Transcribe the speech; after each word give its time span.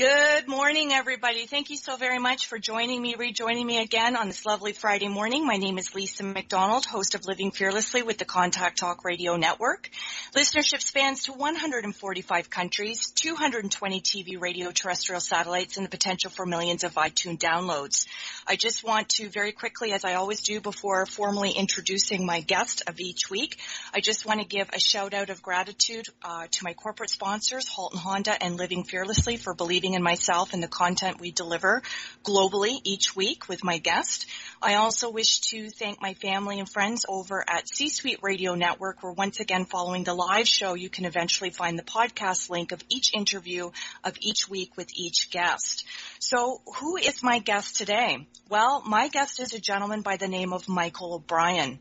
Good 0.00 0.48
morning, 0.48 0.94
everybody. 0.94 1.44
Thank 1.44 1.68
you 1.68 1.76
so 1.76 1.96
very 1.96 2.18
much 2.18 2.46
for 2.46 2.58
joining 2.58 3.02
me, 3.02 3.16
rejoining 3.18 3.66
me 3.66 3.82
again 3.82 4.16
on 4.16 4.28
this 4.28 4.46
lovely 4.46 4.72
Friday 4.72 5.08
morning. 5.08 5.46
My 5.46 5.58
name 5.58 5.76
is 5.76 5.94
Lisa 5.94 6.22
McDonald, 6.22 6.86
host 6.86 7.14
of 7.14 7.26
Living 7.26 7.50
Fearlessly 7.50 8.00
with 8.00 8.16
the 8.16 8.24
Contact 8.24 8.78
Talk 8.78 9.04
Radio 9.04 9.36
Network. 9.36 9.90
Listenership 10.34 10.80
spans 10.80 11.24
to 11.24 11.34
145 11.34 12.48
countries, 12.48 13.10
220 13.10 14.00
TV, 14.00 14.40
radio, 14.40 14.70
terrestrial 14.70 15.20
satellites, 15.20 15.76
and 15.76 15.84
the 15.84 15.90
potential 15.90 16.30
for 16.30 16.46
millions 16.46 16.82
of 16.82 16.94
iTunes 16.94 17.36
downloads. 17.36 18.06
I 18.46 18.56
just 18.56 18.82
want 18.82 19.10
to 19.16 19.28
very 19.28 19.52
quickly, 19.52 19.92
as 19.92 20.06
I 20.06 20.14
always 20.14 20.40
do 20.40 20.62
before 20.62 21.04
formally 21.04 21.50
introducing 21.50 22.24
my 22.24 22.40
guest 22.40 22.84
of 22.86 23.00
each 23.00 23.28
week, 23.28 23.58
I 23.92 24.00
just 24.00 24.24
want 24.24 24.40
to 24.40 24.46
give 24.46 24.70
a 24.72 24.80
shout 24.80 25.12
out 25.12 25.28
of 25.28 25.42
gratitude 25.42 26.06
uh, 26.24 26.46
to 26.50 26.64
my 26.64 26.72
corporate 26.72 27.10
sponsors, 27.10 27.68
Halton 27.68 27.98
Honda 27.98 28.42
and 28.42 28.56
Living 28.56 28.84
Fearlessly 28.84 29.36
for 29.36 29.52
believing 29.52 29.89
in 29.94 30.02
myself 30.02 30.52
and 30.52 30.62
the 30.62 30.68
content 30.68 31.20
we 31.20 31.30
deliver 31.30 31.82
globally 32.24 32.78
each 32.84 33.14
week 33.16 33.48
with 33.48 33.64
my 33.64 33.78
guest. 33.78 34.26
I 34.62 34.74
also 34.74 35.10
wish 35.10 35.40
to 35.50 35.70
thank 35.70 36.02
my 36.02 36.14
family 36.14 36.58
and 36.58 36.68
friends 36.68 37.06
over 37.08 37.44
at 37.48 37.68
C-Suite 37.68 38.20
Radio 38.22 38.54
Network 38.54 39.02
where 39.02 39.12
once 39.12 39.40
again 39.40 39.64
following 39.64 40.04
the 40.04 40.14
live 40.14 40.46
show 40.46 40.74
you 40.74 40.90
can 40.90 41.04
eventually 41.04 41.50
find 41.50 41.78
the 41.78 41.82
podcast 41.82 42.50
link 42.50 42.72
of 42.72 42.82
each 42.88 43.14
interview 43.14 43.70
of 44.04 44.16
each 44.20 44.48
week 44.48 44.76
with 44.76 44.88
each 44.94 45.30
guest. 45.30 45.84
So 46.18 46.60
who 46.78 46.96
is 46.96 47.22
my 47.22 47.38
guest 47.38 47.76
today? 47.76 48.26
Well, 48.48 48.82
my 48.86 49.08
guest 49.08 49.40
is 49.40 49.54
a 49.54 49.60
gentleman 49.60 50.02
by 50.02 50.16
the 50.16 50.28
name 50.28 50.52
of 50.52 50.68
Michael 50.68 51.14
O'Brien. 51.14 51.78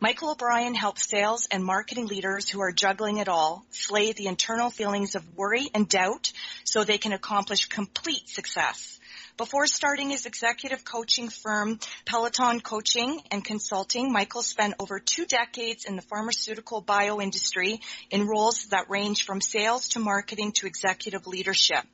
Michael 0.00 0.30
O'Brien 0.30 0.74
helps 0.74 1.08
sales 1.08 1.46
and 1.50 1.64
marketing 1.64 2.06
leaders 2.06 2.48
who 2.48 2.60
are 2.60 2.72
juggling 2.72 3.18
it 3.18 3.28
all 3.28 3.64
slay 3.70 4.12
the 4.12 4.26
internal 4.26 4.70
feelings 4.70 5.14
of 5.14 5.36
worry 5.36 5.68
and 5.74 5.88
doubt 5.88 6.32
so 6.64 6.82
they 6.82 6.98
can 6.98 7.12
accomplish 7.12 7.41
complete 7.68 8.28
success. 8.28 9.00
Before 9.42 9.66
starting 9.66 10.10
his 10.10 10.24
executive 10.24 10.84
coaching 10.84 11.28
firm, 11.28 11.80
Peloton 12.06 12.60
Coaching 12.60 13.20
and 13.32 13.44
Consulting, 13.44 14.12
Michael 14.12 14.42
spent 14.42 14.74
over 14.78 15.00
two 15.00 15.26
decades 15.26 15.84
in 15.84 15.96
the 15.96 16.02
pharmaceutical 16.02 16.80
bio 16.80 17.20
industry 17.20 17.80
in 18.08 18.28
roles 18.28 18.66
that 18.66 18.88
range 18.88 19.24
from 19.24 19.40
sales 19.40 19.88
to 19.88 19.98
marketing 19.98 20.52
to 20.52 20.68
executive 20.68 21.26
leadership. 21.26 21.84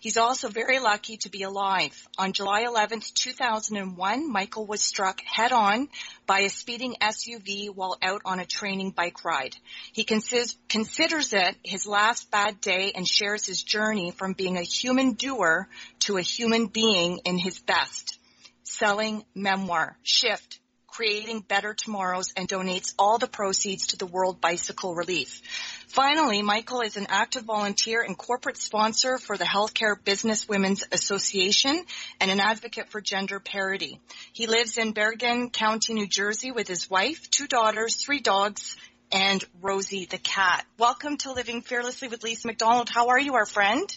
He's 0.00 0.18
also 0.18 0.50
very 0.50 0.80
lucky 0.80 1.16
to 1.22 1.30
be 1.30 1.44
alive. 1.44 1.92
On 2.18 2.34
July 2.34 2.64
11th, 2.64 3.14
2001, 3.14 4.30
Michael 4.30 4.66
was 4.66 4.82
struck 4.82 5.22
head 5.22 5.50
on 5.50 5.88
by 6.26 6.40
a 6.40 6.50
speeding 6.50 6.94
SUV 7.00 7.74
while 7.74 7.96
out 8.02 8.20
on 8.26 8.38
a 8.38 8.44
training 8.44 8.90
bike 8.90 9.24
ride. 9.24 9.56
He 9.92 10.04
considers, 10.04 10.58
considers 10.68 11.32
it 11.32 11.56
his 11.64 11.86
last 11.86 12.30
bad 12.30 12.60
day 12.60 12.92
and 12.94 13.08
shares 13.08 13.46
his 13.46 13.62
journey 13.62 14.10
from 14.10 14.34
being 14.34 14.58
a 14.58 14.62
human 14.62 15.14
doer 15.14 15.68
to 16.08 16.16
a 16.16 16.22
human 16.22 16.68
being 16.68 17.20
in 17.26 17.36
his 17.36 17.60
best. 17.60 18.18
Selling 18.62 19.22
memoir, 19.34 19.94
Shift, 20.02 20.58
creating 20.86 21.40
better 21.40 21.74
tomorrows 21.74 22.32
and 22.34 22.48
donates 22.48 22.94
all 22.98 23.18
the 23.18 23.26
proceeds 23.26 23.88
to 23.88 23.98
the 23.98 24.06
World 24.06 24.40
Bicycle 24.40 24.94
Relief. 24.94 25.42
Finally, 25.86 26.40
Michael 26.40 26.80
is 26.80 26.96
an 26.96 27.08
active 27.10 27.42
volunteer 27.42 28.00
and 28.00 28.16
corporate 28.16 28.56
sponsor 28.56 29.18
for 29.18 29.36
the 29.36 29.44
Healthcare 29.44 30.02
Business 30.02 30.48
Women's 30.48 30.82
Association 30.92 31.84
and 32.22 32.30
an 32.30 32.40
advocate 32.40 32.88
for 32.88 33.02
gender 33.02 33.38
parity. 33.38 34.00
He 34.32 34.46
lives 34.46 34.78
in 34.78 34.92
Bergen 34.92 35.50
County, 35.50 35.92
New 35.92 36.06
Jersey 36.06 36.52
with 36.52 36.68
his 36.68 36.88
wife, 36.88 37.28
two 37.28 37.46
daughters, 37.46 37.96
three 37.96 38.20
dogs, 38.20 38.78
and 39.12 39.44
Rosie 39.60 40.06
the 40.06 40.16
cat. 40.16 40.64
Welcome 40.78 41.18
to 41.18 41.32
Living 41.32 41.60
Fearlessly 41.60 42.08
with 42.08 42.24
Lisa 42.24 42.46
McDonald. 42.46 42.88
How 42.88 43.08
are 43.08 43.20
you, 43.20 43.34
our 43.34 43.46
friend? 43.46 43.94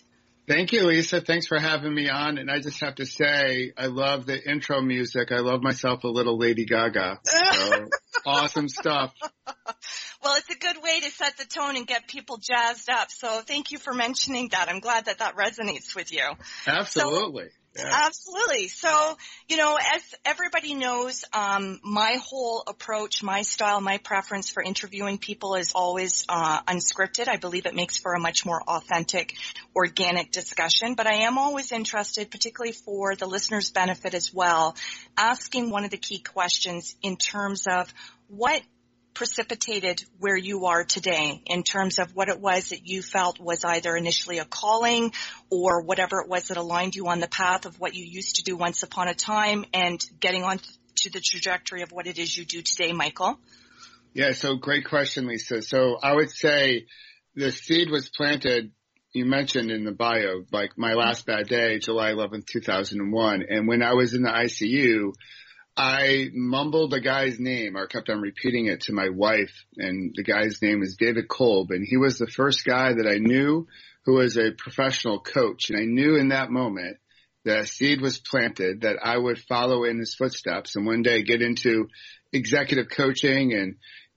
Thank 0.52 0.74
you, 0.74 0.86
Lisa. 0.86 1.22
Thanks 1.22 1.48
for 1.48 1.58
having 1.58 1.94
me 1.96 2.10
on. 2.10 2.38
And 2.38 2.52
I 2.52 2.60
just 2.60 2.82
have 2.82 2.96
to 2.96 3.06
say, 3.06 3.72
I 3.78 3.86
love 3.86 4.26
the 4.26 4.38
intro 4.38 4.82
music. 4.82 5.32
I 5.32 5.40
love 5.40 5.62
myself 5.62 6.04
a 6.04 6.10
little 6.10 6.38
Lady 6.38 6.66
Gaga. 6.66 7.20
So, 7.24 7.90
awesome 8.26 8.68
stuff. 8.68 9.14
Well, 10.22 10.36
it's 10.36 10.50
a 10.50 10.60
good 10.60 10.84
way 10.84 11.00
to 11.00 11.10
set 11.10 11.38
the 11.38 11.46
tone 11.46 11.78
and 11.78 11.88
get 11.88 12.10
people 12.10 12.38
jazzed 12.38 12.90
up. 12.90 13.10
So 13.12 13.40
thank 13.48 13.72
you 13.72 13.78
for 13.78 13.94
mentioning 13.94 14.50
that. 14.52 14.68
I'm 14.68 14.82
glad 14.82 15.06
that 15.06 15.20
that 15.20 15.38
resonates 15.38 15.96
with 15.96 16.12
you. 16.12 16.28
Absolutely. 16.68 17.46
So, 17.46 17.61
yeah. 17.78 17.90
Absolutely. 18.06 18.68
So, 18.68 19.18
you 19.48 19.56
know, 19.56 19.78
as 19.78 20.04
everybody 20.26 20.74
knows, 20.74 21.24
um, 21.32 21.80
my 21.84 22.18
whole 22.22 22.64
approach, 22.68 23.24
my 23.24 23.44
style, 23.44 23.80
my 23.80 23.98
preference 23.98 24.50
for 24.50 24.62
interviewing 24.62 25.18
people 25.18 25.56
is 25.56 25.72
always 25.74 26.26
uh, 26.28 26.62
unscripted. 26.64 27.30
I 27.30 27.38
believe 27.38 27.66
it 27.66 27.74
makes 27.74 27.98
for 27.98 28.14
a 28.14 28.20
much 28.20 28.46
more 28.46 28.62
authentic, 28.62 29.36
organic 29.74 30.32
discussion. 30.32 30.96
But 30.96 31.08
I 31.08 31.24
am 31.24 31.38
always 31.38 31.72
interested, 31.72 32.30
particularly 32.30 32.74
for 32.74 33.16
the 33.16 33.26
listeners' 33.26 33.72
benefit 33.72 34.14
as 34.16 34.34
well, 34.34 34.76
asking 35.18 35.70
one 35.70 35.86
of 35.86 35.92
the 35.92 35.98
key 35.98 36.20
questions 36.20 36.98
in 37.02 37.16
terms 37.16 37.68
of 37.68 37.94
what 38.28 38.62
precipitated 39.14 40.04
where 40.20 40.38
you 40.38 40.66
are 40.66 40.84
today 40.84 41.42
in 41.46 41.64
terms 41.64 42.00
of 42.00 42.16
what 42.16 42.30
it 42.30 42.40
was 42.40 42.70
that 42.70 42.88
you 42.88 43.02
felt 43.02 43.40
was 43.40 43.64
either 43.64 43.96
initially 43.96 44.40
a 44.40 44.46
calling 44.46 45.12
or 45.50 45.82
whatever 45.82 46.22
it 46.22 46.30
was 46.30 46.48
that 46.48 46.58
aligned 46.58 46.96
you 46.96 47.08
on 47.08 47.20
the 47.20 47.28
path 47.28 47.66
of 47.66 47.80
what 47.80 47.94
you 47.94 48.06
used 48.06 48.38
to 48.38 48.44
do 48.44 48.56
once 48.56 48.84
upon 48.84 49.08
a 49.08 49.14
time 49.14 49.66
and 49.74 50.04
getting 50.20 50.44
on 50.44 50.60
to 50.96 51.10
the 51.10 51.20
trajectory 51.20 51.82
of 51.82 51.92
what 51.92 52.08
it 52.08 52.18
is 52.18 52.38
you 52.38 52.46
do 52.46 52.62
today, 52.62 52.94
Michael? 52.94 53.40
Yeah, 54.14 54.34
so 54.34 54.56
great 54.56 54.86
question, 54.86 55.28
Lisa. 55.28 55.62
So 55.62 55.98
I 56.02 56.14
would 56.14 56.30
say 56.30 56.86
the 57.36 57.52
seed 57.52 57.90
was 57.90 58.10
planted 58.10 58.72
you 59.14 59.26
mentioned 59.26 59.72
in 59.72 59.84
the 59.84 59.92
bio, 59.92 60.46
like 60.52 60.78
my 60.78 60.94
last 60.94 61.26
bad 61.26 61.48
day, 61.48 61.80
July 61.80 62.12
11th, 62.12 62.46
2001. 62.48 63.44
And 63.50 63.68
when 63.68 63.84
I 63.84 63.94
was 63.94 64.14
in 64.14 64.22
the 64.22 64.30
ICU, 64.30 65.14
I 65.78 66.30
mumbled 66.34 66.92
the 66.92 67.00
guy's 67.00 67.40
name 67.40 67.78
or 67.78 67.88
kept 67.88 68.10
on 68.10 68.20
repeating 68.20 68.66
it 68.66 68.82
to 68.82 68.94
my 68.94 69.10
wife 69.10 69.54
and 69.78 70.14
the 70.16 70.24
guy's 70.24 70.62
name 70.62 70.84
is 70.84 70.98
David 70.98 71.28
Kolb 71.30 71.72
and 71.72 71.86
he 71.88 71.98
was 71.98 72.18
the 72.18 72.28
first 72.28 72.66
guy 72.66 72.94
that 72.94 73.08
I 73.08 73.18
knew 73.18 73.68
who 74.06 74.16
was 74.16 74.38
a 74.38 74.52
professional 74.52 75.20
coach 75.20 75.70
and 75.70 75.80
I 75.80 75.86
knew 75.86 76.18
in 76.18 76.30
that 76.30 76.52
moment 76.52 76.98
that 77.46 77.60
a 77.60 77.66
seed 77.66 78.02
was 78.02 78.20
planted 78.20 78.82
that 78.82 78.98
I 79.02 79.18
would 79.18 79.40
follow 79.40 79.86
in 79.86 79.98
his 79.98 80.14
footsteps 80.14 80.76
and 80.76 80.86
one 80.86 81.04
day 81.04 81.24
get 81.24 81.42
into 81.42 81.88
executive 82.34 82.90
coaching 82.90 83.54
and 83.54 83.76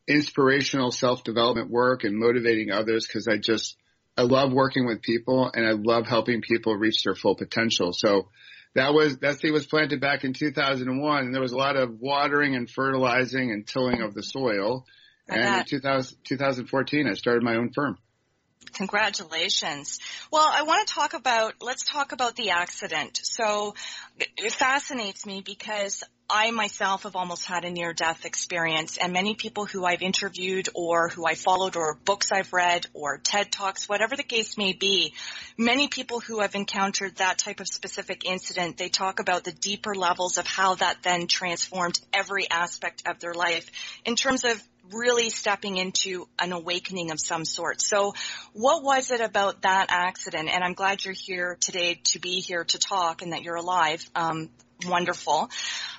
inspirational 0.09 0.91
self-development 0.91 1.71
work 1.71 2.05
and 2.05 2.19
motivating 2.19 2.71
others 2.71 3.07
because 3.07 3.29
I 3.29 3.39
just, 3.39 3.77
I 4.17 4.23
love 4.23 4.53
working 4.53 4.87
with 4.87 5.03
people 5.03 5.51
and 5.55 5.67
I 5.67 5.73
love 5.73 6.07
helping 6.07 6.43
people 6.43 6.75
reach 6.77 7.03
their 7.05 7.15
full 7.15 7.37
potential. 7.37 7.93
So 7.93 8.29
that 8.75 8.93
was 8.93 9.19
that 9.19 9.39
seed 9.39 9.53
was 9.53 9.67
planted 9.67 10.01
back 10.01 10.25
in 10.25 10.33
2001 10.33 11.25
and 11.25 11.35
there 11.35 11.43
was 11.43 11.53
a 11.53 11.57
lot 11.57 11.77
of 11.77 12.01
watering 12.01 12.55
and 12.55 12.69
fertilizing 12.69 13.51
and 13.51 13.67
tilling 13.67 14.03
of 14.03 14.15
the 14.15 14.23
soil 14.23 14.85
and 15.29 15.61
in 15.61 15.65
2000, 15.65 16.19
2014 16.25 17.07
I 17.09 17.15
started 17.15 17.43
my 17.43 17.57
own 17.57 17.71
firm. 17.73 17.99
Congratulations. 18.73 20.01
Well, 20.31 20.47
I 20.49 20.63
want 20.63 20.87
to 20.87 20.95
talk 20.95 21.15
about, 21.15 21.55
let's 21.61 21.85
talk 21.85 22.13
about 22.13 22.37
the 22.37 22.51
accident. 22.51 23.21
So 23.23 23.75
it 24.19 24.53
fascinates 24.53 25.27
me 25.27 25.43
because 25.45 26.03
I 26.29 26.51
myself 26.53 27.03
have 27.03 27.17
almost 27.17 27.45
had 27.45 27.65
a 27.65 27.71
near 27.71 27.93
death 27.93 28.25
experience 28.25 28.97
and 28.97 29.13
many 29.13 29.35
people 29.35 29.67
who 29.67 29.85
I've 29.85 30.01
interviewed 30.01 30.71
or 30.75 31.11
who 31.11 31.27
I 31.27 31.35
followed 31.35 31.77
or 31.77 31.99
books 32.05 32.33
I've 32.33 32.53
read 32.53 32.87
or 32.95 33.19
TED 33.19 33.53
Talks, 33.53 33.89
whatever 33.89 34.17
the 34.17 34.23
case 34.23 34.57
may 34.57 34.73
be, 34.73 35.13
many 35.59 35.89
people 35.89 36.21
who 36.21 36.41
have 36.41 36.55
encountered 36.55 37.17
that 37.17 37.37
type 37.37 37.61
of 37.61 37.69
specific 37.69 38.25
incident, 38.25 38.79
they 38.79 38.89
talk 38.89 39.21
about 39.21 39.45
the 39.45 39.53
deeper 39.53 39.95
levels 39.95 40.39
of 40.39 40.47
how 40.47 40.77
that 40.77 41.03
then 41.03 41.27
transformed 41.27 42.01
every 42.13 42.51
aspect 42.51 43.03
of 43.07 43.21
their 43.21 43.35
life 43.35 43.71
in 44.07 44.17
terms 44.17 44.45
of 44.45 44.63
really 44.93 45.31
stepping 45.31 45.77
into 45.77 46.29
an 46.39 46.53
awakening 46.53 47.11
of 47.11 47.21
some 47.21 47.45
sort. 47.45 47.81
So 47.81 48.15
what 48.53 48.83
was 48.83 49.11
it 49.11 49.21
about 49.21 49.63
that 49.63 49.87
accident? 49.89 50.49
And 50.53 50.63
I'm 50.63 50.75
glad 50.75 51.05
you're 51.05 51.15
here 51.15 51.57
today 51.61 52.01
to 52.05 52.19
be 52.19 52.41
here 52.41 52.65
to 52.65 52.79
talk 52.79 53.23
and 53.23 53.33
that 53.33 53.43
you're 53.43 53.57
alive. 53.57 54.09
Um, 54.15 54.51
wonderful. 54.87 55.51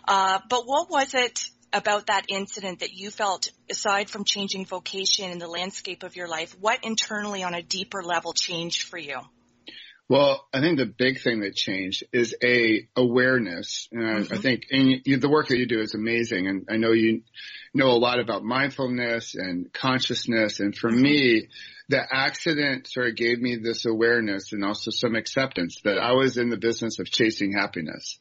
Uh, 0.08 0.40
but 0.50 0.68
what 0.68 0.90
was 0.90 1.14
it 1.14 1.50
about 1.74 2.08
that 2.08 2.26
incident 2.30 2.80
that 2.80 2.94
you 2.94 3.12
felt, 3.12 3.52
aside 3.70 4.10
from 4.10 4.24
changing 4.24 4.66
vocation 4.66 5.30
and 5.32 5.42
the 5.42 5.48
landscape 5.48 6.04
of 6.04 6.16
your 6.16 6.28
life, 6.28 6.56
what 6.60 6.84
internally 6.84 7.44
on 7.44 7.54
a 7.54 7.62
deeper 7.62 8.02
level 8.02 8.34
changed 8.34 8.84
for 8.84 8.98
you? 8.98 9.20
Well, 10.08 10.48
I 10.54 10.62
think 10.62 10.78
the 10.78 10.86
big 10.86 11.20
thing 11.22 11.42
that 11.42 11.56
changed 11.56 12.04
is 12.14 12.36
a 12.44 12.88
awareness. 12.96 13.88
And 13.92 14.26
mm-hmm. 14.26 14.34
I 14.34 14.38
think 14.38 14.64
and 14.70 15.02
you, 15.04 15.18
the 15.18 15.30
work 15.30 15.48
that 15.48 15.58
you 15.58 15.66
do 15.66 15.80
is 15.80 15.96
amazing. 15.96 16.48
And 16.48 16.68
I 16.70 16.78
know 16.78 16.92
you 16.92 17.24
know 17.74 17.88
a 17.88 17.98
lot 17.98 18.20
about 18.20 18.44
mindfulness 18.44 19.34
and 19.34 19.74
consciousness. 19.74 20.60
And 20.60 20.76
for 20.76 20.92
mm-hmm. 20.92 21.02
me, 21.02 21.48
the 21.90 22.02
accident 22.12 22.88
sort 22.88 23.08
of 23.08 23.16
gave 23.16 23.40
me 23.40 23.56
this 23.56 23.86
awareness 23.86 24.54
and 24.54 24.64
also 24.64 24.92
some 24.92 25.16
acceptance 25.16 25.82
that 25.84 25.98
I 25.98 26.14
was 26.14 26.38
in 26.38 26.50
the 26.50 26.58
business 26.58 27.00
of 27.00 27.10
chasing 27.10 27.54
happiness. 27.54 28.20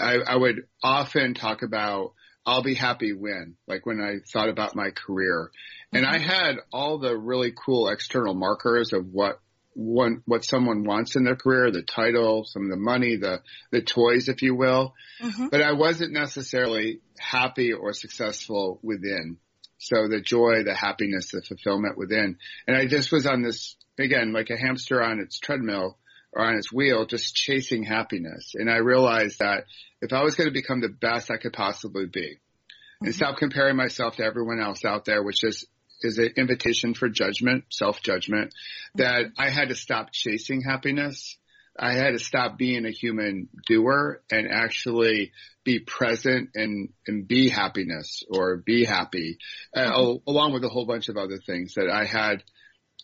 I, 0.00 0.18
I 0.26 0.36
would 0.36 0.66
often 0.82 1.34
talk 1.34 1.62
about 1.62 2.12
I'll 2.46 2.62
be 2.62 2.74
happy 2.74 3.12
when, 3.12 3.56
like 3.66 3.86
when 3.86 4.00
I 4.00 4.16
thought 4.32 4.48
about 4.48 4.76
my 4.76 4.90
career. 4.90 5.50
And 5.92 6.04
I 6.04 6.18
mm-hmm. 6.18 6.28
had 6.28 6.56
all 6.72 6.98
the 6.98 7.16
really 7.16 7.52
cool 7.52 7.88
external 7.88 8.34
markers 8.34 8.92
of 8.92 9.06
what 9.06 9.40
one, 9.74 10.22
what 10.24 10.44
someone 10.44 10.84
wants 10.84 11.16
in 11.16 11.24
their 11.24 11.36
career, 11.36 11.70
the 11.70 11.82
title, 11.82 12.44
some 12.44 12.64
of 12.64 12.70
the 12.70 12.76
money, 12.76 13.16
the, 13.16 13.42
the 13.70 13.82
toys, 13.82 14.28
if 14.28 14.42
you 14.42 14.54
will. 14.54 14.94
Mm-hmm. 15.22 15.48
But 15.48 15.62
I 15.62 15.72
wasn't 15.72 16.12
necessarily 16.12 17.00
happy 17.18 17.72
or 17.72 17.92
successful 17.92 18.78
within. 18.82 19.38
So 19.78 20.08
the 20.08 20.20
joy, 20.20 20.62
the 20.64 20.74
happiness, 20.74 21.32
the 21.32 21.42
fulfillment 21.42 21.98
within. 21.98 22.38
And 22.66 22.76
I 22.76 22.86
just 22.86 23.12
was 23.12 23.26
on 23.26 23.42
this, 23.42 23.76
again, 23.98 24.32
like 24.32 24.50
a 24.50 24.56
hamster 24.56 25.02
on 25.02 25.20
its 25.20 25.38
treadmill 25.38 25.98
or 26.32 26.44
on 26.44 26.56
its 26.56 26.72
wheel, 26.72 27.06
just 27.06 27.34
chasing 27.34 27.82
happiness. 27.82 28.52
And 28.54 28.70
I 28.70 28.76
realized 28.76 29.40
that 29.40 29.64
if 30.00 30.12
I 30.12 30.22
was 30.22 30.36
going 30.36 30.48
to 30.48 30.54
become 30.54 30.80
the 30.80 30.88
best 30.88 31.30
I 31.30 31.36
could 31.36 31.52
possibly 31.52 32.06
be 32.06 32.20
mm-hmm. 32.20 33.06
and 33.06 33.14
stop 33.14 33.36
comparing 33.36 33.76
myself 33.76 34.16
to 34.16 34.24
everyone 34.24 34.60
else 34.60 34.84
out 34.84 35.04
there, 35.04 35.22
which 35.22 35.44
is 35.44 35.66
is 36.04 36.18
an 36.18 36.30
invitation 36.36 36.94
for 36.94 37.08
judgment, 37.08 37.64
self-judgment, 37.70 38.54
that 38.94 39.26
I 39.38 39.50
had 39.50 39.70
to 39.70 39.74
stop 39.74 40.12
chasing 40.12 40.62
happiness. 40.62 41.36
I 41.76 41.94
had 41.94 42.12
to 42.12 42.18
stop 42.18 42.56
being 42.56 42.86
a 42.86 42.90
human 42.90 43.48
doer 43.66 44.22
and 44.30 44.46
actually 44.48 45.32
be 45.64 45.80
present 45.80 46.50
and, 46.54 46.90
and 47.06 47.26
be 47.26 47.48
happiness 47.48 48.22
or 48.30 48.58
be 48.58 48.84
happy, 48.84 49.38
uh, 49.74 49.80
mm-hmm. 49.80 50.30
along 50.30 50.52
with 50.52 50.62
a 50.64 50.68
whole 50.68 50.86
bunch 50.86 51.08
of 51.08 51.16
other 51.16 51.38
things 51.44 51.74
that 51.74 51.90
I 51.90 52.04
had, 52.04 52.44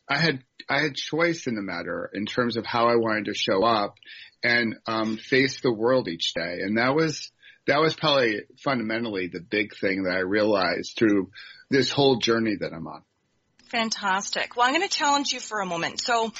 I 0.08 0.18
had, 0.18 0.44
I 0.68 0.80
had 0.82 0.94
choice 0.94 1.46
in 1.46 1.56
the 1.56 1.62
matter 1.62 2.10
in 2.14 2.26
terms 2.26 2.56
of 2.56 2.64
how 2.64 2.88
I 2.88 2.96
wanted 2.96 3.24
to 3.24 3.34
show 3.34 3.64
up 3.64 3.96
and, 4.44 4.76
um, 4.86 5.16
face 5.16 5.60
the 5.60 5.72
world 5.72 6.06
each 6.06 6.34
day. 6.34 6.58
And 6.62 6.78
that 6.78 6.94
was, 6.94 7.32
that 7.66 7.80
was 7.80 7.94
probably 7.94 8.42
fundamentally 8.62 9.28
the 9.28 9.40
big 9.40 9.76
thing 9.76 10.04
that 10.04 10.12
I 10.12 10.20
realized 10.20 10.96
through 10.96 11.30
this 11.70 11.90
whole 11.90 12.16
journey 12.16 12.56
that 12.60 12.72
I'm 12.72 12.86
on. 12.86 13.02
Fantastic. 13.70 14.56
Well, 14.56 14.66
I'm 14.66 14.74
going 14.74 14.86
to 14.86 14.92
challenge 14.92 15.32
you 15.32 15.38
for 15.38 15.60
a 15.60 15.66
moment. 15.66 16.00
So, 16.00 16.32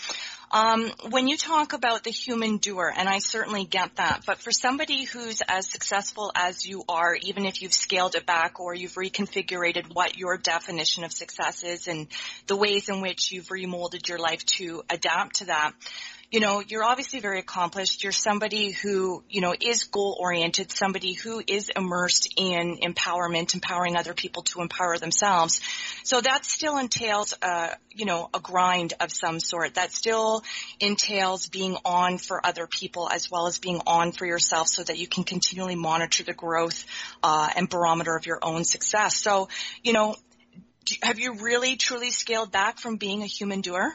um, 0.53 0.91
when 1.11 1.29
you 1.29 1.37
talk 1.37 1.75
about 1.75 2.03
the 2.03 2.11
human 2.11 2.57
doer, 2.57 2.93
and 2.97 3.09
I 3.09 3.21
certainly 3.21 3.65
get 3.65 3.97
that, 3.97 4.23
but 4.27 4.39
for 4.39 4.51
somebody 4.51 5.05
who's 5.05 5.43
as 5.47 5.71
successful 5.71 6.33
as 6.35 6.67
you 6.67 6.83
are, 6.89 7.15
even 7.15 7.47
if 7.47 7.63
you've 7.63 7.73
scaled 7.73 8.17
it 8.17 8.27
back 8.27 8.59
or 8.59 8.75
you've 8.75 8.95
reconfigured 8.95 9.95
what 9.95 10.19
your 10.19 10.39
definition 10.39 11.05
of 11.05 11.13
success 11.13 11.63
is 11.63 11.87
and 11.87 12.09
the 12.49 12.57
ways 12.57 12.89
in 12.89 13.01
which 13.01 13.31
you've 13.31 13.53
remolded 13.53 14.09
your 14.09 14.19
life 14.19 14.45
to 14.47 14.83
adapt 14.91 15.37
to 15.37 15.45
that, 15.45 15.71
you 16.31 16.39
know, 16.39 16.61
you're 16.61 16.85
obviously 16.85 17.19
very 17.19 17.41
accomplished. 17.41 18.05
You're 18.05 18.13
somebody 18.13 18.71
who, 18.71 19.25
you 19.29 19.41
know, 19.41 19.53
is 19.61 19.85
goal 19.85 20.17
oriented, 20.21 20.71
somebody 20.71 21.13
who 21.13 21.43
is 21.45 21.71
immersed 21.75 22.33
in 22.37 22.79
empowerment, 22.85 23.55
empowering 23.55 23.97
other 23.97 24.15
people 24.15 24.45
to 24.45 24.61
empower 24.61 24.97
themselves. 24.97 25.61
So 26.05 26.21
that 26.21 26.45
still 26.45 26.79
entails, 26.79 27.35
uh, 27.43 27.71
you 27.91 28.05
know, 28.05 28.31
a 28.33 28.39
grind 28.39 28.95
of 29.01 29.11
some 29.11 29.41
sort. 29.41 29.75
That 29.75 29.91
still 29.91 30.45
entails 30.79 31.49
being 31.49 31.77
on 31.85 32.19
for 32.19 32.47
other 32.47 32.69
people 32.69 33.09
as 33.11 33.29
well 33.29 33.49
as 33.49 33.59
being 33.59 33.81
on 33.85 34.13
for 34.13 34.25
yourself 34.25 34.69
so 34.69 34.85
that 34.85 34.99
you 34.99 35.09
can 35.09 35.25
continually 35.25 35.75
monitor 35.75 36.23
the 36.23 36.33
growth, 36.33 36.87
uh, 37.25 37.51
and 37.57 37.69
barometer 37.69 38.15
of 38.15 38.27
your 38.27 38.39
own 38.41 38.63
success. 38.63 39.17
So, 39.17 39.49
you 39.83 39.93
know, 39.93 40.15
have 41.03 41.19
you 41.19 41.35
really 41.41 41.75
truly 41.75 42.11
scaled 42.11 42.53
back 42.53 42.79
from 42.79 42.99
being 42.99 43.23
a 43.23 43.27
human 43.27 43.63
doer? 43.63 43.93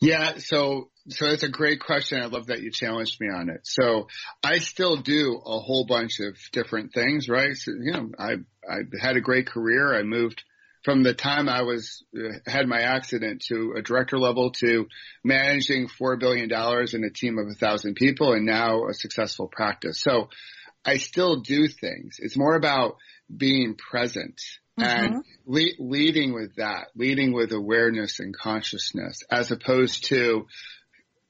Yeah, 0.00 0.38
so 0.38 0.90
so 1.08 1.28
that's 1.28 1.42
a 1.42 1.48
great 1.48 1.80
question. 1.80 2.22
I 2.22 2.26
love 2.26 2.46
that 2.46 2.62
you 2.62 2.70
challenged 2.70 3.20
me 3.20 3.28
on 3.28 3.48
it. 3.48 3.60
So 3.64 4.08
I 4.42 4.58
still 4.58 4.96
do 4.96 5.40
a 5.44 5.58
whole 5.58 5.86
bunch 5.86 6.20
of 6.20 6.36
different 6.52 6.92
things, 6.92 7.28
right? 7.28 7.56
So, 7.56 7.72
you 7.72 7.92
know, 7.92 8.10
I 8.18 8.36
I 8.68 8.80
had 9.00 9.16
a 9.16 9.20
great 9.20 9.46
career. 9.46 9.94
I 9.94 10.02
moved 10.02 10.44
from 10.84 11.02
the 11.02 11.14
time 11.14 11.48
I 11.48 11.62
was 11.62 12.04
uh, 12.16 12.38
had 12.46 12.66
my 12.66 12.82
accident 12.82 13.44
to 13.48 13.74
a 13.76 13.82
director 13.82 14.18
level 14.18 14.50
to 14.60 14.86
managing 15.24 15.88
four 15.88 16.16
billion 16.16 16.48
dollars 16.48 16.94
in 16.94 17.04
a 17.04 17.10
team 17.10 17.38
of 17.38 17.48
a 17.48 17.54
thousand 17.54 17.94
people, 17.94 18.32
and 18.32 18.46
now 18.46 18.88
a 18.88 18.94
successful 18.94 19.48
practice. 19.48 20.00
So 20.00 20.28
I 20.84 20.96
still 20.98 21.40
do 21.40 21.68
things. 21.68 22.16
It's 22.18 22.36
more 22.36 22.56
about 22.56 22.96
being 23.36 23.76
present 23.76 24.40
Mm-hmm. 24.78 25.04
And 25.04 25.24
le- 25.44 25.76
leading 25.78 26.32
with 26.32 26.56
that, 26.56 26.88
leading 26.94 27.32
with 27.32 27.52
awareness 27.52 28.20
and 28.20 28.36
consciousness, 28.36 29.22
as 29.30 29.50
opposed 29.50 30.04
to, 30.06 30.46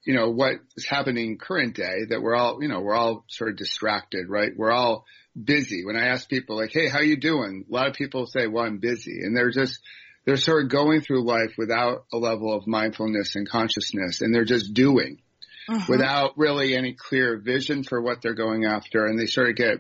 you 0.05 0.15
know, 0.15 0.31
what 0.31 0.55
is 0.77 0.87
happening 0.87 1.39
current 1.39 1.75
day 1.75 2.07
that 2.09 2.21
we're 2.21 2.35
all, 2.35 2.63
you 2.63 2.69
know, 2.69 2.81
we're 2.81 2.95
all 2.95 3.25
sort 3.29 3.51
of 3.51 3.57
distracted, 3.57 4.29
right? 4.29 4.51
We're 4.57 4.73
all 4.73 5.05
busy. 5.41 5.85
When 5.85 5.97
I 5.97 6.09
ask 6.09 6.29
people 6.29 6.57
like, 6.57 6.73
Hey, 6.73 6.89
how 6.89 7.01
you 7.01 7.17
doing? 7.17 7.65
A 7.69 7.73
lot 7.73 7.89
of 7.89 7.95
people 7.95 8.27
say, 8.27 8.47
well, 8.47 8.65
I'm 8.65 8.79
busy. 8.79 9.21
And 9.23 9.37
they're 9.37 9.51
just, 9.51 9.81
they're 10.25 10.37
sort 10.37 10.65
of 10.65 10.71
going 10.71 11.01
through 11.01 11.27
life 11.27 11.55
without 11.57 12.05
a 12.13 12.17
level 12.17 12.53
of 12.57 12.67
mindfulness 12.67 13.37
and 13.37 13.49
consciousness 13.49 14.21
and 14.21 14.35
they're 14.35 14.45
just 14.45 14.75
doing 14.75 15.21
mm-hmm. 15.69 15.91
without 15.91 16.37
really 16.37 16.77
any 16.77 16.95
clear 16.95 17.39
vision 17.39 17.85
for 17.85 18.01
what 18.01 18.23
they're 18.23 18.35
going 18.35 18.65
after. 18.65 19.07
And 19.07 19.19
they 19.19 19.27
sort 19.27 19.51
of 19.51 19.57
get, 19.57 19.79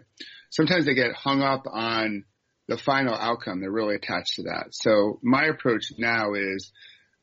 sometimes 0.50 0.86
they 0.86 0.94
get 0.94 1.14
hung 1.14 1.42
up 1.42 1.64
on, 1.70 2.24
the 2.68 2.78
final 2.78 3.14
outcome. 3.14 3.60
They're 3.60 3.70
really 3.70 3.96
attached 3.96 4.36
to 4.36 4.44
that. 4.44 4.68
So 4.70 5.18
my 5.22 5.46
approach 5.46 5.92
now 5.98 6.34
is 6.34 6.72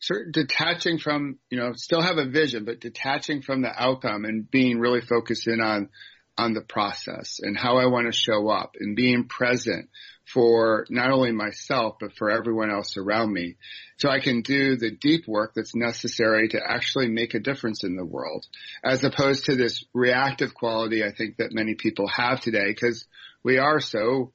of 0.10 0.32
detaching 0.32 1.00
from, 1.00 1.40
you 1.50 1.58
know, 1.58 1.74
still 1.74 2.02
have 2.02 2.18
a 2.18 2.30
vision, 2.30 2.66
but 2.66 2.80
detaching 2.80 3.42
from 3.42 3.62
the 3.62 3.72
outcome 3.72 4.26
and 4.26 4.50
being 4.50 4.80
really 4.80 5.02
focused 5.02 5.48
in 5.48 5.62
on, 5.62 5.90
on 6.38 6.54
the 6.54 6.62
process 6.62 7.40
and 7.42 7.58
how 7.58 7.78
I 7.78 7.88
want 7.88 8.08
to 8.08 8.18
show 8.18 8.48
up 8.48 8.76
and 8.80 8.96
being 8.96 9.26
present 9.26 9.90
for 10.26 10.86
not 10.90 11.12
only 11.12 11.32
myself, 11.32 11.96
but 12.00 12.16
for 12.16 12.30
everyone 12.30 12.72
else 12.72 12.98
around 12.98 13.34
me. 13.34 13.58
So 13.98 14.10
I 14.10 14.20
can 14.20 14.42
do 14.42 14.78
the 14.78 14.92
deep 14.92 15.28
work 15.28 15.54
that's 15.56 15.76
necessary 15.76 16.50
to 16.50 16.62
actually 16.66 17.10
make 17.10 17.34
a 17.34 17.40
difference 17.40 17.84
in 17.84 17.96
the 17.96 18.06
world 18.06 18.46
as 18.84 19.04
opposed 19.04 19.46
to 19.46 19.56
this 19.56 19.84
reactive 19.94 20.54
quality 20.54 21.04
I 21.04 21.12
think 21.12 21.38
that 21.38 21.52
many 21.52 21.76
people 21.76 22.08
have 22.08 22.40
today 22.40 22.68
because 22.68 23.06
we 23.44 23.58
are 23.58 23.80
so 23.80 24.32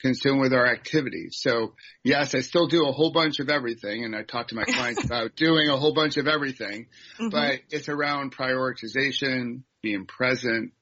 consumed 0.00 0.40
with 0.40 0.52
our 0.52 0.66
activities. 0.66 1.38
So 1.40 1.74
yes, 2.04 2.34
I 2.34 2.40
still 2.40 2.66
do 2.66 2.86
a 2.86 2.92
whole 2.92 3.12
bunch 3.12 3.40
of 3.40 3.48
everything 3.48 4.04
and 4.04 4.14
I 4.14 4.22
talk 4.22 4.48
to 4.48 4.54
my 4.54 4.64
clients 4.64 5.04
about 5.04 5.36
doing 5.36 5.68
a 5.68 5.76
whole 5.76 5.94
bunch 5.94 6.16
of 6.16 6.26
everything, 6.26 6.86
mm-hmm. 7.18 7.28
but 7.28 7.60
it's 7.70 7.88
around 7.88 8.36
prioritization, 8.36 9.62
being 9.82 10.06
present 10.06 10.72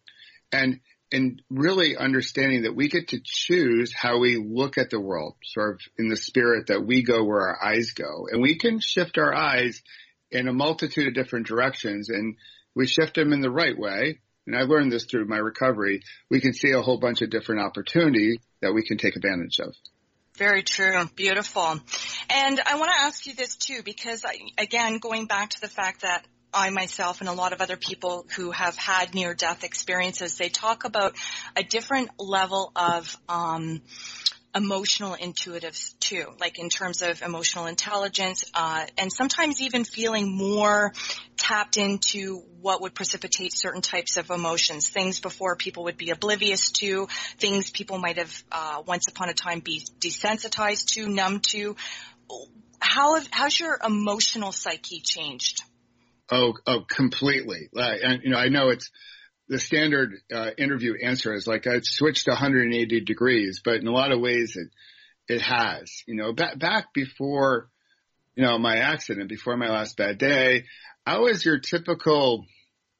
and, 0.52 0.80
and 1.12 1.42
really 1.48 1.96
understanding 1.96 2.62
that 2.62 2.74
we 2.74 2.88
get 2.88 3.08
to 3.08 3.20
choose 3.22 3.92
how 3.94 4.18
we 4.18 4.36
look 4.36 4.78
at 4.78 4.90
the 4.90 5.00
world, 5.00 5.36
sort 5.44 5.74
of 5.74 5.80
in 5.98 6.08
the 6.08 6.16
spirit 6.16 6.68
that 6.68 6.84
we 6.84 7.02
go 7.02 7.24
where 7.24 7.48
our 7.48 7.64
eyes 7.64 7.92
go 7.92 8.26
and 8.30 8.42
we 8.42 8.58
can 8.58 8.80
shift 8.80 9.18
our 9.18 9.34
eyes 9.34 9.82
in 10.30 10.48
a 10.48 10.52
multitude 10.52 11.06
of 11.06 11.14
different 11.14 11.46
directions 11.46 12.08
and 12.08 12.36
we 12.74 12.86
shift 12.86 13.14
them 13.14 13.32
in 13.32 13.40
the 13.40 13.50
right 13.50 13.78
way 13.78 14.18
and 14.46 14.56
I 14.56 14.62
learned 14.62 14.92
this 14.92 15.04
through 15.04 15.26
my 15.26 15.38
recovery, 15.38 16.02
we 16.30 16.40
can 16.40 16.52
see 16.52 16.72
a 16.72 16.82
whole 16.82 16.98
bunch 16.98 17.22
of 17.22 17.30
different 17.30 17.62
opportunities 17.62 18.38
that 18.60 18.72
we 18.72 18.84
can 18.86 18.98
take 18.98 19.16
advantage 19.16 19.58
of. 19.60 19.74
Very 20.36 20.62
true. 20.62 21.04
Beautiful. 21.14 21.80
And 22.28 22.60
I 22.66 22.76
want 22.76 22.90
to 22.90 23.00
ask 23.04 23.26
you 23.26 23.34
this 23.34 23.56
too, 23.56 23.82
because 23.84 24.24
I, 24.24 24.34
again, 24.58 24.98
going 24.98 25.26
back 25.26 25.50
to 25.50 25.60
the 25.60 25.68
fact 25.68 26.02
that 26.02 26.26
I 26.52 26.70
myself 26.70 27.20
and 27.20 27.28
a 27.28 27.32
lot 27.32 27.52
of 27.52 27.60
other 27.60 27.76
people 27.76 28.26
who 28.36 28.50
have 28.50 28.76
had 28.76 29.14
near 29.14 29.34
death 29.34 29.64
experiences, 29.64 30.36
they 30.36 30.48
talk 30.48 30.84
about 30.84 31.14
a 31.56 31.62
different 31.62 32.10
level 32.18 32.72
of, 32.74 33.16
um, 33.28 33.82
emotional 34.54 35.16
intuitives 35.16 35.98
too, 35.98 36.26
like 36.40 36.58
in 36.58 36.68
terms 36.68 37.02
of 37.02 37.22
emotional 37.22 37.66
intelligence, 37.66 38.50
uh, 38.54 38.86
and 38.96 39.12
sometimes 39.12 39.60
even 39.60 39.84
feeling 39.84 40.36
more 40.36 40.92
tapped 41.36 41.76
into 41.76 42.38
what 42.60 42.80
would 42.80 42.94
precipitate 42.94 43.52
certain 43.52 43.82
types 43.82 44.16
of 44.16 44.30
emotions, 44.30 44.88
things 44.88 45.20
before 45.20 45.56
people 45.56 45.84
would 45.84 45.96
be 45.96 46.10
oblivious 46.10 46.70
to, 46.70 47.08
things 47.38 47.70
people 47.70 47.98
might 47.98 48.18
have 48.18 48.44
uh, 48.52 48.82
once 48.86 49.08
upon 49.08 49.28
a 49.28 49.34
time 49.34 49.60
be 49.60 49.84
desensitized 49.98 50.86
to, 50.86 51.08
numb 51.08 51.40
to. 51.40 51.76
How 52.78 53.16
have, 53.16 53.28
how's 53.30 53.58
your 53.58 53.78
emotional 53.84 54.52
psyche 54.52 55.00
changed? 55.00 55.62
Oh, 56.30 56.54
oh, 56.66 56.80
completely. 56.88 57.68
Like, 57.72 58.00
and, 58.02 58.22
you 58.22 58.30
know, 58.30 58.38
I 58.38 58.48
know 58.48 58.70
it's 58.70 58.90
the 59.48 59.58
standard 59.58 60.14
uh, 60.32 60.50
interview 60.56 60.94
answer 61.02 61.34
is 61.34 61.46
like 61.46 61.66
I 61.66 61.80
switched 61.82 62.26
180 62.26 63.00
degrees, 63.04 63.60
but 63.64 63.74
in 63.74 63.86
a 63.86 63.92
lot 63.92 64.12
of 64.12 64.20
ways 64.20 64.56
it 64.56 64.68
it 65.28 65.40
has. 65.42 66.02
You 66.06 66.16
know, 66.16 66.32
back 66.32 66.58
back 66.58 66.94
before 66.94 67.68
you 68.34 68.44
know 68.44 68.58
my 68.58 68.76
accident, 68.76 69.28
before 69.28 69.56
my 69.56 69.68
last 69.68 69.96
bad 69.96 70.18
day, 70.18 70.64
I 71.06 71.18
was 71.18 71.44
your 71.44 71.58
typical. 71.58 72.46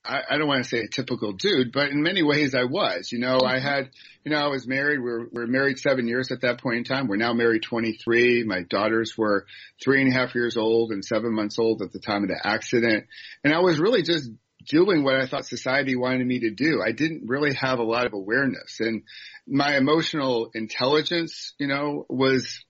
I, 0.07 0.21
I 0.33 0.37
don't 0.37 0.49
want 0.49 0.63
to 0.63 0.69
say 0.69 0.81
a 0.81 0.89
typical 0.89 1.33
dude, 1.33 1.73
but 1.73 1.89
in 1.89 2.03
many 2.03 2.23
ways 2.23 2.55
I 2.55 2.65
was. 2.65 3.11
You 3.11 3.21
know, 3.21 3.41
I 3.41 3.59
had, 3.59 3.89
you 4.23 4.33
know, 4.33 4.37
I 4.37 4.49
was 4.49 4.67
married. 4.67 4.99
We 4.99 5.05
were, 5.05 5.29
we 5.33 5.41
were 5.41 5.47
married 5.47 5.79
seven 5.79 6.07
years 6.07 6.31
at 6.31 6.43
that 6.43 6.61
point 6.61 6.77
in 6.77 6.85
time. 6.85 7.09
We're 7.09 7.17
now 7.17 7.33
married 7.33 7.63
23. 7.63 8.45
My 8.45 8.65
daughters 8.65 9.15
were 9.17 9.47
three 9.83 10.03
and 10.03 10.13
a 10.13 10.15
half 10.15 10.35
years 10.35 10.59
old 10.59 10.91
and 10.91 11.03
seven 11.03 11.33
months 11.33 11.59
old 11.59 11.81
at 11.81 11.91
the 11.91 12.01
time 12.01 12.23
of 12.23 12.29
the 12.29 12.39
accident. 12.47 13.07
And 13.45 13.55
I 13.55 13.61
was 13.61 13.79
really 13.79 14.03
just 14.03 14.29
doing 14.69 15.05
what 15.05 15.17
I 15.17 15.27
thought 15.27 15.47
society 15.47 15.97
wanted 15.97 16.27
me 16.27 16.41
to 16.41 16.51
do. 16.51 16.83
I 16.85 16.93
didn't 16.93 17.29
really 17.29 17.55
have 17.55 17.79
a 17.79 17.85
lot 17.85 18.07
of 18.07 18.13
awareness 18.13 18.81
and 18.81 19.03
my 19.47 19.77
emotional 19.77 20.51
intelligence, 20.55 21.55
you 21.59 21.67
know, 21.67 22.07
was, 22.09 22.65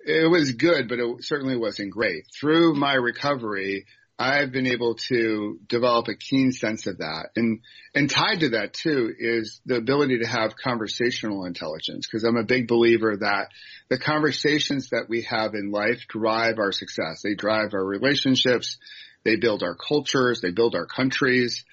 it 0.00 0.30
was 0.30 0.52
good, 0.52 0.88
but 0.88 0.98
it 0.98 1.24
certainly 1.24 1.56
wasn't 1.56 1.90
great. 1.90 2.24
Through 2.38 2.74
my 2.74 2.94
recovery, 2.94 3.84
I've 4.18 4.50
been 4.50 4.66
able 4.66 4.96
to 5.08 5.60
develop 5.68 6.08
a 6.08 6.16
keen 6.16 6.50
sense 6.50 6.88
of 6.88 6.98
that. 6.98 7.28
And, 7.36 7.60
and 7.94 8.10
tied 8.10 8.40
to 8.40 8.48
that 8.50 8.72
too 8.72 9.14
is 9.16 9.60
the 9.64 9.76
ability 9.76 10.18
to 10.20 10.26
have 10.26 10.56
conversational 10.56 11.44
intelligence 11.44 12.06
because 12.06 12.24
I'm 12.24 12.36
a 12.36 12.42
big 12.42 12.66
believer 12.66 13.16
that 13.18 13.50
the 13.88 13.98
conversations 13.98 14.90
that 14.90 15.08
we 15.08 15.22
have 15.22 15.54
in 15.54 15.70
life 15.70 16.00
drive 16.08 16.58
our 16.58 16.72
success. 16.72 17.20
They 17.22 17.34
drive 17.34 17.74
our 17.74 17.84
relationships. 17.84 18.78
They 19.24 19.36
build 19.36 19.62
our 19.62 19.74
cultures. 19.74 20.40
They 20.40 20.50
build 20.50 20.74
our 20.74 20.86
countries. 20.86 21.64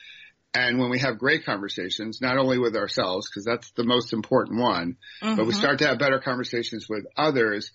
And 0.53 0.79
when 0.79 0.89
we 0.89 0.99
have 0.99 1.19
great 1.19 1.45
conversations, 1.45 2.21
not 2.21 2.37
only 2.37 2.57
with 2.57 2.77
ourselves, 2.77 3.29
because 3.29 3.43
that's 3.43 3.71
the 3.71 3.83
most 3.83 4.13
important 4.13 4.59
one, 4.59 4.95
mm-hmm. 5.21 5.35
but 5.35 5.45
we 5.45 5.53
start 5.53 5.79
to 5.79 5.87
have 5.87 5.99
better 5.99 6.19
conversations 6.19 6.87
with 6.89 7.05
others, 7.17 7.71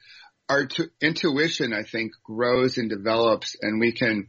our 0.49 0.67
t- 0.67 0.89
intuition, 1.01 1.75
I 1.75 1.83
think, 1.83 2.13
grows 2.25 2.79
and 2.79 2.89
develops 2.89 3.55
and 3.61 3.79
we 3.81 3.93
can, 3.93 4.29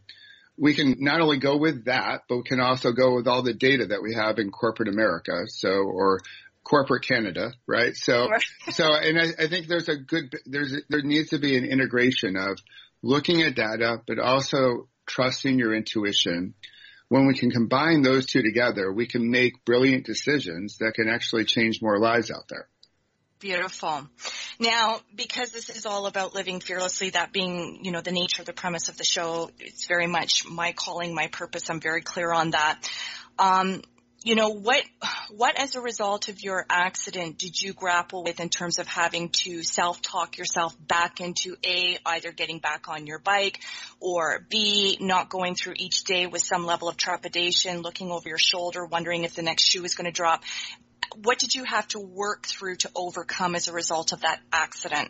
we 0.58 0.74
can 0.74 0.98
not 1.00 1.22
only 1.22 1.40
go 1.40 1.58
with 1.58 1.86
that, 1.86 2.24
but 2.28 2.38
we 2.38 2.44
can 2.44 2.60
also 2.60 2.92
go 2.92 3.16
with 3.16 3.28
all 3.28 3.42
the 3.42 3.54
data 3.54 3.88
that 3.88 4.04
we 4.04 4.16
have 4.16 4.38
in 4.38 4.52
corporate 4.52 4.90
America. 4.90 5.44
So, 5.48 5.70
or 5.70 6.20
corporate 6.64 7.08
Canada, 7.08 7.54
right? 7.66 7.96
So, 7.96 8.30
so, 8.70 8.94
and 8.94 9.18
I, 9.18 9.44
I, 9.44 9.48
think 9.48 9.68
there's 9.68 9.90
a 9.90 9.96
good, 9.96 10.36
there's, 10.46 10.76
there 10.90 11.02
needs 11.02 11.30
to 11.30 11.40
be 11.40 11.58
an 11.58 11.66
integration 11.66 12.36
of 12.36 12.60
looking 13.02 13.42
at 13.42 13.56
data, 13.56 14.02
but 14.06 14.20
also 14.20 14.88
trusting 15.06 15.60
your 15.60 15.76
intuition. 15.76 16.54
When 17.10 17.28
we 17.28 17.38
can 17.38 17.52
combine 17.52 18.02
those 18.02 18.26
two 18.26 18.42
together, 18.42 18.92
we 18.92 19.06
can 19.06 19.30
make 19.30 19.66
brilliant 19.66 20.06
decisions 20.06 20.78
that 20.78 20.94
can 20.96 21.10
actually 21.10 21.46
change 21.46 21.82
more 21.82 22.00
lives 22.00 22.32
out 22.32 22.48
there. 22.50 22.68
Beautiful. 23.42 24.08
Now, 24.60 25.00
because 25.16 25.52
this 25.52 25.70
is 25.70 25.88
all 25.88 26.06
about 26.06 26.36
living 26.36 26.60
fearlessly, 26.60 27.10
that 27.10 27.34
being, 27.34 27.80
you 27.82 27.92
know, 27.92 28.02
the 28.02 28.12
nature 28.12 28.44
of 28.44 28.46
the 28.46 28.54
premise 28.54 28.88
of 28.88 28.98
the 28.98 29.04
show, 29.04 29.50
it's 29.60 29.88
very 29.88 30.06
much 30.06 30.46
my 30.48 30.74
calling, 30.74 31.16
my 31.16 31.28
purpose. 31.28 31.70
I'm 31.70 31.82
very 31.82 32.02
clear 32.02 32.32
on 32.32 32.52
that. 32.52 32.88
Um, 33.40 33.82
you 34.24 34.36
know, 34.36 34.50
what, 34.50 34.84
what 35.32 35.60
as 35.60 35.76
a 35.76 35.82
result 35.82 36.30
of 36.30 36.44
your 36.44 36.66
accident 36.70 37.40
did 37.40 37.60
you 37.60 37.74
grapple 37.74 38.24
with 38.24 38.40
in 38.40 38.50
terms 38.50 38.78
of 38.78 38.88
having 38.88 39.30
to 39.30 39.64
self-talk 39.64 40.38
yourself 40.38 40.76
back 40.88 41.22
into 41.22 41.56
A, 41.66 41.98
either 42.06 42.32
getting 42.32 42.60
back 42.60 42.88
on 42.88 43.08
your 43.08 43.18
bike 43.18 43.60
or 44.00 44.46
B, 44.48 44.98
not 45.02 45.30
going 45.30 45.56
through 45.56 45.74
each 45.78 46.04
day 46.04 46.28
with 46.28 46.44
some 46.44 46.66
level 46.66 46.88
of 46.88 46.98
trepidation, 46.98 47.82
looking 47.82 48.12
over 48.12 48.30
your 48.30 48.38
shoulder, 48.38 48.86
wondering 48.86 49.24
if 49.24 49.34
the 49.34 49.42
next 49.42 49.64
shoe 49.64 49.84
is 49.84 49.96
going 49.96 50.06
to 50.06 50.12
drop. 50.12 50.44
What 51.24 51.40
did 51.40 51.56
you 51.56 51.64
have 51.64 51.88
to 51.90 52.00
work 52.00 52.46
through 52.46 52.76
to 52.78 52.92
overcome 52.96 53.56
as 53.56 53.68
a 53.68 53.74
result 53.74 54.12
of 54.12 54.22
that 54.22 54.40
accident? 54.54 55.10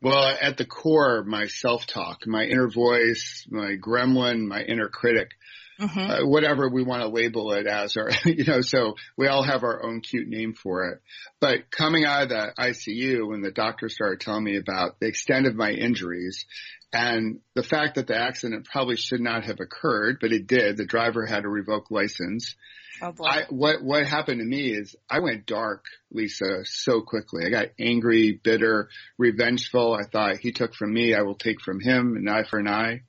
Well, 0.00 0.36
at 0.40 0.56
the 0.56 0.64
core, 0.64 1.22
my 1.24 1.48
self-talk, 1.48 2.26
my 2.26 2.44
inner 2.44 2.70
voice, 2.70 3.44
my 3.50 3.76
gremlin, 3.76 4.46
my 4.46 4.62
inner 4.62 4.88
critic, 4.88 5.32
mm-hmm. 5.80 5.98
uh, 5.98 6.26
whatever 6.26 6.68
we 6.68 6.82
want 6.82 7.02
to 7.02 7.08
label 7.08 7.52
it 7.52 7.66
as, 7.66 7.96
or, 7.96 8.10
you 8.24 8.44
know, 8.44 8.60
so 8.60 8.94
we 9.16 9.28
all 9.28 9.42
have 9.42 9.62
our 9.62 9.84
own 9.84 10.00
cute 10.00 10.28
name 10.28 10.54
for 10.54 10.90
it. 10.90 11.00
But 11.40 11.70
coming 11.70 12.04
out 12.04 12.24
of 12.24 12.28
the 12.30 12.52
ICU 12.58 13.28
when 13.28 13.42
the 13.42 13.50
doctor 13.50 13.88
started 13.88 14.20
telling 14.20 14.44
me 14.44 14.56
about 14.56 15.00
the 15.00 15.08
extent 15.08 15.46
of 15.46 15.54
my 15.54 15.70
injuries 15.70 16.46
and 16.92 17.40
the 17.54 17.62
fact 17.62 17.96
that 17.96 18.06
the 18.06 18.16
accident 18.16 18.66
probably 18.66 18.96
should 18.96 19.20
not 19.20 19.44
have 19.44 19.60
occurred, 19.60 20.18
but 20.20 20.32
it 20.32 20.46
did, 20.46 20.76
the 20.76 20.86
driver 20.86 21.26
had 21.26 21.44
a 21.44 21.48
revoked 21.48 21.90
license. 21.90 22.54
Oh 23.00 23.12
boy. 23.12 23.24
I, 23.24 23.44
what, 23.50 23.82
what 23.82 24.06
happened 24.06 24.40
to 24.40 24.44
me 24.44 24.70
is 24.72 24.96
I 25.08 25.20
went 25.20 25.46
dark, 25.46 25.84
Lisa, 26.10 26.64
so 26.64 27.00
quickly. 27.02 27.44
I 27.46 27.50
got 27.50 27.68
angry, 27.78 28.40
bitter, 28.42 28.88
revengeful. 29.18 29.94
I 29.94 30.08
thought 30.08 30.38
he 30.38 30.52
took 30.52 30.74
from 30.74 30.92
me, 30.92 31.14
I 31.14 31.22
will 31.22 31.36
take 31.36 31.60
from 31.60 31.80
him, 31.80 32.16
an 32.16 32.28
eye 32.28 32.44
for 32.44 32.58
an 32.58 32.68
eye. 32.68 33.02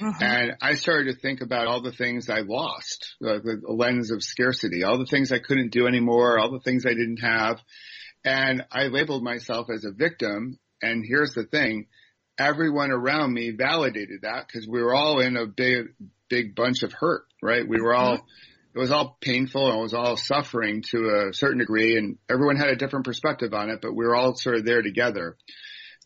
Mm-hmm. 0.00 0.22
And 0.22 0.52
I 0.60 0.74
started 0.74 1.14
to 1.14 1.20
think 1.20 1.40
about 1.40 1.66
all 1.66 1.80
the 1.80 1.92
things 1.92 2.28
I 2.28 2.40
lost, 2.40 3.14
uh, 3.22 3.38
the 3.42 3.60
lens 3.66 4.10
of 4.10 4.22
scarcity, 4.22 4.82
all 4.82 4.98
the 4.98 5.06
things 5.06 5.32
I 5.32 5.38
couldn't 5.38 5.72
do 5.72 5.86
anymore, 5.86 6.38
all 6.38 6.50
the 6.50 6.60
things 6.60 6.84
I 6.84 6.94
didn't 6.94 7.20
have. 7.20 7.60
And 8.24 8.64
I 8.72 8.88
labeled 8.88 9.22
myself 9.22 9.68
as 9.72 9.84
a 9.84 9.92
victim. 9.92 10.58
And 10.82 11.04
here's 11.06 11.34
the 11.34 11.44
thing. 11.44 11.86
Everyone 12.38 12.90
around 12.90 13.32
me 13.32 13.50
validated 13.50 14.22
that 14.22 14.46
because 14.46 14.68
we 14.68 14.82
were 14.82 14.94
all 14.94 15.20
in 15.20 15.36
a 15.36 15.46
big, 15.46 15.94
big 16.28 16.54
bunch 16.54 16.82
of 16.82 16.92
hurt, 16.92 17.24
right? 17.40 17.66
We 17.66 17.80
were 17.80 17.94
all, 17.94 18.16
mm-hmm 18.18 18.52
it 18.76 18.78
was 18.78 18.90
all 18.92 19.16
painful 19.22 19.70
and 19.70 19.78
it 19.78 19.82
was 19.82 19.94
all 19.94 20.18
suffering 20.18 20.82
to 20.90 21.28
a 21.28 21.32
certain 21.32 21.58
degree 21.58 21.96
and 21.96 22.18
everyone 22.28 22.56
had 22.56 22.68
a 22.68 22.76
different 22.76 23.06
perspective 23.06 23.54
on 23.54 23.70
it, 23.70 23.80
but 23.80 23.94
we 23.94 24.04
were 24.04 24.14
all 24.14 24.34
sort 24.34 24.56
of 24.56 24.66
there 24.66 24.82
together. 24.82 25.38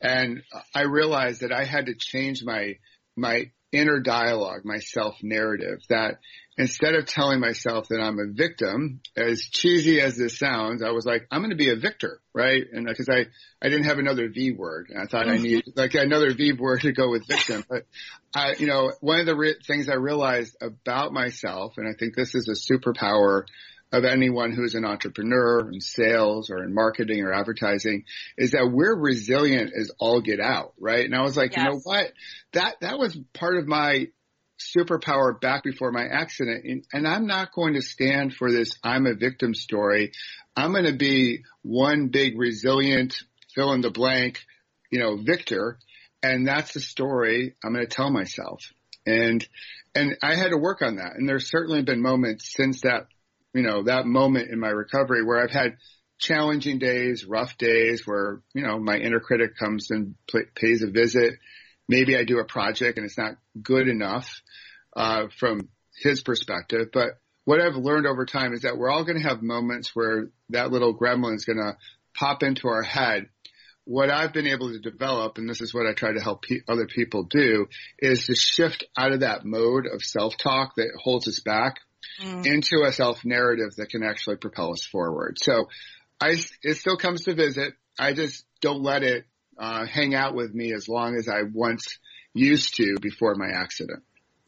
And 0.01 0.43
I 0.73 0.83
realized 0.83 1.41
that 1.41 1.53
I 1.53 1.65
had 1.65 1.87
to 1.87 1.97
change 1.99 2.45
my, 2.45 2.77
my 3.17 3.51
inner 3.73 3.99
dialogue, 3.99 4.61
my 4.65 4.79
self 4.79 5.17
narrative 5.21 5.81
that 5.89 6.19
instead 6.61 6.95
of 6.95 7.07
telling 7.07 7.41
myself 7.41 7.89
that 7.89 8.01
I'm 8.01 8.19
a 8.19 8.31
victim, 8.31 9.01
as 9.17 9.41
cheesy 9.41 9.99
as 9.99 10.19
this 10.19 10.39
sounds, 10.39 10.83
I 10.83 10.91
was 10.91 11.07
like, 11.07 11.27
I'm 11.31 11.41
going 11.41 11.51
to 11.51 11.57
be 11.57 11.71
a 11.71 11.77
victor, 11.77 12.21
right? 12.35 12.63
And 12.71 12.85
because 12.85 13.09
I, 13.09 13.27
I 13.63 13.71
didn't 13.71 13.85
have 13.85 13.99
another 13.99 14.29
V 14.29 14.53
word 14.53 14.89
and 14.91 15.01
I 15.01 15.07
thought 15.07 15.27
I 15.27 15.37
mm-hmm. 15.37 15.43
needed 15.43 15.73
like 15.75 15.95
another 15.95 16.35
V 16.35 16.53
word 16.53 16.83
to 16.83 16.93
go 16.93 17.11
with 17.11 17.27
victim. 17.27 17.65
But 17.67 17.87
I, 18.35 18.57
you 18.59 18.67
know, 18.67 18.93
one 19.01 19.21
of 19.21 19.27
the 19.27 19.37
re- 19.37 19.57
things 19.67 19.89
I 19.89 19.95
realized 19.95 20.55
about 20.61 21.15
myself, 21.15 21.79
and 21.79 21.89
I 21.89 21.93
think 21.99 22.15
this 22.15 22.35
is 22.35 22.47
a 22.47 22.73
superpower 22.73 23.45
of 23.91 24.05
anyone 24.05 24.53
who's 24.53 24.75
an 24.75 24.85
entrepreneur 24.85 25.67
in 25.73 25.81
sales 25.81 26.51
or 26.51 26.63
in 26.63 26.75
marketing 26.75 27.23
or 27.23 27.33
advertising 27.33 28.05
is 28.37 28.51
that 28.51 28.71
we're 28.71 28.95
resilient 28.95 29.73
as 29.75 29.91
all 29.99 30.21
get 30.21 30.41
out, 30.41 30.75
right? 30.79 31.07
And 31.07 31.15
I 31.15 31.23
was 31.23 31.39
like, 31.39 31.57
yes. 31.57 31.65
you 31.65 31.71
know 31.71 31.81
what? 31.83 32.13
That, 32.53 32.77
that 32.83 32.99
was 32.99 33.19
part 33.33 33.57
of 33.57 33.67
my 33.67 34.09
superpower 34.61 35.39
back 35.39 35.63
before 35.65 35.91
my 35.91 36.05
accident. 36.05 36.65
And, 36.65 36.85
and, 36.93 37.09
I'm 37.09 37.27
not 37.27 37.53
going 37.53 37.75
to 37.75 37.83
stand 37.83 38.35
for 38.35 38.51
this 38.51 38.79
I'm 38.85 39.07
a 39.07 39.15
victim 39.15 39.55
story. 39.55 40.13
I'm 40.57 40.73
going 40.73 40.85
to 40.85 40.97
be 40.97 41.43
one 41.63 42.09
big 42.09 42.39
resilient 42.39 43.17
fill 43.55 43.73
in 43.73 43.81
the 43.81 43.91
blank, 43.91 44.41
you 44.91 44.99
know, 44.99 45.17
victor. 45.17 45.79
And 46.23 46.47
that's 46.47 46.75
the 46.75 46.81
story 46.81 47.55
I'm 47.65 47.73
going 47.73 47.87
to 47.87 47.91
tell 47.91 48.11
myself. 48.11 48.63
And, 49.07 49.47
and 49.95 50.19
I 50.23 50.35
had 50.35 50.51
to 50.51 50.59
work 50.59 50.83
on 50.83 50.97
that. 50.97 51.17
And 51.17 51.29
there's 51.29 51.49
certainly 51.49 51.83
been 51.83 52.03
moments 52.03 52.53
since 52.55 52.83
that, 52.83 53.07
you 53.55 53.63
know, 53.63 53.85
that 53.85 54.07
moment 54.07 54.51
in 54.51 54.61
my 54.61 54.69
recovery 54.69 55.25
where 55.25 55.43
I've 55.43 55.51
had 55.51 55.79
challenging 56.19 56.79
days, 56.79 57.25
rough 57.25 57.57
days 57.57 58.03
where, 58.07 58.43
you 58.55 58.63
know, 58.63 58.79
my 58.79 58.99
inner 58.99 59.21
critic 59.21 59.57
comes 59.59 59.91
and 59.91 60.15
play, 60.29 60.43
pays 60.55 60.83
a 60.83 60.91
visit 60.91 61.33
maybe 61.91 62.17
I 62.17 62.25
do 62.25 62.39
a 62.39 62.45
project 62.45 62.97
and 62.97 63.05
it's 63.05 63.19
not 63.19 63.37
good 63.61 63.89
enough 63.89 64.41
uh, 64.97 65.25
from 65.37 65.69
his 66.01 66.23
perspective. 66.23 66.89
But 66.93 67.19
what 67.45 67.61
I've 67.61 67.77
learned 67.77 68.07
over 68.07 68.25
time 68.25 68.55
is 68.55 68.63
that 68.63 68.79
we're 68.79 68.91
all 68.91 69.05
going 69.05 69.21
to 69.21 69.29
have 69.29 69.43
moments 69.43 69.91
where 69.95 70.29
that 70.51 70.71
little 70.71 70.97
gremlin 70.97 71.35
is 71.35 71.45
going 71.45 71.59
to 71.59 71.77
pop 72.15 72.43
into 72.43 72.69
our 72.69 72.83
head 72.83 73.29
what 73.85 74.09
I've 74.09 74.33
been 74.33 74.47
able 74.47 74.73
to 74.73 74.79
develop, 74.79 75.37
and 75.39 75.49
this 75.49 75.61
is 75.61 75.75
what 75.75 75.85
I 75.85 75.95
try 75.95 76.13
to 76.13 76.21
help 76.21 76.43
pe- 76.43 76.61
other 76.69 76.87
people 76.87 77.25
do, 77.25 77.67
is 77.99 78.27
to 78.27 78.37
shift 78.37 78.85
out 78.97 79.11
of 79.11 79.21
that 79.21 79.45
mode 79.45 79.87
of 79.87 80.03
self-talk 80.03 80.77
that 80.77 80.93
holds 80.97 81.27
us 81.27 81.41
back 81.41 81.81
mm. 82.23 82.47
into 82.47 82.85
a 82.87 82.93
self-narrative 82.93 83.75
that 83.79 83.89
can 83.89 84.05
actually 84.05 84.37
propel 84.37 84.73
us 84.73 84.85
forward. 84.85 85.39
So 85.41 85.69
I, 86.21 86.37
it 86.63 86.77
still 86.77 86.99
comes 86.99 87.25
to 87.25 87.35
visit. 87.35 87.75
I 87.99 88.13
just 88.13 88.45
don't 88.61 88.83
let 88.83 89.03
it 89.03 89.25
uh, 89.61 89.85
hang 89.85 90.15
out 90.15 90.35
with 90.35 90.55
me 90.55 90.73
as 90.73 90.89
long 90.89 91.17
as 91.17 91.29
I 91.29 91.43
once 91.43 91.99
used 92.33 92.77
to 92.77 92.97
before 93.01 93.35
my 93.35 93.51
accident. 93.55 94.03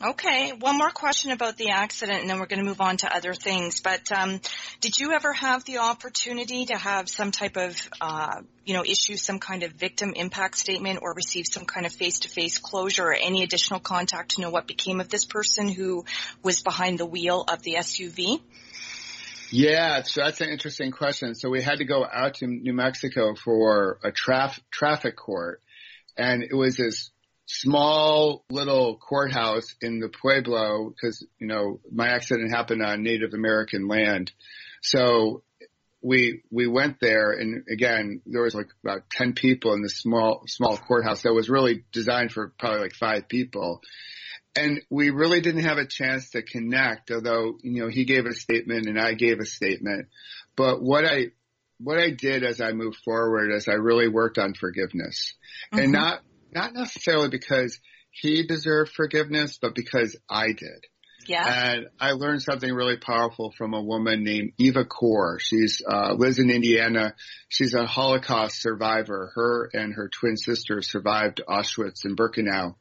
Okay, 0.05 0.51
one 0.59 0.79
more 0.79 0.91
question 0.91 1.31
about 1.31 1.57
the 1.57 1.71
accident 1.71 2.23
and 2.23 2.31
then 2.31 2.41
we're 2.41 2.47
going 2.47 2.59
to 2.59 2.65
move 2.65 2.81
on 2.81 2.97
to 2.97 3.15
other 3.15 3.35
things. 3.35 3.81
But 3.81 4.11
um, 4.11 4.41
did 4.81 4.99
you 4.99 5.13
ever 5.13 5.33
have 5.33 5.65
the 5.65 5.79
opportunity 5.79 6.67
to 6.67 6.77
have 6.77 7.09
some 7.09 7.31
type 7.31 7.57
of, 7.57 7.77
uh, 8.01 8.41
you 8.65 8.75
know, 8.75 8.85
issue 8.85 9.15
some 9.15 9.39
kind 9.39 9.63
of 9.63 9.73
victim 9.75 10.15
impact 10.17 10.59
statement 10.59 11.01
or 11.03 11.15
receive 11.15 11.45
some 11.49 11.67
kind 11.67 11.87
of 11.87 11.93
face-to-face 11.93 12.59
closure 12.59 13.05
or 13.05 13.15
any 13.15 13.45
additional 13.45 13.79
contact 13.79 14.33
to 14.33 14.41
know 14.41 14.51
what 14.51 14.67
became 14.67 14.99
of 14.99 15.09
this 15.09 15.25
person 15.25 15.69
who 15.69 16.05
was 16.43 16.63
behind 16.63 16.99
the 16.99 17.07
wheel 17.07 17.45
of 17.47 17.63
the 17.63 17.75
SUV? 17.75 18.41
Yeah, 19.53 20.03
so 20.03 20.23
that's 20.23 20.41
an 20.41 20.49
interesting 20.49 20.93
question. 20.93 21.35
So 21.35 21.51
we 21.51 21.63
had 21.63 21.79
to 21.79 21.85
go 21.85 22.07
out 22.11 22.35
to 22.37 22.47
New 22.47 22.73
Mexico 22.73 23.35
for 23.35 23.99
a 24.03 24.11
traf- 24.11 24.59
traffic 24.71 25.15
court 25.15 25.61
and 26.17 26.43
it 26.43 26.55
was 26.55 26.77
this 26.79 27.11
small 27.45 28.47
little 28.51 28.97
courthouse 28.97 29.75
in 29.83 30.01
the 30.01 30.09
Pueblo 30.09 30.89
because, 30.89 31.27
you 31.39 31.47
know, 31.47 31.81
my 31.91 32.09
accident 32.09 32.51
happened 32.51 32.83
on 32.83 33.03
Native 33.03 33.35
American 33.35 33.89
land. 33.89 34.33
So 34.81 35.43
we, 36.01 36.43
we 36.51 36.67
went 36.67 36.99
there 36.99 37.33
and 37.33 37.65
again, 37.71 38.23
there 38.25 38.43
was 38.43 38.55
like 38.55 38.71
about 38.83 39.11
10 39.11 39.35
people 39.35 39.75
in 39.75 39.83
this 39.83 39.99
small, 39.99 40.45
small 40.47 40.79
courthouse 40.79 41.23
that 41.23 41.35
was 41.35 41.51
really 41.51 41.85
designed 41.93 42.33
for 42.33 42.55
probably 42.59 42.81
like 42.81 42.95
five 42.95 43.29
people. 43.29 43.83
And 44.55 44.83
we 44.91 45.11
really 45.11 45.41
didn't 45.41 45.65
have 45.65 45.79
a 45.79 45.87
chance 45.87 46.31
to 46.31 46.43
connect, 46.43 47.11
although, 47.11 47.59
you 47.63 47.81
know, 47.81 47.89
he 47.89 48.05
gave 48.05 48.27
a 48.27 48.35
statement 48.35 48.87
and 48.87 49.01
I 49.01 49.15
gave 49.15 49.41
a 49.41 49.47
statement. 49.47 50.09
But 50.57 50.83
what 50.83 51.07
I, 51.07 51.29
what 51.79 51.99
I 51.99 52.11
did 52.11 52.45
as 52.45 52.61
I 52.61 52.73
moved 52.73 52.99
forward 53.05 53.51
is 53.51 53.67
I 53.67 53.75
really 53.75 54.09
worked 54.09 54.39
on 54.39 54.55
forgiveness 54.55 55.35
mm-hmm. 55.73 55.85
and 55.85 55.93
not 55.93 56.21
not 56.53 56.75
necessarily 56.75 57.29
because 57.29 57.79
he 58.11 58.47
deserved 58.47 58.93
forgiveness, 58.93 59.59
but 59.61 59.75
because 59.75 60.17
I 60.29 60.49
did. 60.49 60.87
Yeah. 61.27 61.75
And 61.75 61.87
I 62.01 62.13
learned 62.13 62.43
something 62.43 62.73
really 62.73 62.97
powerful 62.97 63.53
from 63.57 63.75
a 63.75 63.83
woman 63.83 64.25
named 64.25 64.53
Eva 64.59 64.85
Kor. 64.85 65.39
She's 65.41 65.81
uh, 65.89 66.15
lives 66.15 66.39
in 66.39 66.51
Indiana. 66.51 67.15
She's 67.49 67.75
a 67.75 67.87
Holocaust 67.87 68.61
survivor. 68.61 69.31
Her 69.35 69.71
and 69.73 69.95
her 69.95 70.09
twin 70.09 70.37
sister 70.37 70.83
survived 70.83 71.41
Auschwitz 71.49 72.05
and 72.05 72.17
Birkenau. 72.17 72.75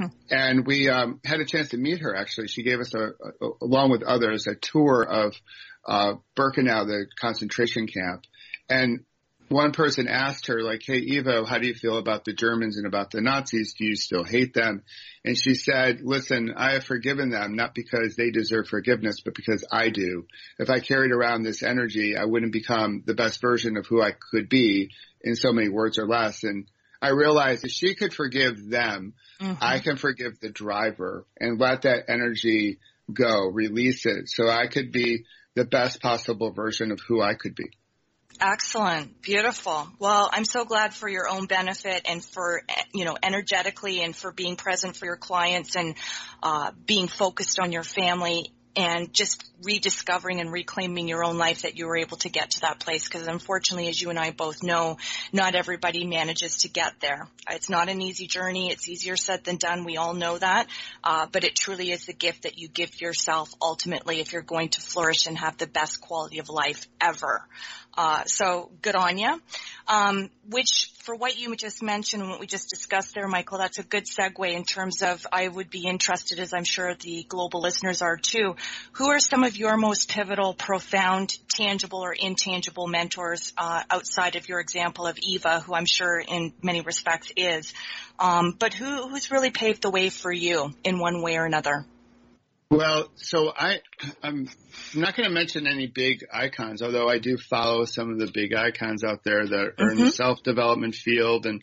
And 0.30 0.66
we 0.66 0.88
um, 0.88 1.20
had 1.24 1.40
a 1.40 1.44
chance 1.44 1.70
to 1.70 1.76
meet 1.76 2.00
her. 2.00 2.14
Actually, 2.14 2.48
she 2.48 2.62
gave 2.62 2.80
us 2.80 2.94
a, 2.94 3.08
a 3.08 3.48
along 3.62 3.90
with 3.90 4.02
others, 4.02 4.46
a 4.46 4.54
tour 4.54 5.02
of 5.02 5.34
uh, 5.86 6.14
Birkenau, 6.36 6.86
the 6.86 7.06
concentration 7.20 7.86
camp. 7.86 8.24
And 8.68 9.04
one 9.48 9.72
person 9.72 10.08
asked 10.08 10.46
her 10.48 10.62
like, 10.62 10.82
Hey, 10.84 10.98
Eva, 10.98 11.44
how 11.46 11.58
do 11.58 11.66
you 11.66 11.74
feel 11.74 11.98
about 11.98 12.24
the 12.24 12.32
Germans 12.32 12.78
and 12.78 12.86
about 12.86 13.10
the 13.10 13.20
Nazis? 13.20 13.74
Do 13.74 13.84
you 13.84 13.96
still 13.96 14.24
hate 14.24 14.54
them? 14.54 14.82
And 15.24 15.38
she 15.38 15.54
said, 15.54 16.00
listen, 16.02 16.52
I 16.56 16.72
have 16.72 16.84
forgiven 16.84 17.30
them, 17.30 17.54
not 17.54 17.74
because 17.74 18.14
they 18.16 18.30
deserve 18.30 18.68
forgiveness, 18.68 19.20
but 19.24 19.34
because 19.34 19.64
I 19.70 19.88
do. 19.88 20.26
If 20.58 20.70
I 20.70 20.80
carried 20.80 21.12
around 21.12 21.42
this 21.42 21.62
energy, 21.62 22.16
I 22.16 22.24
wouldn't 22.24 22.52
become 22.52 23.02
the 23.06 23.14
best 23.14 23.40
version 23.40 23.76
of 23.76 23.86
who 23.86 24.02
I 24.02 24.12
could 24.12 24.48
be 24.48 24.90
in 25.22 25.36
so 25.36 25.52
many 25.52 25.68
words 25.68 25.98
or 25.98 26.06
less. 26.06 26.42
And 26.42 26.66
I 27.04 27.10
realized 27.10 27.64
if 27.64 27.70
she 27.70 27.94
could 27.94 28.14
forgive 28.14 28.70
them, 28.70 29.12
mm-hmm. 29.38 29.62
I 29.62 29.80
can 29.80 29.96
forgive 29.96 30.40
the 30.40 30.48
driver 30.48 31.26
and 31.38 31.60
let 31.60 31.82
that 31.82 32.04
energy 32.08 32.78
go, 33.12 33.48
release 33.48 34.06
it 34.06 34.30
so 34.30 34.48
I 34.48 34.68
could 34.68 34.90
be 34.90 35.24
the 35.54 35.66
best 35.66 36.00
possible 36.00 36.50
version 36.52 36.92
of 36.92 37.00
who 37.06 37.20
I 37.20 37.34
could 37.34 37.54
be. 37.54 37.66
Excellent. 38.40 39.20
Beautiful. 39.20 39.86
Well, 39.98 40.30
I'm 40.32 40.46
so 40.46 40.64
glad 40.64 40.94
for 40.94 41.06
your 41.06 41.28
own 41.28 41.44
benefit 41.44 42.06
and 42.08 42.24
for, 42.24 42.62
you 42.94 43.04
know, 43.04 43.18
energetically 43.22 44.00
and 44.00 44.16
for 44.16 44.32
being 44.32 44.56
present 44.56 44.96
for 44.96 45.04
your 45.04 45.18
clients 45.18 45.76
and, 45.76 45.96
uh, 46.42 46.70
being 46.86 47.08
focused 47.08 47.60
on 47.60 47.70
your 47.70 47.84
family 47.84 48.50
and 48.76 49.12
just 49.12 49.44
rediscovering 49.62 50.40
and 50.40 50.52
reclaiming 50.52 51.08
your 51.08 51.24
own 51.24 51.38
life 51.38 51.62
that 51.62 51.78
you 51.78 51.86
were 51.86 51.96
able 51.96 52.16
to 52.18 52.28
get 52.28 52.50
to 52.50 52.60
that 52.60 52.80
place. 52.80 53.04
Because 53.04 53.26
unfortunately 53.26 53.88
as 53.88 54.00
you 54.00 54.10
and 54.10 54.18
I 54.18 54.30
both 54.30 54.62
know 54.62 54.98
not 55.32 55.54
everybody 55.54 56.04
manages 56.04 56.58
to 56.58 56.68
get 56.68 56.94
there. 57.00 57.28
It's 57.50 57.70
not 57.70 57.88
an 57.88 58.02
easy 58.02 58.26
journey. 58.26 58.70
It's 58.70 58.88
easier 58.88 59.16
said 59.16 59.44
than 59.44 59.56
done. 59.56 59.84
We 59.84 59.96
all 59.96 60.14
know 60.14 60.38
that. 60.38 60.66
Uh, 61.02 61.26
but 61.30 61.44
it 61.44 61.54
truly 61.54 61.92
is 61.92 62.06
the 62.06 62.12
gift 62.12 62.42
that 62.42 62.58
you 62.58 62.68
give 62.68 63.00
yourself 63.00 63.52
ultimately 63.62 64.20
if 64.20 64.32
you're 64.32 64.42
going 64.42 64.70
to 64.70 64.80
flourish 64.80 65.26
and 65.26 65.38
have 65.38 65.56
the 65.58 65.66
best 65.66 66.00
quality 66.00 66.38
of 66.38 66.48
life 66.48 66.86
ever 67.00 67.46
uh, 67.96 68.24
so 68.24 68.70
good 68.82 68.96
on 68.96 69.18
you. 69.18 69.40
Um, 69.86 70.30
which 70.48 70.90
for 71.00 71.14
what 71.14 71.38
you 71.38 71.54
just 71.56 71.82
mentioned 71.82 72.22
and 72.22 72.30
what 72.30 72.40
we 72.40 72.46
just 72.46 72.70
discussed 72.70 73.14
there, 73.14 73.28
Michael, 73.28 73.58
that's 73.58 73.78
a 73.78 73.82
good 73.82 74.04
segue 74.04 74.50
in 74.50 74.64
terms 74.64 75.02
of 75.02 75.26
I 75.30 75.46
would 75.46 75.68
be 75.68 75.86
interested, 75.86 76.38
as 76.38 76.54
I'm 76.54 76.64
sure 76.64 76.94
the 76.94 77.24
global 77.28 77.60
listeners 77.60 78.00
are 78.00 78.16
too. 78.16 78.56
Who 78.92 79.10
are 79.10 79.18
some 79.18 79.44
of 79.44 79.56
your 79.56 79.76
most 79.76 80.08
pivotal, 80.08 80.54
profound, 80.54 81.38
tangible 81.54 82.00
or 82.00 82.12
intangible 82.12 82.86
mentors 82.86 83.52
uh, 83.58 83.82
outside 83.90 84.36
of 84.36 84.48
your 84.48 84.60
example 84.60 85.06
of 85.06 85.18
Eva, 85.18 85.60
who 85.60 85.74
I'm 85.74 85.86
sure 85.86 86.18
in 86.18 86.54
many 86.62 86.80
respects 86.80 87.30
is, 87.36 87.72
um, 88.18 88.56
but 88.58 88.72
who, 88.72 89.08
who's 89.08 89.30
really 89.30 89.50
paved 89.50 89.82
the 89.82 89.90
way 89.90 90.08
for 90.08 90.32
you 90.32 90.72
in 90.82 90.98
one 90.98 91.20
way 91.22 91.36
or 91.36 91.44
another? 91.44 91.84
Well, 92.70 93.08
so 93.16 93.52
I, 93.54 93.80
I'm 94.22 94.48
not 94.94 95.16
going 95.16 95.28
to 95.28 95.34
mention 95.34 95.66
any 95.66 95.86
big 95.86 96.24
icons, 96.32 96.82
although 96.82 97.08
I 97.08 97.18
do 97.18 97.36
follow 97.36 97.84
some 97.84 98.10
of 98.10 98.18
the 98.18 98.30
big 98.32 98.54
icons 98.54 99.04
out 99.04 99.22
there 99.24 99.46
that 99.46 99.54
are 99.54 99.70
mm-hmm. 99.70 99.82
in 99.82 99.96
the 99.96 100.02
mm-hmm. 100.04 100.10
self-development 100.10 100.94
field 100.94 101.46
and, 101.46 101.62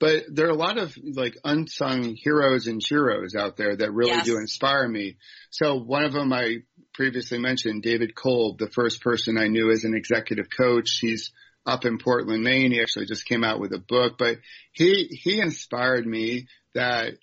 but 0.00 0.24
there 0.28 0.46
are 0.46 0.50
a 0.50 0.56
lot 0.56 0.76
of 0.76 0.96
like 1.14 1.36
unsung 1.44 2.14
heroes 2.14 2.66
and 2.66 2.82
heroes 2.86 3.34
out 3.34 3.56
there 3.56 3.76
that 3.76 3.92
really 3.92 4.10
yes. 4.10 4.26
do 4.26 4.36
inspire 4.38 4.88
me. 4.88 5.16
So 5.50 5.76
one 5.76 6.04
of 6.04 6.12
them 6.12 6.32
I 6.32 6.58
previously 6.92 7.38
mentioned, 7.38 7.82
David 7.82 8.14
Kolb, 8.14 8.58
the 8.58 8.70
first 8.70 9.00
person 9.02 9.38
I 9.38 9.48
knew 9.48 9.70
as 9.70 9.84
an 9.84 9.94
executive 9.94 10.46
coach. 10.54 10.98
He's 11.00 11.32
up 11.64 11.84
in 11.84 11.98
Portland, 11.98 12.42
Maine. 12.42 12.72
He 12.72 12.80
actually 12.80 13.06
just 13.06 13.26
came 13.26 13.44
out 13.44 13.60
with 13.60 13.72
a 13.72 13.78
book, 13.78 14.14
but 14.18 14.38
he, 14.72 15.04
he 15.10 15.40
inspired 15.40 16.06
me 16.06 16.48
that 16.74 17.14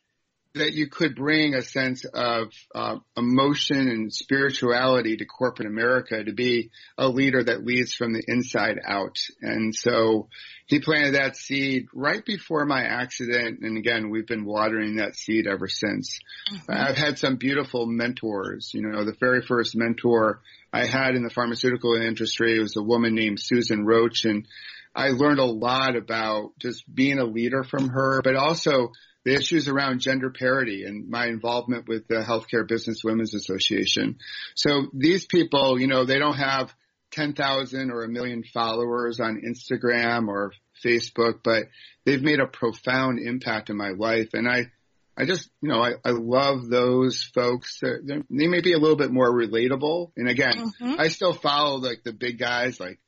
that 0.53 0.73
you 0.73 0.87
could 0.87 1.15
bring 1.15 1.53
a 1.53 1.61
sense 1.61 2.03
of 2.03 2.51
uh, 2.75 2.97
emotion 3.15 3.87
and 3.87 4.13
spirituality 4.13 5.15
to 5.15 5.25
corporate 5.25 5.67
America 5.67 6.21
to 6.21 6.33
be 6.33 6.71
a 6.97 7.07
leader 7.07 7.41
that 7.41 7.63
leads 7.63 7.93
from 7.93 8.11
the 8.11 8.23
inside 8.27 8.77
out. 8.85 9.17
And 9.41 9.73
so 9.73 10.27
he 10.65 10.79
planted 10.79 11.15
that 11.15 11.37
seed 11.37 11.87
right 11.93 12.25
before 12.25 12.65
my 12.65 12.83
accident. 12.83 13.61
And 13.61 13.77
again, 13.77 14.09
we've 14.09 14.27
been 14.27 14.43
watering 14.43 14.97
that 14.97 15.15
seed 15.15 15.47
ever 15.47 15.69
since. 15.69 16.19
Mm-hmm. 16.51 16.71
I've 16.71 16.97
had 16.97 17.17
some 17.17 17.37
beautiful 17.37 17.85
mentors. 17.85 18.71
You 18.73 18.81
know, 18.81 19.05
the 19.05 19.15
very 19.19 19.41
first 19.41 19.75
mentor 19.75 20.41
I 20.73 20.85
had 20.85 21.15
in 21.15 21.23
the 21.23 21.29
pharmaceutical 21.29 21.95
industry 21.95 22.59
was 22.59 22.75
a 22.75 22.83
woman 22.83 23.15
named 23.15 23.39
Susan 23.39 23.85
Roach. 23.85 24.25
And 24.25 24.45
I 24.93 25.09
learned 25.09 25.39
a 25.39 25.45
lot 25.45 25.95
about 25.95 26.51
just 26.59 26.83
being 26.93 27.19
a 27.19 27.25
leader 27.25 27.63
from 27.63 27.87
her, 27.87 28.21
but 28.21 28.35
also 28.35 28.91
the 29.23 29.35
issues 29.35 29.67
around 29.67 29.99
gender 29.99 30.31
parity 30.31 30.83
and 30.85 31.09
my 31.09 31.27
involvement 31.27 31.87
with 31.87 32.07
the 32.07 32.21
Healthcare 32.21 32.67
Business 32.67 33.03
Women's 33.03 33.33
Association. 33.33 34.17
So 34.55 34.87
these 34.93 35.25
people, 35.25 35.79
you 35.79 35.87
know, 35.87 36.05
they 36.05 36.19
don't 36.19 36.37
have 36.37 36.73
10,000 37.11 37.91
or 37.91 38.03
a 38.03 38.09
million 38.09 38.43
followers 38.43 39.19
on 39.19 39.41
Instagram 39.45 40.27
or 40.27 40.53
Facebook, 40.83 41.41
but 41.43 41.65
they've 42.05 42.21
made 42.21 42.39
a 42.39 42.47
profound 42.47 43.19
impact 43.19 43.69
in 43.69 43.77
my 43.77 43.89
life. 43.89 44.29
And 44.33 44.47
I, 44.47 44.71
I 45.17 45.25
just, 45.25 45.49
you 45.61 45.69
know, 45.69 45.81
I, 45.81 45.93
I 46.03 46.11
love 46.11 46.67
those 46.69 47.21
folks. 47.21 47.79
They're, 47.81 47.99
they're, 48.03 48.23
they 48.29 48.47
may 48.47 48.61
be 48.61 48.73
a 48.73 48.79
little 48.79 48.95
bit 48.95 49.11
more 49.11 49.31
relatable. 49.31 50.11
And 50.15 50.27
again, 50.27 50.57
mm-hmm. 50.57 50.95
I 50.99 51.09
still 51.09 51.33
follow 51.33 51.77
like 51.77 52.03
the 52.03 52.13
big 52.13 52.39
guys 52.39 52.79
like 52.79 52.99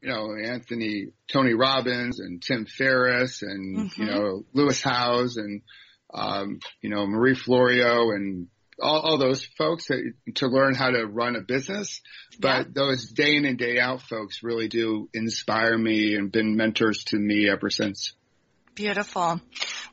you 0.00 0.08
know, 0.08 0.34
Anthony, 0.34 1.08
Tony 1.30 1.54
Robbins 1.54 2.20
and 2.20 2.42
Tim 2.42 2.66
Ferriss 2.66 3.42
and, 3.42 3.78
mm-hmm. 3.78 4.02
you 4.02 4.08
know, 4.08 4.44
Lewis 4.54 4.82
Howes 4.82 5.36
and, 5.36 5.62
um, 6.12 6.60
you 6.80 6.90
know, 6.90 7.06
Marie 7.06 7.36
Forleo 7.36 8.14
and 8.14 8.48
all, 8.80 9.00
all 9.00 9.18
those 9.18 9.44
folks 9.44 9.88
that, 9.88 10.12
to 10.36 10.46
learn 10.46 10.74
how 10.74 10.90
to 10.90 11.04
run 11.04 11.36
a 11.36 11.42
business. 11.42 12.00
But 12.38 12.48
yeah. 12.48 12.72
those 12.72 13.10
day 13.10 13.36
in 13.36 13.44
and 13.44 13.58
day 13.58 13.78
out 13.78 14.00
folks 14.02 14.42
really 14.42 14.68
do 14.68 15.08
inspire 15.12 15.76
me 15.76 16.14
and 16.14 16.32
been 16.32 16.56
mentors 16.56 17.04
to 17.04 17.16
me 17.16 17.48
ever 17.50 17.68
since. 17.68 18.14
Beautiful. 18.74 19.40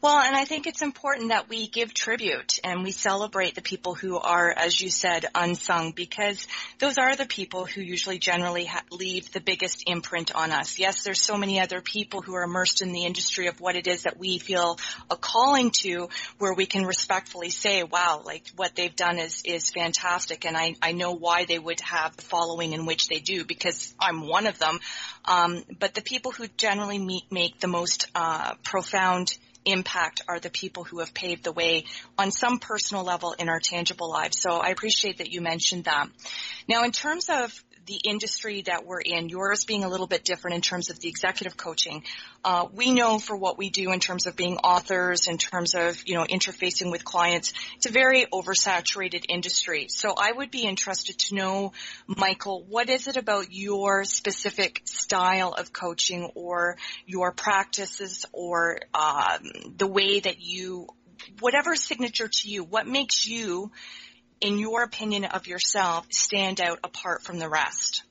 Well, 0.02 0.20
and 0.20 0.36
I 0.36 0.46
think 0.46 0.68
it's 0.68 0.84
important 0.84 1.30
that 1.30 1.50
we 1.50 1.68
give 1.68 1.92
tribute 1.92 2.60
and 2.64 2.84
we 2.84 2.92
celebrate 2.92 3.56
the 3.56 3.64
people 3.64 3.96
who 3.96 4.18
are, 4.18 4.54
as 4.56 4.80
you 4.80 4.92
said, 4.92 5.26
unsung 5.34 5.92
because 5.92 6.48
those 6.78 7.00
are 7.00 7.16
the 7.16 7.26
people 7.26 7.66
who 7.66 7.82
usually 7.82 8.20
generally 8.20 8.66
ha- 8.66 8.84
leave 8.92 9.32
the 9.32 9.42
biggest 9.42 9.84
imprint 9.88 10.36
on 10.36 10.52
us. 10.52 10.78
Yes, 10.78 11.04
there's 11.04 11.20
so 11.20 11.36
many 11.36 11.60
other 11.60 11.82
people 11.82 12.22
who 12.22 12.36
are 12.36 12.44
immersed 12.44 12.84
in 12.84 12.92
the 12.92 13.06
industry 13.06 13.48
of 13.48 13.60
what 13.60 13.76
it 13.76 13.88
is 13.88 14.04
that 14.04 14.20
we 14.20 14.38
feel 14.38 14.78
a 15.10 15.18
calling 15.18 15.72
to 15.80 16.10
where 16.38 16.54
we 16.54 16.68
can 16.68 16.86
respectfully 16.86 17.50
say, 17.50 17.82
wow, 17.82 18.22
like 18.24 18.46
what 18.56 18.76
they've 18.76 18.96
done 18.96 19.18
is, 19.18 19.42
is 19.44 19.72
fantastic 19.72 20.46
and 20.46 20.56
I, 20.56 20.76
I 20.82 20.92
know 20.92 21.14
why 21.14 21.46
they 21.46 21.58
would 21.58 21.80
have 21.82 22.16
the 22.16 22.24
following 22.24 22.74
in 22.74 22.86
which 22.86 23.08
they 23.08 23.20
do 23.20 23.44
because 23.44 23.96
I'm 24.00 24.28
one 24.28 24.46
of 24.46 24.60
them. 24.60 24.80
Um, 25.26 25.64
but 25.80 25.96
the 25.96 26.02
people 26.02 26.32
who 26.32 26.48
generally 26.56 27.00
meet, 27.00 27.24
make 27.32 27.60
the 27.60 27.68
most 27.68 28.08
uh, 28.14 28.54
profound 28.68 29.38
impact 29.64 30.22
are 30.28 30.40
the 30.40 30.50
people 30.50 30.84
who 30.84 31.00
have 31.00 31.14
paved 31.14 31.44
the 31.44 31.54
way 31.54 31.86
on 32.18 32.32
some 32.32 32.60
personal 32.60 33.04
level 33.04 33.34
in 33.40 33.48
our 33.48 33.62
tangible 33.62 34.10
lives. 34.10 34.42
So 34.42 34.58
I 34.58 34.70
appreciate 34.70 35.20
that 35.20 35.32
you 35.32 35.40
mentioned 35.40 35.86
that. 35.86 36.08
Now, 36.68 36.84
in 36.84 36.92
terms 36.92 37.30
of 37.30 37.54
the 37.88 38.00
industry 38.04 38.62
that 38.64 38.86
we're 38.86 39.02
in, 39.02 39.30
yours 39.30 39.66
being 39.66 39.84
a 39.84 39.90
little 39.90 40.08
bit 40.08 40.24
different 40.24 40.56
in 40.56 40.62
terms 40.62 40.90
of 40.90 41.00
the 41.00 41.08
executive 41.08 41.58
coaching. 41.58 42.04
Uh, 42.44 42.68
we 42.74 42.94
know 42.94 43.18
for 43.18 43.36
what 43.36 43.58
we 43.58 43.70
do 43.70 43.92
in 43.92 44.00
terms 44.00 44.28
of 44.28 44.36
being 44.36 44.58
authors, 44.58 45.28
in 45.28 45.38
terms 45.38 45.74
of 45.74 46.02
you 46.06 46.16
know 46.16 46.26
interfacing 46.26 46.92
with 46.92 47.04
clients, 47.04 47.54
it's 47.78 47.86
a 47.86 47.92
very 47.92 48.26
oversaturated 48.26 49.26
industry. 49.30 49.88
So 49.90 50.14
I 50.18 50.32
would 50.32 50.52
be 50.52 50.66
interested 50.66 51.18
to 51.18 51.36
know, 51.36 51.72
Michael, 52.08 52.64
what 52.68 52.90
is 52.90 53.08
it 53.08 53.18
about 53.18 53.48
your 53.52 54.04
specific 54.04 54.82
style 54.86 55.54
of 55.54 55.72
coaching, 55.74 56.32
or 56.36 56.78
your 57.06 57.32
practices, 57.32 58.26
or 58.34 58.80
um, 58.94 59.50
the 59.78 59.88
way 59.88 60.20
that 60.20 60.42
you, 60.42 60.88
whatever 61.40 61.76
signature 61.76 62.28
to 62.28 62.50
you, 62.50 62.64
what 62.64 62.86
makes 62.86 63.26
you 63.26 63.72
in 64.42 64.60
your 64.60 64.84
opinion 64.84 65.26
of 65.26 65.48
yourself, 65.48 66.08
stand 66.12 66.62
out 66.62 66.80
apart 66.84 67.24
from 67.24 67.40
the 67.40 67.50
rest? 67.50 68.04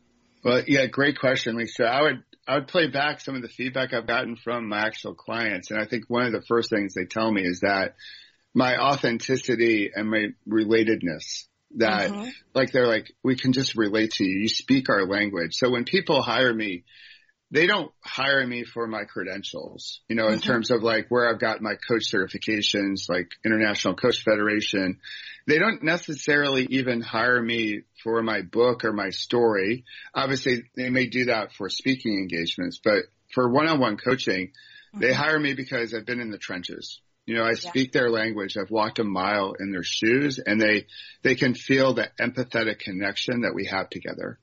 Well, 0.42 0.62
yeah, 0.66 0.86
great 0.86 1.18
question, 1.18 1.56
Lisa. 1.56 1.84
I 1.84 2.02
would 2.02 2.22
I 2.46 2.54
would 2.54 2.68
play 2.68 2.86
back 2.86 3.20
some 3.20 3.34
of 3.34 3.42
the 3.42 3.48
feedback 3.48 3.92
I've 3.92 4.06
gotten 4.06 4.36
from 4.36 4.68
my 4.68 4.86
actual 4.86 5.14
clients, 5.14 5.70
and 5.70 5.80
I 5.80 5.86
think 5.86 6.04
one 6.08 6.26
of 6.26 6.32
the 6.32 6.42
first 6.46 6.70
things 6.70 6.94
they 6.94 7.04
tell 7.04 7.30
me 7.30 7.42
is 7.42 7.60
that 7.60 7.96
my 8.54 8.78
authenticity 8.78 9.90
and 9.94 10.10
my 10.10 10.28
relatedness. 10.48 11.44
That 11.78 12.10
mm-hmm. 12.10 12.28
like 12.54 12.70
they're 12.70 12.86
like 12.86 13.12
we 13.24 13.36
can 13.36 13.52
just 13.52 13.74
relate 13.74 14.12
to 14.12 14.24
you. 14.24 14.42
You 14.42 14.48
speak 14.48 14.88
our 14.88 15.04
language. 15.04 15.54
So 15.54 15.68
when 15.68 15.84
people 15.84 16.22
hire 16.22 16.54
me, 16.54 16.84
they 17.50 17.66
don't 17.66 17.92
hire 18.02 18.44
me 18.44 18.64
for 18.64 18.86
my 18.86 19.04
credentials, 19.04 20.00
you 20.08 20.16
know, 20.16 20.24
mm-hmm. 20.24 20.34
in 20.34 20.40
terms 20.40 20.70
of 20.70 20.82
like 20.82 21.06
where 21.08 21.28
I've 21.28 21.38
got 21.38 21.62
my 21.62 21.74
coach 21.74 22.10
certifications, 22.12 23.08
like 23.08 23.30
International 23.44 23.94
Coach 23.94 24.24
Federation. 24.24 24.98
They 25.46 25.58
don't 25.58 25.84
necessarily 25.84 26.66
even 26.70 27.00
hire 27.00 27.40
me 27.40 27.82
for 28.02 28.20
my 28.22 28.42
book 28.42 28.84
or 28.84 28.92
my 28.92 29.10
story. 29.10 29.84
Obviously, 30.12 30.64
they 30.74 30.90
may 30.90 31.06
do 31.06 31.26
that 31.26 31.52
for 31.52 31.68
speaking 31.68 32.14
engagements, 32.14 32.80
but 32.82 33.04
for 33.32 33.48
one-on-one 33.48 33.96
coaching, 33.96 34.48
mm-hmm. 34.48 35.00
they 35.00 35.12
hire 35.12 35.38
me 35.38 35.54
because 35.54 35.94
I've 35.94 36.06
been 36.06 36.20
in 36.20 36.30
the 36.30 36.38
trenches. 36.38 37.00
You 37.26 37.36
know, 37.36 37.44
I 37.44 37.54
speak 37.54 37.94
yeah. 37.94 38.00
their 38.00 38.10
language. 38.10 38.56
I've 38.56 38.70
walked 38.70 38.98
a 38.98 39.04
mile 39.04 39.54
in 39.58 39.72
their 39.72 39.82
shoes 39.82 40.38
and 40.38 40.60
they, 40.60 40.86
they 41.22 41.34
can 41.34 41.54
feel 41.54 41.92
the 41.92 42.08
empathetic 42.20 42.78
connection 42.78 43.42
that 43.42 43.54
we 43.54 43.66
have 43.66 43.90
together 43.90 44.38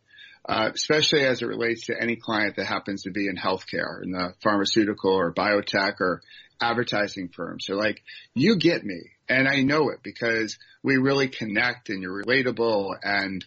uh, 0.47 0.71
especially 0.73 1.25
as 1.25 1.41
it 1.41 1.45
relates 1.45 1.85
to 1.85 1.95
any 1.99 2.15
client 2.15 2.57
that 2.57 2.65
happens 2.65 3.03
to 3.03 3.11
be 3.11 3.27
in 3.27 3.37
healthcare, 3.37 4.03
in 4.03 4.11
the 4.11 4.33
pharmaceutical 4.41 5.11
or 5.11 5.33
biotech 5.33 6.01
or 6.01 6.21
advertising 6.61 7.29
firms. 7.29 7.65
So 7.65 7.75
like, 7.75 8.01
you 8.33 8.57
get 8.57 8.83
me. 8.83 9.11
And 9.29 9.47
I 9.47 9.61
know 9.61 9.89
it 9.89 9.99
because 10.03 10.57
we 10.83 10.97
really 10.97 11.29
connect 11.29 11.89
and 11.89 12.01
you're 12.01 12.23
relatable 12.23 12.95
and, 13.01 13.45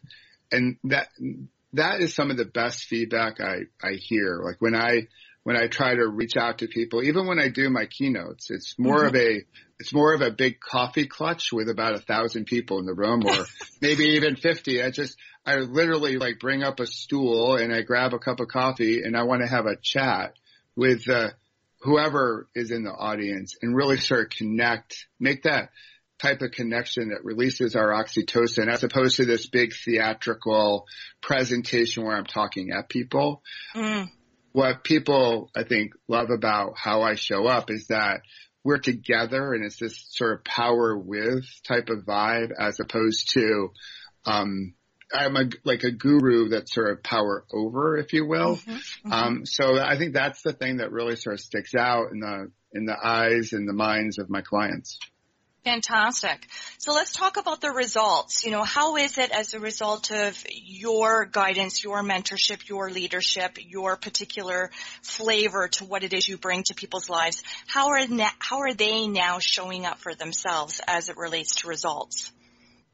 and 0.50 0.76
that, 0.84 1.08
that 1.74 2.00
is 2.00 2.14
some 2.14 2.30
of 2.30 2.38
the 2.38 2.46
best 2.46 2.84
feedback 2.84 3.40
I, 3.40 3.64
I 3.82 3.92
hear. 3.92 4.40
Like 4.42 4.56
when 4.60 4.74
I, 4.74 5.08
when 5.46 5.56
I 5.56 5.68
try 5.68 5.94
to 5.94 6.08
reach 6.08 6.36
out 6.36 6.58
to 6.58 6.66
people, 6.66 7.04
even 7.04 7.28
when 7.28 7.38
I 7.38 7.46
do 7.46 7.70
my 7.70 7.86
keynotes, 7.86 8.50
it's 8.50 8.76
more 8.76 9.04
mm-hmm. 9.04 9.06
of 9.06 9.14
a, 9.14 9.44
it's 9.78 9.94
more 9.94 10.12
of 10.12 10.20
a 10.20 10.32
big 10.32 10.58
coffee 10.58 11.06
clutch 11.06 11.52
with 11.52 11.68
about 11.68 11.94
a 11.94 12.00
thousand 12.00 12.46
people 12.46 12.80
in 12.80 12.84
the 12.84 12.92
room 12.92 13.24
or 13.24 13.44
maybe 13.80 14.06
even 14.16 14.34
50. 14.34 14.82
I 14.82 14.90
just, 14.90 15.16
I 15.46 15.54
literally 15.58 16.16
like 16.16 16.40
bring 16.40 16.64
up 16.64 16.80
a 16.80 16.86
stool 16.88 17.54
and 17.54 17.72
I 17.72 17.82
grab 17.82 18.12
a 18.12 18.18
cup 18.18 18.40
of 18.40 18.48
coffee 18.48 19.02
and 19.04 19.16
I 19.16 19.22
want 19.22 19.42
to 19.42 19.46
have 19.46 19.66
a 19.66 19.76
chat 19.80 20.34
with 20.74 21.08
uh, 21.08 21.28
whoever 21.80 22.48
is 22.56 22.72
in 22.72 22.82
the 22.82 22.90
audience 22.90 23.54
and 23.62 23.76
really 23.76 23.98
sort 23.98 24.22
of 24.22 24.36
connect, 24.36 25.06
make 25.20 25.44
that 25.44 25.70
type 26.18 26.42
of 26.42 26.50
connection 26.50 27.10
that 27.10 27.24
releases 27.24 27.76
our 27.76 27.90
oxytocin 27.90 28.66
as 28.66 28.82
opposed 28.82 29.18
to 29.18 29.24
this 29.24 29.46
big 29.46 29.74
theatrical 29.74 30.88
presentation 31.20 32.04
where 32.04 32.16
I'm 32.16 32.26
talking 32.26 32.72
at 32.72 32.88
people. 32.88 33.44
Mm. 33.76 34.08
What 34.56 34.84
people 34.84 35.50
I 35.54 35.64
think 35.64 35.92
love 36.08 36.30
about 36.30 36.78
how 36.78 37.02
I 37.02 37.14
show 37.14 37.46
up 37.46 37.70
is 37.70 37.88
that 37.88 38.22
we're 38.64 38.78
together 38.78 39.52
and 39.52 39.66
it's 39.66 39.78
this 39.78 40.02
sort 40.12 40.38
of 40.38 40.44
power 40.44 40.96
with 40.96 41.44
type 41.68 41.90
of 41.90 42.06
vibe 42.06 42.52
as 42.58 42.80
opposed 42.80 43.34
to 43.34 43.68
um, 44.24 44.72
I'm 45.12 45.36
a 45.36 45.50
like 45.64 45.84
a 45.84 45.90
guru 45.90 46.48
that 46.48 46.70
sort 46.70 46.90
of 46.90 47.02
power 47.02 47.44
over, 47.52 47.98
if 47.98 48.14
you 48.14 48.26
will. 48.26 48.56
Mm-hmm, 48.56 48.72
mm-hmm. 48.72 49.12
Um, 49.12 49.44
so 49.44 49.78
I 49.78 49.98
think 49.98 50.14
that's 50.14 50.40
the 50.40 50.54
thing 50.54 50.78
that 50.78 50.90
really 50.90 51.16
sort 51.16 51.34
of 51.34 51.40
sticks 51.40 51.74
out 51.74 52.12
in 52.12 52.20
the 52.20 52.50
in 52.72 52.86
the 52.86 52.96
eyes 52.96 53.52
and 53.52 53.68
the 53.68 53.74
minds 53.74 54.18
of 54.18 54.30
my 54.30 54.40
clients. 54.40 54.98
Fantastic. 55.66 56.46
So 56.78 56.92
let's 56.92 57.12
talk 57.12 57.38
about 57.38 57.60
the 57.60 57.72
results. 57.72 58.44
You 58.44 58.52
know, 58.52 58.62
how 58.62 58.94
is 58.94 59.18
it 59.18 59.32
as 59.32 59.52
a 59.52 59.58
result 59.58 60.12
of 60.12 60.40
your 60.48 61.24
guidance, 61.24 61.82
your 61.82 62.04
mentorship, 62.04 62.68
your 62.68 62.88
leadership, 62.88 63.58
your 63.58 63.96
particular 63.96 64.70
flavor 65.02 65.66
to 65.66 65.84
what 65.84 66.04
it 66.04 66.12
is 66.12 66.28
you 66.28 66.36
bring 66.38 66.62
to 66.66 66.74
people's 66.76 67.10
lives? 67.10 67.42
How 67.66 67.88
are 67.88 68.00
how 68.38 68.60
are 68.60 68.74
they 68.74 69.08
now 69.08 69.40
showing 69.40 69.86
up 69.86 69.98
for 69.98 70.14
themselves 70.14 70.80
as 70.86 71.08
it 71.08 71.16
relates 71.16 71.56
to 71.56 71.68
results? 71.68 72.30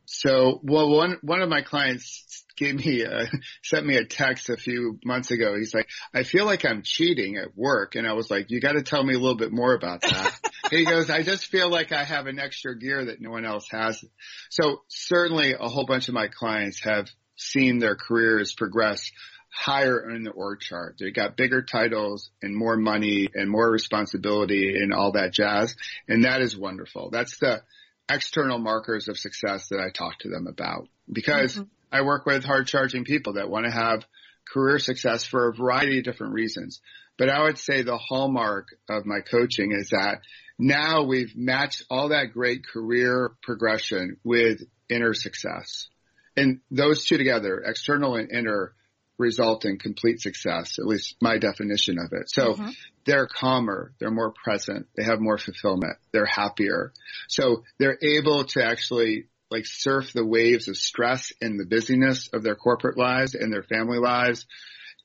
So, 0.05 0.61
well, 0.63 0.91
one, 0.91 1.19
one 1.23 1.41
of 1.41 1.49
my 1.49 1.63
clients 1.63 2.45
gave 2.57 2.85
me 2.85 3.03
a, 3.03 3.27
sent 3.63 3.87
me 3.87 3.97
a 3.97 4.05
text 4.05 4.51
a 4.51 4.57
few 4.57 4.99
months 5.05 5.31
ago. 5.31 5.57
He's 5.57 5.75
like, 5.75 5.89
I 6.15 6.23
feel 6.23 6.45
like 6.45 6.65
I'm 6.65 6.83
cheating 6.83 7.37
at 7.37 7.57
work. 7.57 7.95
And 7.95 8.07
I 8.07 8.13
was 8.13 8.31
like, 8.31 8.51
you 8.51 8.61
got 8.61 8.73
to 8.73 8.83
tell 8.83 9.03
me 9.03 9.15
a 9.15 9.19
little 9.19 9.37
bit 9.37 9.53
more 9.53 9.75
about 9.75 10.03
that. 10.03 10.39
he 10.71 10.85
goes, 10.85 11.11
I 11.11 11.23
just 11.23 11.47
feel 11.47 11.69
like 11.69 11.93
I 11.93 12.05
have 12.05 12.27
an 12.27 12.39
extra 12.39 12.79
gear 12.79 13.07
that 13.07 13.21
no 13.21 13.31
one 13.31 13.45
else 13.45 13.67
has. 13.71 14.05
So 14.51 14.83
certainly 14.89 15.55
a 15.59 15.69
whole 15.69 15.87
bunch 15.87 16.09
of 16.09 16.15
my 16.15 16.29
clients 16.29 16.83
have 16.85 17.09
seen 17.37 17.79
their 17.79 17.97
careers 17.97 18.55
progress 18.55 19.11
higher 19.53 20.11
in 20.11 20.25
the 20.25 20.31
org 20.31 20.61
chart. 20.61 20.97
They 20.99 21.11
got 21.11 21.37
bigger 21.37 21.63
titles 21.63 22.31
and 22.41 22.57
more 22.57 22.77
money 22.77 23.29
and 23.35 23.51
more 23.51 23.71
responsibility 23.71 24.77
and 24.77 24.95
all 24.95 25.13
that 25.13 25.33
jazz. 25.33 25.77
And 26.09 26.25
that 26.25 26.41
is 26.41 26.57
wonderful. 26.57 27.11
That's 27.11 27.39
the, 27.39 27.63
external 28.09 28.59
markers 28.59 29.09
of 29.09 29.19
success 29.19 29.69
that 29.69 29.81
I 29.81 29.91
talk 29.91 30.19
to 30.21 30.29
them 30.29 30.47
about 30.47 30.89
because 31.11 31.55
mm-hmm. 31.55 31.65
I 31.91 32.03
work 32.03 32.27
with 32.27 32.45
hard 32.45 32.67
charging 32.67 33.05
people 33.05 33.35
that 33.35 33.51
want 33.51 33.67
to 33.67 33.71
have 33.71 34.05
career 34.53 34.79
success 34.79 35.25
for 35.25 35.49
a 35.49 35.55
variety 35.55 35.99
of 35.99 36.05
different 36.05 36.33
reasons. 36.33 36.81
But 37.19 37.29
I 37.29 37.43
would 37.43 37.59
say 37.59 37.83
the 37.83 37.99
hallmark 37.99 38.69
of 38.89 39.07
my 39.07 39.21
coaching 39.21 39.73
is 39.73 39.91
that 39.91 40.23
now 40.59 41.05
we've 41.05 41.37
matched 41.37 41.85
all 41.91 42.09
that 42.09 42.33
great 42.33 42.67
career 42.67 43.33
progression 43.43 44.17
with 44.25 44.63
inner 44.89 45.15
success. 45.15 45.89
And 46.37 46.61
those 46.71 47.05
two 47.05 47.19
together, 47.19 47.63
external 47.65 48.17
and 48.17 48.31
inner, 48.31 48.75
result 49.23 49.65
in 49.65 49.79
complete 49.79 50.21
success, 50.21 50.79
at 50.79 50.87
least 50.87 51.17
my 51.21 51.39
definition 51.39 51.99
of 51.99 52.13
it. 52.13 52.29
So 52.29 52.53
mm-hmm. 52.53 52.71
they're 53.07 53.27
calmer, 53.27 53.95
they're 53.99 54.11
more 54.11 54.35
present, 54.45 54.87
they 54.97 55.05
have 55.05 55.21
more 55.21 55.39
fulfillment, 55.39 55.97
they're 56.13 56.27
happier. 56.27 56.93
So 57.29 57.65
they're 57.79 57.99
able 58.03 58.45
to 58.45 58.65
actually 58.65 59.29
like 59.51 59.67
surf 59.67 60.13
the 60.13 60.27
waves 60.27 60.69
of 60.69 60.77
stress 60.77 61.33
in 61.41 61.57
the 61.57 61.67
busyness 61.67 62.29
of 62.33 62.43
their 62.43 62.57
corporate 62.57 62.99
lives 62.99 63.35
and 63.35 63.53
their 63.53 63.63
family 63.63 63.99
lives 63.99 64.47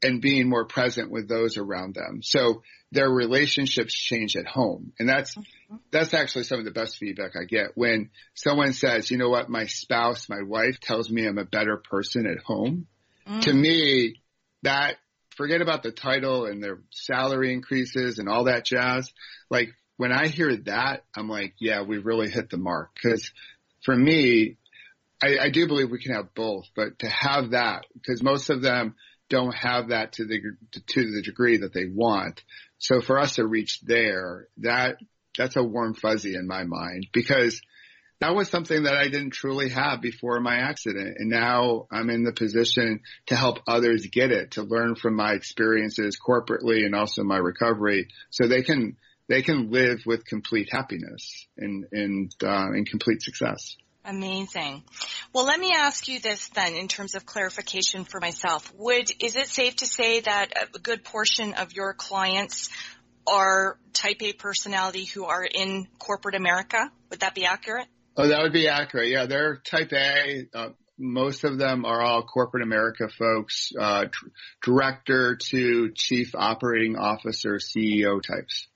and 0.01 0.21
being 0.21 0.47
more 0.47 0.65
present 0.65 1.12
with 1.12 1.27
those 1.27 1.58
around 1.58 1.95
them. 1.95 2.21
So 2.23 2.62
their 2.91 3.10
relationships 3.10 3.93
change 3.93 4.36
at 4.36 4.45
home. 4.45 4.93
And 4.99 5.10
that's, 5.10 5.36
mm-hmm. 5.36 5.77
that's 5.91 6.13
actually 6.13 6.43
some 6.43 6.60
of 6.60 6.65
the 6.65 6.71
best 6.71 6.97
feedback 6.97 7.32
I 7.36 7.45
get 7.45 7.71
when 7.75 8.10
someone 8.34 8.73
says, 8.73 9.12
you 9.12 9.17
know 9.17 9.30
what, 9.30 9.49
my 9.49 9.65
spouse, 9.65 10.30
my 10.30 10.41
wife 10.43 10.80
tells 10.80 11.10
me 11.10 11.27
I'm 11.27 11.38
a 11.38 11.45
better 11.45 11.77
person 11.77 12.25
at 12.27 12.43
home. 12.43 12.88
To 13.42 13.54
me, 13.54 14.22
that 14.63 14.96
forget 15.38 15.62
about 15.62 15.84
the 15.84 15.92
title 15.92 16.46
and 16.46 16.62
their 16.62 16.80
salary 16.92 17.54
increases 17.54 18.18
and 18.18 18.28
all 18.28 18.46
that 18.46 18.66
jazz. 18.66 19.12
Like 19.50 19.70
when 19.96 20.12
I 20.12 20.28
hear 20.28 20.56
that, 20.66 21.06
I'm 21.16 21.30
like, 21.30 21.54
yeah, 21.60 21.84
we 21.84 22.00
really 22.00 22.30
hit 22.30 22.50
the 22.50 22.58
mark. 22.58 22.90
Cause 23.02 23.32
for 23.86 23.96
me, 23.96 24.58
I, 25.22 25.38
I 25.44 25.50
do 25.50 25.68
believe 25.68 25.90
we 25.90 26.02
can 26.02 26.16
have 26.16 26.34
both, 26.34 26.66
but 26.76 27.00
to 27.00 27.08
have 27.08 27.52
that, 27.52 27.86
because 27.94 28.22
most 28.22 28.50
of 28.50 28.62
them 28.62 28.96
don't 29.30 29.56
have 29.56 29.90
that 29.90 30.13
to 30.13 30.26
the, 30.26 30.40
to 30.88 31.02
the 31.02 31.22
degree 31.22 31.58
that 31.58 31.74
they 31.74 31.86
want. 31.86 32.44
So 32.80 33.02
for 33.02 33.20
us 33.20 33.36
to 33.36 33.46
reach 33.46 33.82
there, 33.82 34.48
that, 34.58 34.98
that's 35.38 35.56
a 35.56 35.63
warm 35.63 35.94
fuzzy 35.94 36.36
in 36.36 36.48
my 36.48 36.63
mind 36.63 37.08
because 37.13 37.62
that 38.19 38.36
was 38.36 38.49
something 38.49 38.84
that 38.84 38.95
I 38.95 39.10
didn't 39.10 39.32
truly 39.32 39.69
have 39.69 40.01
before 40.01 40.39
my 40.39 40.56
accident. 40.56 41.17
And 41.19 41.30
now 41.30 41.88
I'm 41.91 42.10
in 42.10 42.23
the 42.23 42.34
position 42.34 43.01
to 43.27 43.36
help 43.36 43.60
others 43.67 44.08
get 44.12 44.32
it, 44.32 44.51
to 44.51 44.63
learn 44.63 44.95
from 44.95 45.15
my 45.15 45.34
experiences 45.34 46.17
corporately 46.17 46.86
and 46.86 46.95
also 46.95 47.23
my 47.23 47.38
recovery 47.38 48.08
so 48.30 48.47
they 48.47 48.63
can, 48.63 48.97
they 49.30 49.43
can 49.43 49.69
live 49.71 49.99
with 50.06 50.25
complete 50.25 50.69
happiness 50.71 51.47
and, 51.58 51.86
and, 51.91 52.32
uh, 52.43 52.67
and 52.71 52.89
complete 52.89 53.21
success. 53.21 53.77
Amazing. 54.03 54.84
Well, 55.34 55.45
let 55.45 55.60
me 55.60 55.73
ask 55.75 56.08
you 56.08 56.19
this 56.19 56.47
then 56.49 56.75
in 56.75 56.88
terms 56.88 57.13
of 57.13 57.25
clarification 57.25 58.06
for 58.06 58.21
myself. 58.21 58.73
Would, 58.77 59.12
is 59.21 59.36
it 59.36 59.47
safe 59.47 59.75
to 59.77 59.86
say 59.86 60.21
that 60.21 60.53
a 60.73 60.80
good 60.80 61.03
portion 61.03 61.53
of 61.53 61.73
your 61.73 61.93
clients 61.93 62.69
are 63.27 63.77
type 63.91 64.21
A 64.21 64.32
personality 64.32 65.03
who 65.03 65.25
are 65.25 65.43
in 65.43 65.88
corporate 65.99 66.36
America? 66.36 66.89
Would 67.10 67.19
that 67.19 67.36
be 67.36 67.45
accurate? 67.45 67.88
Oh, 68.17 68.27
that 68.27 68.41
would 68.41 68.53
be 68.53 68.67
accurate. 68.67 69.10
Yeah, 69.10 69.27
they're 69.27 69.58
type 69.58 69.93
A. 69.93 70.47
Uh, 70.51 70.69
most 70.97 71.43
of 71.43 71.60
them 71.60 71.86
are 71.86 72.01
all 72.01 72.23
corporate 72.23 72.63
America 72.63 73.08
folks, 73.10 73.71
uh, 73.80 74.06
director 74.63 75.36
to 75.36 75.91
chief 75.93 76.34
operating 76.34 76.97
officer, 76.97 77.60
CEO 77.60 78.19
types. 78.21 78.67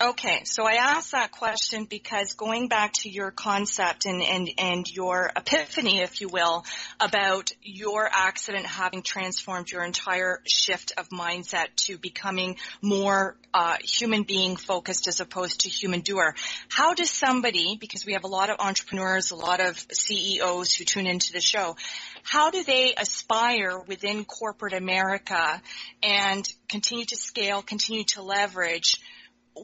Okay, 0.00 0.42
so 0.44 0.64
I 0.64 0.74
asked 0.74 1.10
that 1.10 1.32
question 1.32 1.84
because 1.84 2.34
going 2.34 2.68
back 2.68 2.92
to 3.00 3.10
your 3.10 3.32
concept 3.32 4.06
and, 4.06 4.22
and, 4.22 4.48
and 4.56 4.86
your 4.88 5.32
epiphany, 5.34 5.98
if 5.98 6.20
you 6.20 6.28
will, 6.28 6.64
about 7.00 7.50
your 7.62 8.08
accident 8.08 8.64
having 8.64 9.02
transformed 9.02 9.72
your 9.72 9.82
entire 9.82 10.40
shift 10.46 10.92
of 10.96 11.08
mindset 11.08 11.74
to 11.86 11.98
becoming 11.98 12.58
more 12.80 13.36
uh, 13.52 13.76
human 13.82 14.22
being 14.22 14.54
focused 14.54 15.08
as 15.08 15.18
opposed 15.18 15.62
to 15.62 15.68
human 15.68 16.00
doer. 16.00 16.36
How 16.68 16.94
does 16.94 17.10
somebody, 17.10 17.76
because 17.80 18.06
we 18.06 18.12
have 18.12 18.22
a 18.22 18.28
lot 18.28 18.50
of 18.50 18.60
entrepreneurs, 18.60 19.32
a 19.32 19.36
lot 19.36 19.58
of 19.58 19.84
CEOs 19.90 20.74
who 20.74 20.84
tune 20.84 21.08
into 21.08 21.32
the 21.32 21.40
show, 21.40 21.74
how 22.22 22.50
do 22.50 22.62
they 22.62 22.94
aspire 22.96 23.80
within 23.80 24.24
corporate 24.24 24.74
America 24.74 25.60
and 26.04 26.48
continue 26.68 27.06
to 27.06 27.16
scale, 27.16 27.62
continue 27.62 28.04
to 28.04 28.22
leverage 28.22 29.00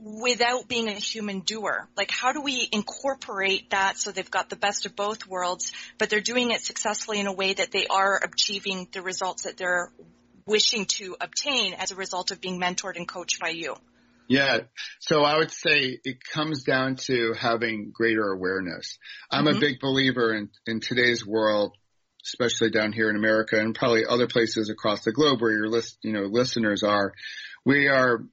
without 0.02 0.68
being 0.68 0.88
a 0.88 0.92
human 0.92 1.40
doer? 1.40 1.88
Like 1.96 2.10
how 2.10 2.32
do 2.32 2.40
we 2.40 2.68
incorporate 2.72 3.70
that 3.70 3.98
so 3.98 4.12
they've 4.12 4.30
got 4.30 4.50
the 4.50 4.56
best 4.56 4.86
of 4.86 4.96
both 4.96 5.26
worlds, 5.26 5.72
but 5.98 6.10
they're 6.10 6.20
doing 6.20 6.50
it 6.50 6.60
successfully 6.62 7.20
in 7.20 7.26
a 7.26 7.32
way 7.32 7.54
that 7.54 7.70
they 7.70 7.86
are 7.86 8.20
achieving 8.22 8.88
the 8.92 9.02
results 9.02 9.44
that 9.44 9.56
they're 9.56 9.90
wishing 10.46 10.86
to 10.86 11.16
obtain 11.20 11.74
as 11.74 11.90
a 11.90 11.96
result 11.96 12.30
of 12.30 12.40
being 12.40 12.60
mentored 12.60 12.96
and 12.96 13.08
coached 13.08 13.40
by 13.40 13.50
you? 13.50 13.74
Yeah. 14.28 14.60
So 15.00 15.22
I 15.22 15.36
would 15.36 15.50
say 15.50 15.98
it 16.02 16.24
comes 16.24 16.64
down 16.64 16.96
to 17.06 17.34
having 17.38 17.92
greater 17.92 18.32
awareness. 18.32 18.98
I'm 19.30 19.44
mm-hmm. 19.44 19.56
a 19.56 19.60
big 19.60 19.80
believer 19.80 20.34
in, 20.34 20.48
in 20.66 20.80
today's 20.80 21.26
world, 21.26 21.76
especially 22.24 22.70
down 22.70 22.92
here 22.92 23.10
in 23.10 23.16
America 23.16 23.58
and 23.58 23.74
probably 23.74 24.06
other 24.06 24.26
places 24.26 24.70
across 24.70 25.04
the 25.04 25.12
globe 25.12 25.42
where 25.42 25.52
your 25.52 25.68
list, 25.68 25.98
you 26.02 26.12
know, 26.12 26.22
listeners 26.22 26.82
are. 26.82 27.12
We 27.66 27.88
are 27.88 28.24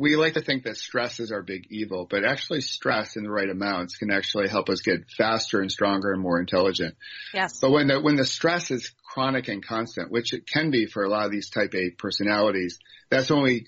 we 0.00 0.16
like 0.16 0.32
to 0.32 0.40
think 0.40 0.64
that 0.64 0.78
stress 0.78 1.20
is 1.20 1.30
our 1.30 1.42
big 1.42 1.66
evil, 1.68 2.06
but 2.08 2.24
actually 2.24 2.62
stress 2.62 3.16
in 3.16 3.24
the 3.24 3.30
right 3.30 3.50
amounts 3.50 3.98
can 3.98 4.10
actually 4.10 4.48
help 4.48 4.70
us 4.70 4.80
get 4.80 5.10
faster 5.10 5.60
and 5.60 5.70
stronger 5.70 6.10
and 6.10 6.22
more 6.22 6.40
intelligent. 6.40 6.96
Yes. 7.34 7.58
But 7.60 7.70
when 7.70 7.88
the, 7.88 8.00
when 8.00 8.16
the 8.16 8.24
stress 8.24 8.70
is 8.70 8.92
chronic 9.04 9.48
and 9.48 9.62
constant, 9.62 10.10
which 10.10 10.32
it 10.32 10.46
can 10.46 10.70
be 10.70 10.86
for 10.86 11.04
a 11.04 11.08
lot 11.10 11.26
of 11.26 11.30
these 11.30 11.50
type 11.50 11.74
A 11.74 11.90
personalities, 11.90 12.78
that's 13.10 13.28
when 13.28 13.42
we, 13.42 13.66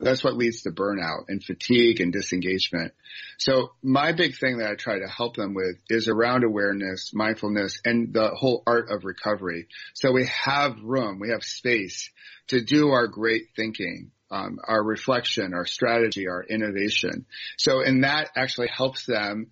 that's 0.00 0.24
what 0.24 0.34
leads 0.34 0.62
to 0.62 0.70
burnout 0.70 1.26
and 1.28 1.44
fatigue 1.44 2.00
and 2.00 2.10
disengagement. 2.10 2.94
So 3.36 3.72
my 3.82 4.12
big 4.12 4.38
thing 4.38 4.58
that 4.58 4.70
I 4.70 4.74
try 4.76 5.00
to 5.00 5.06
help 5.06 5.36
them 5.36 5.52
with 5.52 5.76
is 5.90 6.08
around 6.08 6.44
awareness, 6.44 7.12
mindfulness, 7.12 7.82
and 7.84 8.14
the 8.14 8.30
whole 8.30 8.62
art 8.66 8.90
of 8.90 9.04
recovery. 9.04 9.68
So 9.92 10.10
we 10.10 10.26
have 10.42 10.82
room, 10.82 11.18
we 11.20 11.32
have 11.32 11.42
space 11.42 12.08
to 12.48 12.64
do 12.64 12.92
our 12.92 13.08
great 13.08 13.48
thinking 13.54 14.12
um, 14.30 14.58
our 14.66 14.82
reflection, 14.82 15.54
our 15.54 15.66
strategy, 15.66 16.28
our 16.28 16.42
innovation. 16.42 17.26
So, 17.58 17.80
and 17.80 18.04
that 18.04 18.30
actually 18.36 18.68
helps 18.68 19.06
them 19.06 19.48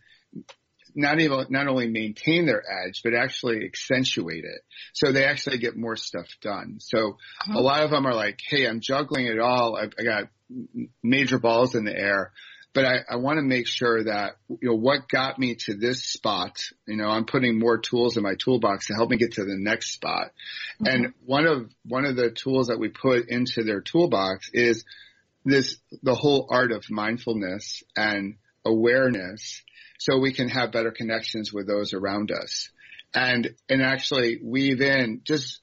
not 0.94 1.20
even 1.20 1.46
not 1.50 1.66
only 1.66 1.88
maintain 1.88 2.46
their 2.46 2.62
edge, 2.62 3.00
but 3.02 3.14
actually 3.14 3.64
accentuate 3.64 4.44
it. 4.44 4.60
So 4.92 5.12
they 5.12 5.24
actually 5.24 5.58
get 5.58 5.76
more 5.76 5.96
stuff 5.96 6.28
done. 6.40 6.76
So 6.80 7.16
a 7.52 7.60
lot 7.60 7.82
of 7.82 7.90
them 7.90 8.06
are 8.06 8.14
like, 8.14 8.40
"Hey, 8.46 8.66
I'm 8.66 8.80
juggling 8.80 9.26
it 9.26 9.40
all. 9.40 9.76
I've, 9.76 9.92
I 9.98 10.04
got 10.04 10.28
major 11.02 11.38
balls 11.38 11.74
in 11.74 11.84
the 11.84 11.96
air." 11.96 12.32
But 12.74 12.84
I, 12.84 12.98
I 13.08 13.16
want 13.16 13.38
to 13.38 13.42
make 13.42 13.68
sure 13.68 14.04
that, 14.04 14.32
you 14.48 14.68
know, 14.68 14.74
what 14.74 15.08
got 15.08 15.38
me 15.38 15.54
to 15.66 15.74
this 15.74 16.04
spot, 16.04 16.58
you 16.86 16.96
know, 16.96 17.06
I'm 17.08 17.24
putting 17.24 17.58
more 17.58 17.78
tools 17.78 18.16
in 18.16 18.24
my 18.24 18.34
toolbox 18.34 18.88
to 18.88 18.94
help 18.94 19.10
me 19.10 19.16
get 19.16 19.34
to 19.34 19.44
the 19.44 19.56
next 19.56 19.92
spot. 19.94 20.32
Mm-hmm. 20.82 20.86
And 20.86 21.14
one 21.24 21.46
of, 21.46 21.70
one 21.86 22.04
of 22.04 22.16
the 22.16 22.30
tools 22.30 22.66
that 22.66 22.80
we 22.80 22.88
put 22.88 23.28
into 23.28 23.62
their 23.62 23.80
toolbox 23.80 24.50
is 24.52 24.84
this, 25.44 25.76
the 26.02 26.16
whole 26.16 26.48
art 26.50 26.72
of 26.72 26.90
mindfulness 26.90 27.84
and 27.96 28.36
awareness 28.64 29.62
so 29.98 30.18
we 30.18 30.32
can 30.32 30.48
have 30.48 30.72
better 30.72 30.90
connections 30.90 31.52
with 31.52 31.68
those 31.68 31.94
around 31.94 32.32
us. 32.32 32.70
And, 33.14 33.54
and 33.68 33.80
actually 33.80 34.40
weave 34.42 34.80
in 34.80 35.20
just 35.22 35.60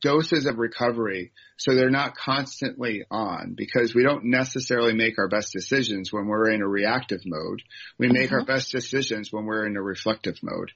doses 0.00 0.46
of 0.46 0.58
recovery 0.58 1.32
so 1.56 1.74
they're 1.74 1.90
not 1.90 2.16
constantly 2.16 3.04
on 3.10 3.54
because 3.56 3.94
we 3.94 4.02
don't 4.02 4.24
necessarily 4.24 4.92
make 4.92 5.18
our 5.18 5.28
best 5.28 5.52
decisions 5.52 6.12
when 6.12 6.26
we're 6.26 6.50
in 6.50 6.62
a 6.62 6.68
reactive 6.68 7.20
mode. 7.24 7.62
We 7.98 8.08
make 8.08 8.26
mm-hmm. 8.26 8.34
our 8.36 8.44
best 8.44 8.72
decisions 8.72 9.32
when 9.32 9.44
we're 9.44 9.66
in 9.66 9.76
a 9.76 9.82
reflective 9.82 10.42
mode. 10.42 10.72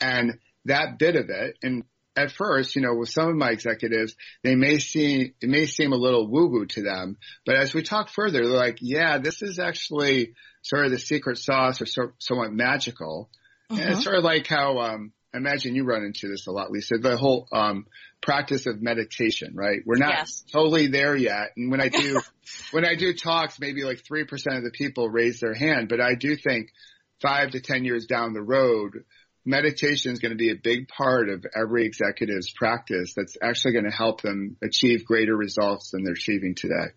And 0.00 0.38
that 0.64 0.98
bit 0.98 1.16
of 1.16 1.28
it, 1.28 1.58
and 1.62 1.84
at 2.16 2.32
first, 2.32 2.76
you 2.76 2.82
know, 2.82 2.94
with 2.94 3.08
some 3.08 3.28
of 3.28 3.36
my 3.36 3.50
executives, 3.50 4.14
they 4.42 4.54
may 4.54 4.78
seem, 4.78 5.34
it 5.40 5.48
may 5.48 5.66
seem 5.66 5.92
a 5.92 5.96
little 5.96 6.26
woo 6.26 6.48
woo 6.48 6.66
to 6.66 6.82
them, 6.82 7.16
but 7.46 7.56
as 7.56 7.74
we 7.74 7.82
talk 7.82 8.08
further, 8.08 8.42
they're 8.42 8.56
like, 8.56 8.78
yeah, 8.80 9.18
this 9.18 9.42
is 9.42 9.58
actually 9.58 10.34
sort 10.62 10.84
of 10.84 10.92
the 10.92 10.98
secret 10.98 11.38
sauce 11.38 11.80
or 11.80 11.86
so, 11.86 12.12
somewhat 12.18 12.52
magical. 12.52 13.30
Mm-hmm. 13.70 13.80
And 13.80 13.90
it's 13.90 14.00
mm-hmm. 14.00 14.02
sort 14.02 14.16
of 14.16 14.24
like 14.24 14.46
how, 14.46 14.78
um, 14.78 15.12
imagine 15.34 15.74
you 15.74 15.84
run 15.84 16.04
into 16.04 16.28
this 16.28 16.46
a 16.46 16.52
lot, 16.52 16.70
Lisa, 16.70 16.96
the 16.98 17.16
whole, 17.16 17.48
um, 17.52 17.86
practice 18.20 18.66
of 18.66 18.80
meditation, 18.80 19.54
right? 19.54 19.80
We're 19.84 19.96
not 19.96 20.14
yes. 20.18 20.44
totally 20.52 20.86
there 20.86 21.16
yet. 21.16 21.52
And 21.56 21.70
when 21.70 21.80
I 21.80 21.88
do, 21.88 22.20
when 22.70 22.84
I 22.84 22.94
do 22.94 23.12
talks, 23.12 23.58
maybe 23.58 23.84
like 23.84 24.02
3% 24.02 24.22
of 24.56 24.64
the 24.64 24.70
people 24.72 25.10
raise 25.10 25.40
their 25.40 25.54
hand, 25.54 25.88
but 25.88 26.00
I 26.00 26.14
do 26.14 26.36
think 26.36 26.70
five 27.20 27.50
to 27.50 27.60
10 27.60 27.84
years 27.84 28.06
down 28.06 28.32
the 28.32 28.42
road, 28.42 29.04
meditation 29.44 30.12
is 30.12 30.18
going 30.18 30.30
to 30.30 30.36
be 30.36 30.50
a 30.50 30.56
big 30.56 30.88
part 30.88 31.28
of 31.28 31.44
every 31.54 31.86
executive's 31.86 32.52
practice 32.52 33.14
that's 33.14 33.36
actually 33.42 33.72
going 33.72 33.90
to 33.90 33.96
help 33.96 34.22
them 34.22 34.56
achieve 34.62 35.04
greater 35.04 35.36
results 35.36 35.90
than 35.90 36.04
they're 36.04 36.14
achieving 36.14 36.54
today. 36.54 36.92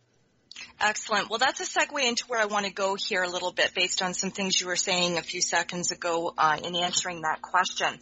Excellent. 0.79 1.29
Well, 1.29 1.39
that's 1.39 1.61
a 1.61 1.79
segue 1.79 2.03
into 2.03 2.25
where 2.27 2.39
I 2.39 2.45
want 2.45 2.65
to 2.65 2.71
go 2.71 2.95
here 2.95 3.23
a 3.23 3.29
little 3.29 3.51
bit 3.51 3.73
based 3.73 4.01
on 4.01 4.13
some 4.13 4.31
things 4.31 4.59
you 4.59 4.67
were 4.67 4.75
saying 4.75 5.17
a 5.17 5.21
few 5.21 5.41
seconds 5.41 5.91
ago 5.91 6.33
uh, 6.37 6.57
in 6.63 6.75
answering 6.75 7.21
that 7.21 7.41
question. 7.41 7.99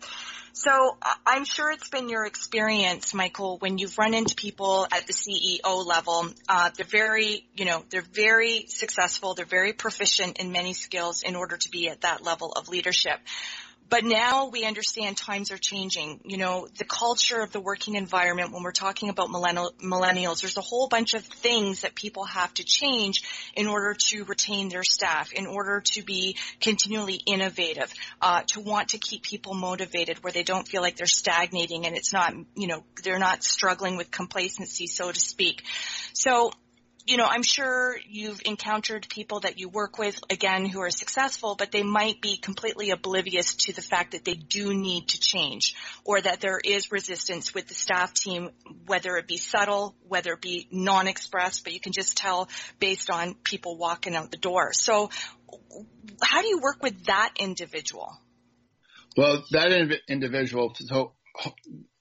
So 0.56 0.98
I'm 1.26 1.46
sure 1.46 1.72
it's 1.72 1.90
been 1.90 2.10
your 2.10 2.26
experience, 2.26 3.14
Michael, 3.14 3.58
when 3.58 3.80
you've 3.80 3.98
run 3.98 4.14
into 4.14 4.36
people 4.36 4.88
at 4.92 5.08
the 5.08 5.14
CEO 5.14 5.86
level. 5.86 6.30
Uh, 6.48 6.70
they're 6.78 6.86
very, 6.86 7.44
you 7.56 7.66
know, 7.66 7.84
they're 7.90 8.06
very 8.14 8.66
successful. 8.68 9.34
They're 9.34 9.46
very 9.46 9.74
proficient 9.74 10.38
in 10.38 10.52
many 10.52 10.74
skills 10.74 11.24
in 11.24 11.36
order 11.36 11.58
to 11.58 11.70
be 11.70 11.90
at 11.90 12.02
that 12.02 12.24
level 12.24 12.52
of 12.52 12.70
leadership. 12.70 13.20
But 13.94 14.06
now 14.06 14.48
we 14.48 14.66
understand 14.66 15.18
times 15.18 15.52
are 15.52 15.58
changing. 15.60 16.22
You 16.26 16.38
know, 16.38 16.68
the 16.80 16.84
culture 16.84 17.44
of 17.44 17.52
the 17.52 17.60
working 17.60 17.94
environment, 17.94 18.52
when 18.52 18.64
we're 18.64 18.72
talking 18.72 19.10
about 19.10 19.30
millennials, 19.30 20.42
there's 20.42 20.58
a 20.58 20.62
whole 20.62 20.88
bunch 20.88 21.14
of 21.14 21.24
things 21.24 21.82
that 21.82 21.94
people 21.94 22.24
have 22.24 22.52
to 22.56 22.64
change 22.64 23.22
in 23.56 23.68
order 23.68 23.96
to 24.08 24.24
retain 24.24 24.70
their 24.70 24.82
staff, 24.84 25.32
in 25.32 25.46
order 25.46 25.84
to 25.92 26.02
be 26.02 26.38
continually 26.60 27.22
innovative, 27.28 27.94
uh, 28.20 28.42
to 28.48 28.62
want 28.62 28.90
to 28.90 28.98
keep 28.98 29.22
people 29.22 29.54
motivated 29.54 30.24
where 30.24 30.34
they 30.34 30.42
don't 30.42 30.68
feel 30.68 30.82
like 30.82 30.96
they're 30.96 31.06
stagnating 31.06 31.86
and 31.86 31.96
it's 31.96 32.12
not, 32.12 32.34
you 32.56 32.66
know, 32.66 32.84
they're 33.04 33.20
not 33.20 33.44
struggling 33.44 33.96
with 33.96 34.10
complacency, 34.10 34.88
so 34.88 35.12
to 35.12 35.20
speak. 35.20 35.62
So 36.14 36.52
you 37.06 37.18
know, 37.18 37.26
I'm 37.26 37.44
sure 37.44 37.98
you've 38.08 38.42
encountered 38.46 39.08
people 39.10 39.42
that 39.42 39.60
you 39.60 39.68
work 39.68 39.98
with, 39.98 40.20
again, 40.30 40.66
who 40.66 40.80
are 40.82 40.90
successful, 40.90 41.56
but 41.58 41.72
they 41.72 41.84
might 41.84 42.22
be 42.22 42.38
completely 42.38 42.92
oblivious 42.92 43.56
to 43.56 43.74
the 43.74 43.82
fact 43.82 44.12
that 44.12 44.24
they 44.24 44.36
do 44.36 44.74
need 44.74 45.10
to 45.10 45.20
change 45.20 45.76
or 46.06 46.22
that 46.22 46.40
there 46.40 46.60
is 46.64 46.92
resistance 46.92 47.54
with 47.54 47.68
the 47.68 47.74
staff 47.74 48.14
team, 48.14 48.52
whether 48.86 49.18
it 49.18 49.28
be 49.28 49.38
subtle, 49.38 49.96
whether 50.08 50.34
it 50.34 50.42
be 50.42 50.68
non-expressed, 50.72 51.66
but 51.66 51.74
you 51.74 51.82
can 51.82 51.92
just 51.92 52.16
tell 52.16 52.48
based 52.80 53.10
on 53.10 53.36
people 53.44 53.78
walking 53.78 54.16
out 54.16 54.32
the 54.32 54.38
door. 54.38 54.72
So 54.72 55.10
how 56.22 56.42
do 56.42 56.48
you 56.48 56.60
work 56.60 56.82
with 56.82 57.06
that 57.06 57.34
individual? 57.38 58.18
Well, 59.18 59.44
that 59.52 60.00
individual, 60.08 60.74
so 60.76 61.14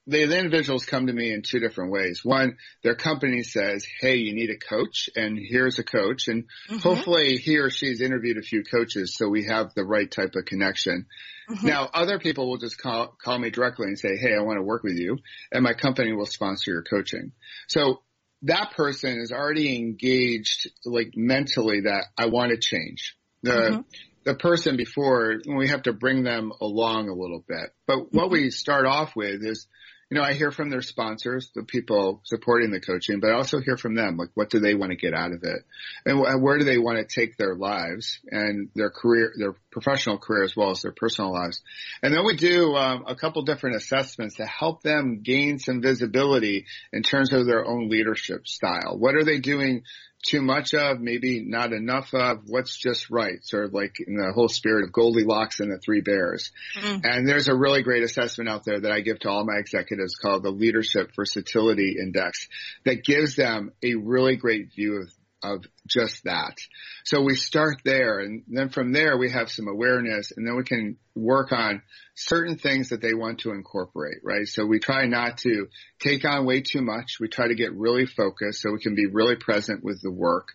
the, 0.06 0.26
the 0.26 0.36
individuals 0.36 0.84
come 0.84 1.06
to 1.06 1.12
me 1.12 1.32
in 1.32 1.42
two 1.42 1.60
different 1.60 1.92
ways. 1.92 2.24
One, 2.24 2.56
their 2.82 2.96
company 2.96 3.42
says, 3.42 3.86
Hey, 4.00 4.16
you 4.16 4.34
need 4.34 4.50
a 4.50 4.56
coach 4.56 5.08
and 5.14 5.38
here's 5.38 5.78
a 5.78 5.84
coach. 5.84 6.28
And 6.28 6.44
mm-hmm. 6.44 6.78
hopefully 6.78 7.36
he 7.36 7.58
or 7.58 7.70
she's 7.70 8.00
interviewed 8.00 8.38
a 8.38 8.42
few 8.42 8.64
coaches. 8.64 9.14
So 9.16 9.28
we 9.28 9.44
have 9.44 9.74
the 9.74 9.84
right 9.84 10.10
type 10.10 10.34
of 10.34 10.44
connection. 10.44 11.06
Mm-hmm. 11.48 11.66
Now 11.66 11.88
other 11.92 12.18
people 12.18 12.50
will 12.50 12.58
just 12.58 12.78
call, 12.78 13.16
call 13.22 13.38
me 13.38 13.50
directly 13.50 13.86
and 13.86 13.98
say, 13.98 14.16
Hey, 14.16 14.34
I 14.34 14.42
want 14.42 14.58
to 14.58 14.62
work 14.62 14.82
with 14.82 14.96
you 14.96 15.18
and 15.52 15.62
my 15.62 15.74
company 15.74 16.12
will 16.12 16.26
sponsor 16.26 16.72
your 16.72 16.82
coaching. 16.82 17.32
So 17.68 18.02
that 18.42 18.72
person 18.76 19.20
is 19.20 19.30
already 19.30 19.76
engaged 19.76 20.68
like 20.84 21.12
mentally 21.14 21.82
that 21.82 22.06
I 22.18 22.26
want 22.26 22.50
to 22.50 22.58
change. 22.58 23.16
The, 23.44 23.52
mm-hmm 23.52 23.80
the 24.24 24.34
person 24.34 24.76
before, 24.76 25.40
we 25.46 25.68
have 25.68 25.82
to 25.82 25.92
bring 25.92 26.22
them 26.22 26.52
along 26.60 27.08
a 27.08 27.14
little 27.14 27.44
bit. 27.46 27.74
But 27.86 28.12
what 28.12 28.30
we 28.30 28.50
start 28.50 28.86
off 28.86 29.16
with 29.16 29.42
is, 29.42 29.66
you 30.12 30.18
know, 30.18 30.24
I 30.24 30.34
hear 30.34 30.50
from 30.50 30.68
their 30.68 30.82
sponsors, 30.82 31.50
the 31.54 31.62
people 31.62 32.20
supporting 32.24 32.70
the 32.70 32.82
coaching, 32.82 33.18
but 33.18 33.30
I 33.30 33.32
also 33.32 33.60
hear 33.60 33.78
from 33.78 33.94
them, 33.94 34.18
like 34.18 34.28
what 34.34 34.50
do 34.50 34.60
they 34.60 34.74
want 34.74 34.90
to 34.90 34.96
get 34.96 35.14
out 35.14 35.32
of 35.32 35.42
it? 35.42 35.64
And 36.04 36.20
where 36.42 36.58
do 36.58 36.66
they 36.66 36.76
want 36.76 36.98
to 36.98 37.06
take 37.06 37.38
their 37.38 37.54
lives 37.54 38.20
and 38.30 38.68
their 38.74 38.90
career, 38.90 39.32
their 39.38 39.54
professional 39.70 40.18
career 40.18 40.44
as 40.44 40.54
well 40.54 40.70
as 40.70 40.82
their 40.82 40.92
personal 40.92 41.32
lives? 41.32 41.62
And 42.02 42.12
then 42.12 42.26
we 42.26 42.36
do 42.36 42.76
um, 42.76 43.04
a 43.06 43.16
couple 43.16 43.40
different 43.44 43.76
assessments 43.76 44.36
to 44.36 44.44
help 44.44 44.82
them 44.82 45.22
gain 45.22 45.58
some 45.58 45.80
visibility 45.80 46.66
in 46.92 47.02
terms 47.02 47.32
of 47.32 47.46
their 47.46 47.66
own 47.66 47.88
leadership 47.88 48.46
style. 48.46 48.98
What 48.98 49.14
are 49.14 49.24
they 49.24 49.38
doing 49.38 49.84
too 50.22 50.40
much 50.40 50.74
of, 50.74 51.00
maybe 51.00 51.40
not 51.44 51.72
enough 51.72 52.14
of, 52.14 52.42
what's 52.46 52.76
just 52.76 53.10
right, 53.10 53.44
sort 53.44 53.64
of 53.64 53.74
like 53.74 53.96
in 54.06 54.14
the 54.14 54.32
whole 54.32 54.48
spirit 54.48 54.84
of 54.84 54.92
Goldilocks 54.92 55.60
and 55.60 55.70
the 55.70 55.78
Three 55.78 56.00
Bears. 56.00 56.52
Mm-hmm. 56.76 57.00
And 57.04 57.28
there's 57.28 57.48
a 57.48 57.54
really 57.54 57.82
great 57.82 58.04
assessment 58.04 58.48
out 58.48 58.64
there 58.64 58.80
that 58.80 58.92
I 58.92 59.00
give 59.00 59.18
to 59.20 59.28
all 59.28 59.44
my 59.44 59.58
executives 59.58 60.14
called 60.14 60.42
the 60.42 60.50
Leadership 60.50 61.10
Versatility 61.16 61.96
Index 62.00 62.48
that 62.84 63.04
gives 63.04 63.36
them 63.36 63.72
a 63.82 63.94
really 63.94 64.36
great 64.36 64.72
view 64.74 65.02
of 65.02 65.12
of 65.42 65.64
just 65.86 66.24
that. 66.24 66.56
So 67.04 67.22
we 67.22 67.34
start 67.34 67.82
there 67.84 68.20
and 68.20 68.44
then 68.48 68.68
from 68.68 68.92
there 68.92 69.18
we 69.18 69.30
have 69.30 69.50
some 69.50 69.68
awareness 69.68 70.32
and 70.36 70.46
then 70.46 70.56
we 70.56 70.64
can 70.64 70.96
work 71.14 71.52
on 71.52 71.82
certain 72.14 72.56
things 72.56 72.90
that 72.90 73.00
they 73.00 73.14
want 73.14 73.40
to 73.40 73.50
incorporate, 73.50 74.18
right? 74.22 74.46
So 74.46 74.64
we 74.66 74.78
try 74.78 75.06
not 75.06 75.38
to 75.38 75.68
take 76.00 76.24
on 76.24 76.46
way 76.46 76.62
too 76.62 76.82
much. 76.82 77.18
We 77.20 77.28
try 77.28 77.48
to 77.48 77.54
get 77.54 77.74
really 77.74 78.06
focused 78.06 78.62
so 78.62 78.72
we 78.72 78.80
can 78.80 78.94
be 78.94 79.06
really 79.06 79.36
present 79.36 79.82
with 79.82 80.00
the 80.00 80.12
work. 80.12 80.48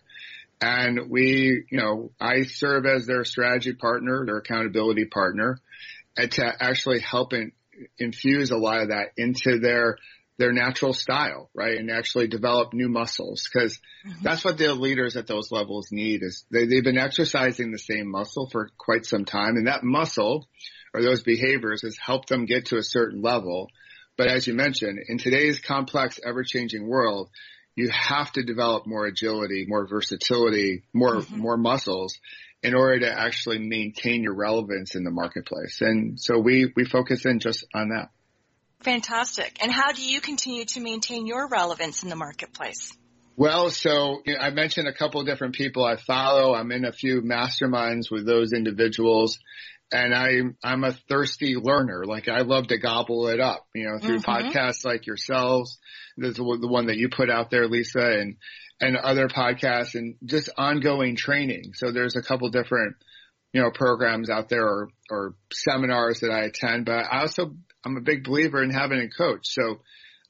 And 0.60 1.08
we, 1.08 1.64
you 1.70 1.78
know, 1.78 2.10
I 2.20 2.42
serve 2.42 2.84
as 2.86 3.06
their 3.06 3.24
strategy 3.24 3.74
partner, 3.74 4.24
their 4.26 4.38
accountability 4.38 5.04
partner, 5.04 5.60
and 6.16 6.32
to 6.32 6.52
actually 6.60 6.98
help 7.00 7.32
in, 7.32 7.52
infuse 7.98 8.50
a 8.50 8.56
lot 8.56 8.80
of 8.80 8.88
that 8.88 9.12
into 9.16 9.60
their 9.60 9.98
their 10.38 10.52
natural 10.52 10.92
style, 10.92 11.50
right? 11.52 11.76
And 11.76 11.90
actually 11.90 12.28
develop 12.28 12.72
new 12.72 12.88
muscles 12.88 13.48
because 13.52 13.78
mm-hmm. 14.06 14.22
that's 14.22 14.44
what 14.44 14.56
the 14.56 14.72
leaders 14.72 15.16
at 15.16 15.26
those 15.26 15.50
levels 15.50 15.88
need 15.90 16.22
is 16.22 16.44
they, 16.50 16.66
they've 16.66 16.84
been 16.84 16.96
exercising 16.96 17.72
the 17.72 17.78
same 17.78 18.10
muscle 18.10 18.48
for 18.50 18.70
quite 18.78 19.04
some 19.04 19.24
time 19.24 19.56
and 19.56 19.66
that 19.66 19.82
muscle 19.82 20.48
or 20.94 21.02
those 21.02 21.22
behaviors 21.22 21.82
has 21.82 21.98
helped 21.98 22.28
them 22.28 22.46
get 22.46 22.66
to 22.66 22.76
a 22.76 22.82
certain 22.82 23.20
level. 23.20 23.68
But 24.16 24.28
as 24.28 24.46
you 24.46 24.54
mentioned, 24.54 25.00
in 25.06 25.18
today's 25.18 25.60
complex, 25.60 26.18
ever-changing 26.24 26.86
world, 26.86 27.28
you 27.76 27.90
have 27.90 28.32
to 28.32 28.42
develop 28.42 28.86
more 28.86 29.06
agility, 29.06 29.66
more 29.68 29.86
versatility, 29.86 30.82
more, 30.92 31.16
mm-hmm. 31.16 31.38
more 31.38 31.56
muscles 31.56 32.18
in 32.62 32.74
order 32.74 33.00
to 33.00 33.12
actually 33.12 33.58
maintain 33.58 34.22
your 34.22 34.34
relevance 34.34 34.96
in 34.96 35.04
the 35.04 35.10
marketplace. 35.10 35.78
And 35.80 36.18
so 36.18 36.38
we, 36.38 36.72
we 36.74 36.84
focus 36.84 37.24
in 37.24 37.38
just 37.38 37.64
on 37.74 37.90
that. 37.90 38.10
Fantastic. 38.82 39.58
And 39.60 39.72
how 39.72 39.92
do 39.92 40.02
you 40.02 40.20
continue 40.20 40.64
to 40.66 40.80
maintain 40.80 41.26
your 41.26 41.48
relevance 41.48 42.02
in 42.02 42.08
the 42.08 42.16
marketplace? 42.16 42.96
Well, 43.36 43.70
so 43.70 44.20
you 44.24 44.34
know, 44.34 44.40
I 44.40 44.50
mentioned 44.50 44.88
a 44.88 44.92
couple 44.92 45.20
of 45.20 45.26
different 45.26 45.54
people 45.54 45.84
I 45.84 45.96
follow. 45.96 46.54
I'm 46.54 46.72
in 46.72 46.84
a 46.84 46.92
few 46.92 47.22
masterminds 47.22 48.10
with 48.10 48.26
those 48.26 48.52
individuals 48.52 49.38
and 49.90 50.14
I, 50.14 50.40
I'm 50.62 50.84
a 50.84 50.92
thirsty 50.92 51.56
learner. 51.56 52.04
Like 52.04 52.28
I 52.28 52.42
love 52.42 52.68
to 52.68 52.78
gobble 52.78 53.28
it 53.28 53.40
up, 53.40 53.66
you 53.74 53.84
know, 53.84 53.98
through 53.98 54.18
mm-hmm. 54.18 54.48
podcasts 54.48 54.84
like 54.84 55.06
yourselves. 55.06 55.78
There's 56.16 56.36
the 56.36 56.44
one 56.44 56.86
that 56.86 56.98
you 56.98 57.08
put 57.08 57.30
out 57.30 57.50
there, 57.50 57.66
Lisa, 57.66 58.00
and, 58.00 58.36
and 58.80 58.96
other 58.96 59.28
podcasts 59.28 59.94
and 59.94 60.16
just 60.24 60.50
ongoing 60.58 61.16
training. 61.16 61.72
So 61.74 61.90
there's 61.90 62.16
a 62.16 62.22
couple 62.22 62.50
different, 62.50 62.96
you 63.52 63.62
know, 63.62 63.70
programs 63.70 64.28
out 64.28 64.48
there 64.48 64.66
or, 64.66 64.88
or 65.10 65.34
seminars 65.52 66.20
that 66.20 66.30
I 66.30 66.42
attend, 66.44 66.84
but 66.84 67.06
I 67.10 67.20
also 67.20 67.54
I'm 67.84 67.96
a 67.96 68.00
big 68.00 68.24
believer 68.24 68.62
in 68.62 68.70
having 68.70 69.00
a 69.00 69.08
coach. 69.08 69.48
So 69.48 69.80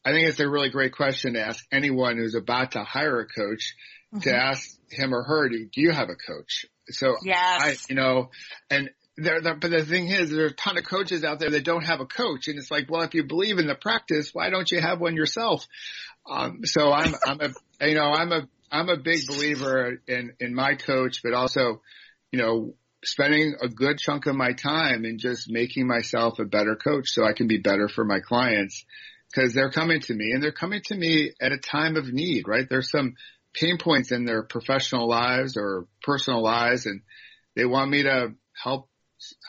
I 0.04 0.12
think 0.12 0.28
it's 0.28 0.40
a 0.40 0.48
really 0.48 0.70
great 0.70 0.92
question 0.94 1.34
to 1.34 1.40
ask 1.40 1.64
anyone 1.72 2.16
who's 2.16 2.34
about 2.34 2.72
to 2.72 2.84
hire 2.84 3.20
a 3.20 3.26
coach 3.26 3.74
mm-hmm. 4.14 4.20
to 4.20 4.34
ask 4.34 4.78
him 4.90 5.14
or 5.14 5.22
her, 5.22 5.48
do, 5.48 5.68
do 5.72 5.80
you 5.80 5.90
have 5.90 6.08
a 6.08 6.14
coach? 6.14 6.66
So 6.88 7.16
yes. 7.22 7.60
I, 7.62 7.76
you 7.88 7.96
know, 7.96 8.30
and 8.70 8.90
there, 9.16 9.40
there, 9.40 9.56
but 9.56 9.70
the 9.70 9.84
thing 9.84 10.08
is, 10.08 10.30
there's 10.30 10.52
a 10.52 10.54
ton 10.54 10.78
of 10.78 10.84
coaches 10.84 11.24
out 11.24 11.40
there 11.40 11.50
that 11.50 11.64
don't 11.64 11.84
have 11.84 12.00
a 12.00 12.06
coach, 12.06 12.46
and 12.48 12.56
it's 12.58 12.70
like, 12.70 12.86
well, 12.88 13.02
if 13.02 13.14
you 13.14 13.24
believe 13.24 13.58
in 13.58 13.66
the 13.66 13.74
practice, 13.74 14.30
why 14.32 14.48
don't 14.48 14.70
you 14.70 14.80
have 14.80 15.00
one 15.00 15.16
yourself? 15.16 15.66
Um, 16.28 16.60
so 16.64 16.92
I'm, 16.92 17.14
I'm 17.26 17.40
a, 17.40 17.86
you 17.86 17.94
know, 17.94 18.12
I'm 18.12 18.32
a, 18.32 18.48
I'm 18.70 18.88
a 18.88 18.96
big 18.96 19.26
believer 19.26 19.98
in, 20.06 20.34
in 20.40 20.54
my 20.54 20.74
coach, 20.74 21.22
but 21.22 21.34
also, 21.34 21.82
you 22.30 22.38
know, 22.38 22.74
spending 23.04 23.54
a 23.60 23.68
good 23.68 23.98
chunk 23.98 24.26
of 24.26 24.34
my 24.34 24.52
time 24.52 25.04
in 25.04 25.18
just 25.18 25.50
making 25.50 25.86
myself 25.86 26.38
a 26.38 26.44
better 26.44 26.76
coach 26.76 27.10
so 27.10 27.24
I 27.24 27.32
can 27.32 27.46
be 27.46 27.58
better 27.58 27.88
for 27.88 28.04
my 28.04 28.20
clients 28.20 28.84
because 29.32 29.54
they're 29.54 29.70
coming 29.70 30.00
to 30.00 30.14
me 30.14 30.32
and 30.32 30.42
they're 30.42 30.52
coming 30.52 30.82
to 30.86 30.96
me 30.96 31.32
at 31.40 31.52
a 31.52 31.58
time 31.58 31.96
of 31.96 32.12
need, 32.12 32.48
right? 32.48 32.66
There's 32.68 32.90
some 32.90 33.14
pain 33.54 33.78
points 33.78 34.10
in 34.10 34.24
their 34.24 34.42
professional 34.42 35.08
lives 35.08 35.56
or 35.56 35.86
personal 36.02 36.42
lives 36.42 36.86
and 36.86 37.02
they 37.54 37.64
want 37.64 37.90
me 37.90 38.02
to 38.04 38.34
help 38.62 38.88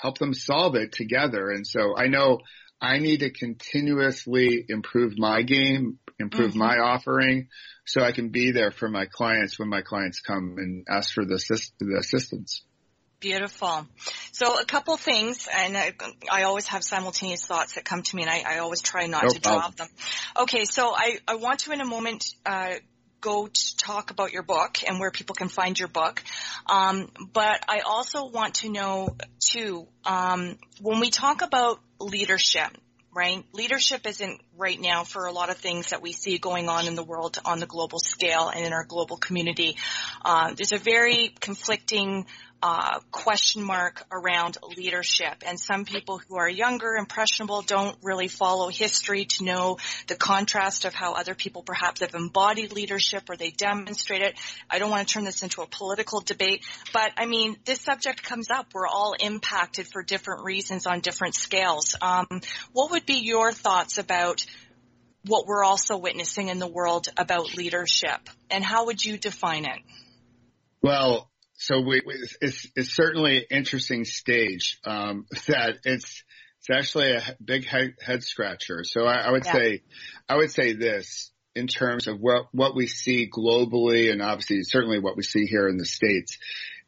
help 0.02 0.18
them 0.18 0.34
solve 0.34 0.76
it 0.76 0.92
together. 0.92 1.52
And 1.52 1.66
so 1.66 1.96
I 1.96 2.08
know 2.08 2.40
I 2.82 2.98
need 2.98 3.20
to 3.20 3.30
continuously 3.30 4.66
improve 4.68 5.18
my 5.18 5.42
game, 5.44 6.00
improve 6.20 6.52
mm-hmm. 6.52 6.60
my 6.60 6.78
offering 6.78 7.50
so 7.86 8.02
I 8.02 8.12
can 8.12 8.30
be 8.30 8.52
there 8.52 8.72
for 8.72 8.90
my 8.90 9.06
clients 9.06 9.60
when 9.60 9.70
my 9.70 9.82
clients 9.82 10.22
come 10.22 10.56
and 10.58 10.86
ask 10.90 11.14
for 11.14 11.26
the, 11.26 11.36
assist- 11.36 11.74
the 11.80 11.98
assistance. 12.00 12.64
Beautiful. 13.20 13.86
So 14.32 14.60
a 14.60 14.66
couple 14.66 14.96
things, 14.96 15.50
and 15.54 15.76
I, 15.76 15.94
I, 16.32 16.44
always 16.44 16.68
have 16.68 16.86
simultaneous 16.86 17.46
thoughts 17.46 17.74
that 17.74 17.84
come 17.84 18.02
to 18.02 18.16
me, 18.16 18.22
and 18.22 18.32
I, 18.32 18.44
I 18.48 18.60
always 18.60 18.82
try 18.82 19.08
not 19.08 19.24
no 19.24 19.30
to 19.30 19.40
drop 19.40 19.76
them. 19.76 19.90
Okay, 20.40 20.64
so 20.64 20.94
I, 20.96 21.18
I 21.28 21.36
want 21.36 21.60
to 21.62 21.74
in 21.74 21.82
a 21.82 21.86
moment 21.86 22.34
uh, 22.46 22.76
go 23.20 23.48
to 23.48 23.78
talk 23.78 24.12
about 24.12 24.32
your 24.32 24.44
book 24.44 24.78
and 24.88 25.02
where 25.02 25.12
people 25.12 25.36
can 25.36 25.50
find 25.50 25.78
your 25.78 25.90
book, 25.90 26.24
um, 26.70 27.10
but 27.34 27.62
I 27.68 27.82
also 27.86 28.28
want 28.28 28.56
to 28.56 28.70
know 28.70 29.18
too 29.46 29.90
um, 30.06 30.58
when 30.82 31.02
we 31.02 31.10
talk 31.10 31.42
about 31.42 31.80
leadership. 32.00 32.70
Right? 33.12 33.44
Leadership 33.54 34.06
isn't 34.06 34.40
right 34.56 34.80
now 34.80 35.04
for 35.04 35.26
a 35.26 35.32
lot 35.32 35.50
of 35.50 35.58
things 35.58 35.90
that 35.90 36.02
we 36.02 36.12
see 36.14 36.38
going 36.38 36.70
on 36.70 36.88
in 36.88 36.94
the 36.94 37.04
world 37.04 37.40
on 37.44 37.60
the 37.60 37.66
global 37.66 37.98
scale 37.98 38.50
and 38.50 38.64
in 38.64 38.72
our 38.72 38.86
global 38.86 39.18
community. 39.18 39.78
Uh, 40.24 40.54
there's 40.54 40.74
a 40.74 40.78
very 40.78 41.34
conflicting 41.40 42.28
uh, 42.62 43.00
question 43.12 43.64
mark 43.64 44.04
around 44.12 44.58
leadership. 44.76 45.44
And 45.46 45.60
some 45.60 45.86
people 45.86 46.20
who 46.28 46.38
are 46.38 46.50
younger, 46.50 46.96
impressionable, 46.96 47.62
don't 47.62 47.98
really 48.04 48.28
follow 48.28 48.70
history 48.70 49.26
to 49.26 49.44
know 49.44 49.78
the 50.08 50.16
contrast 50.16 50.86
of 50.86 50.94
how 50.94 51.14
other 51.14 51.36
people 51.36 51.64
perhaps 51.64 52.02
have 52.02 52.16
embodied 52.16 52.74
leadership 52.74 53.30
or 53.30 53.38
they 53.38 53.52
demonstrate 53.52 54.22
it. 54.22 54.38
I 54.70 54.80
don't 54.80 54.90
want 54.90 55.08
to 55.08 55.14
turn 55.14 55.24
this 55.24 55.44
into 55.44 55.62
a 55.62 55.68
political 55.68 56.22
debate, 56.22 56.66
but 56.94 57.12
I 57.18 57.26
mean, 57.26 57.58
this 57.66 57.82
subject 57.82 58.24
comes 58.24 58.50
up. 58.50 58.68
We're 58.74 58.88
all 58.88 59.16
impacted 59.20 59.88
for 59.88 60.04
different 60.04 60.44
reasons 60.44 60.86
on 60.86 61.00
different 61.00 61.36
scales. 61.36 61.96
Um, 62.02 62.28
what 62.74 62.92
would 62.92 63.06
be 63.06 63.22
your 63.22 63.52
thoughts 63.52 63.98
about 63.98 64.46
what 65.26 65.46
we're 65.48 65.64
also 65.64 65.98
witnessing 65.98 66.48
in 66.48 66.60
the 66.60 66.68
world 66.68 67.08
about 67.18 67.56
leadership, 67.56 68.20
and 68.50 68.64
how 68.64 68.86
would 68.86 69.04
you 69.04 69.18
define 69.18 69.66
it? 69.66 69.80
Well, 70.82 71.29
so 71.60 71.82
we, 71.82 72.02
it's, 72.42 72.68
it's 72.74 72.96
certainly 72.96 73.38
an 73.38 73.44
interesting 73.52 74.06
stage, 74.06 74.80
um, 74.86 75.26
that 75.48 75.76
it's, 75.84 76.24
it's 76.60 76.70
actually 76.72 77.12
a 77.12 77.22
big 77.44 77.66
head, 77.66 77.96
head 78.02 78.24
scratcher. 78.24 78.86
So 78.86 79.06
I, 79.06 79.28
I 79.28 79.32
would 79.32 79.46
yeah. 79.46 79.54
say, 79.54 79.84
I 80.30 80.38
would 80.38 80.52
say 80.52 80.74
this 80.74 81.32
in 81.56 81.68
terms 81.68 82.08
of 82.08 82.20
what, 82.20 82.46
what 82.54 82.78
we 82.78 82.88
see 82.88 83.30
globally 83.30 84.10
and 84.10 84.22
obviously 84.22 84.64
certainly 84.64 85.00
what 85.00 85.18
we 85.18 85.24
see 85.24 85.46
here 85.48 85.68
in 85.68 85.78
the 85.78 85.86
States 85.86 86.38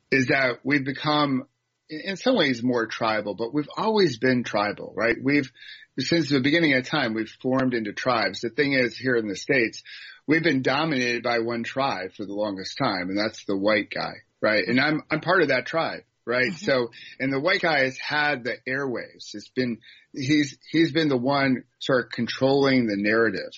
is 0.09 0.27
that 0.27 0.59
we've 0.63 0.85
become 0.85 1.43
in 1.89 2.15
some 2.15 2.37
ways 2.37 2.63
more 2.63 2.87
tribal, 2.87 3.35
but 3.35 3.53
we've 3.53 3.69
always 3.75 4.17
been 4.17 4.45
tribal, 4.45 4.93
right? 4.95 5.17
We've, 5.21 5.51
since 5.99 6.29
the 6.29 6.39
beginning 6.39 6.73
of 6.75 6.87
time, 6.87 7.13
we've 7.13 7.35
formed 7.41 7.73
into 7.73 7.91
tribes. 7.91 8.39
The 8.39 8.49
thing 8.49 8.71
is 8.71 8.97
here 8.97 9.17
in 9.17 9.27
the 9.27 9.35
States, 9.35 9.83
we've 10.25 10.43
been 10.43 10.61
dominated 10.61 11.23
by 11.23 11.39
one 11.39 11.63
tribe 11.63 12.13
for 12.15 12.25
the 12.25 12.33
longest 12.33 12.77
time, 12.77 13.09
and 13.09 13.17
that's 13.17 13.43
the 13.43 13.57
white 13.57 13.89
guy, 13.89 14.13
right? 14.41 14.67
And 14.67 14.79
I'm 14.79 15.03
I'm 15.09 15.21
part 15.21 15.41
of 15.41 15.49
that 15.49 15.65
tribe, 15.65 16.01
right? 16.25 16.47
Mm-hmm. 16.51 16.65
So, 16.65 16.91
and 17.19 17.31
the 17.31 17.39
white 17.39 17.61
guy 17.61 17.83
has 17.83 17.97
had 17.97 18.43
the 18.43 18.57
airwaves. 18.67 19.33
It's 19.33 19.49
been 19.49 19.79
he's, 20.13 20.57
he's 20.71 20.91
been 20.91 21.07
the 21.09 21.17
one 21.17 21.63
sort 21.79 22.05
of 22.05 22.11
controlling 22.11 22.87
the 22.87 22.97
narrative 22.97 23.51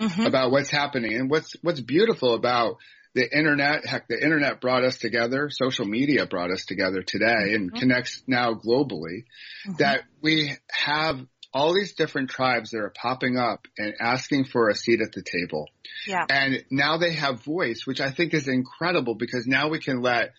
Mhm. 0.00 0.26
about 0.26 0.52
what's 0.52 0.70
happening 0.70 1.14
and 1.14 1.28
what's, 1.28 1.56
what's 1.60 1.80
beautiful 1.80 2.34
about 2.34 2.76
the 3.14 3.36
internet, 3.36 3.84
heck, 3.84 4.06
the 4.06 4.14
internet 4.22 4.60
brought 4.60 4.84
us 4.84 4.96
together. 4.98 5.50
Social 5.50 5.86
media 5.86 6.24
brought 6.24 6.52
us 6.52 6.66
together 6.66 7.02
today 7.02 7.54
and 7.54 7.74
connects 7.74 8.22
now 8.28 8.54
globally 8.54 9.24
that 9.78 10.02
we 10.20 10.52
have 10.70 11.18
all 11.58 11.74
these 11.74 11.94
different 11.94 12.30
tribes 12.30 12.70
that 12.70 12.78
are 12.78 12.92
popping 12.94 13.36
up 13.36 13.66
and 13.76 13.94
asking 13.98 14.44
for 14.44 14.68
a 14.68 14.76
seat 14.76 15.00
at 15.00 15.10
the 15.10 15.24
table. 15.24 15.68
Yeah. 16.06 16.24
And 16.30 16.64
now 16.70 16.98
they 16.98 17.14
have 17.14 17.42
voice, 17.42 17.84
which 17.84 18.00
I 18.00 18.12
think 18.12 18.32
is 18.32 18.46
incredible 18.46 19.16
because 19.16 19.44
now 19.44 19.68
we 19.68 19.80
can 19.80 20.00
let, 20.00 20.34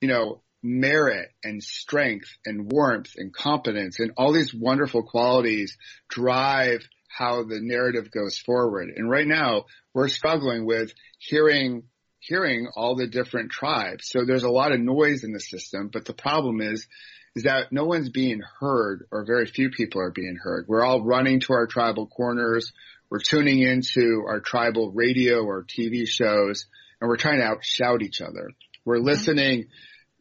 you 0.00 0.08
know, 0.08 0.40
merit 0.62 1.28
and 1.44 1.62
strength 1.62 2.30
and 2.46 2.72
warmth 2.72 3.12
and 3.18 3.34
competence 3.34 4.00
and 4.00 4.12
all 4.16 4.32
these 4.32 4.54
wonderful 4.54 5.02
qualities 5.02 5.76
drive 6.08 6.80
how 7.06 7.42
the 7.42 7.60
narrative 7.60 8.10
goes 8.10 8.38
forward. 8.38 8.88
And 8.96 9.10
right 9.10 9.26
now 9.26 9.66
we're 9.92 10.08
struggling 10.08 10.64
with 10.64 10.94
hearing 11.18 11.82
hearing 12.20 12.68
all 12.76 12.94
the 12.94 13.08
different 13.08 13.50
tribes. 13.50 14.08
So 14.08 14.24
there's 14.24 14.44
a 14.44 14.50
lot 14.50 14.72
of 14.72 14.80
noise 14.80 15.22
in 15.22 15.32
the 15.32 15.40
system, 15.40 15.90
but 15.92 16.06
the 16.06 16.14
problem 16.14 16.62
is 16.62 16.86
is 17.34 17.44
that 17.44 17.72
no 17.72 17.84
one's 17.84 18.10
being 18.10 18.42
heard 18.60 19.06
or 19.10 19.24
very 19.24 19.46
few 19.46 19.70
people 19.70 20.00
are 20.00 20.10
being 20.10 20.36
heard. 20.36 20.66
We're 20.68 20.84
all 20.84 21.02
running 21.02 21.40
to 21.40 21.54
our 21.54 21.66
tribal 21.66 22.06
corners. 22.06 22.72
We're 23.10 23.20
tuning 23.20 23.60
into 23.60 24.24
our 24.26 24.40
tribal 24.40 24.90
radio 24.90 25.42
or 25.42 25.64
TV 25.64 26.06
shows 26.06 26.66
and 27.00 27.08
we're 27.08 27.16
trying 27.16 27.40
to 27.40 27.46
outshout 27.46 28.02
each 28.02 28.20
other. 28.20 28.50
We're 28.84 28.96
mm-hmm. 28.96 29.06
listening 29.06 29.68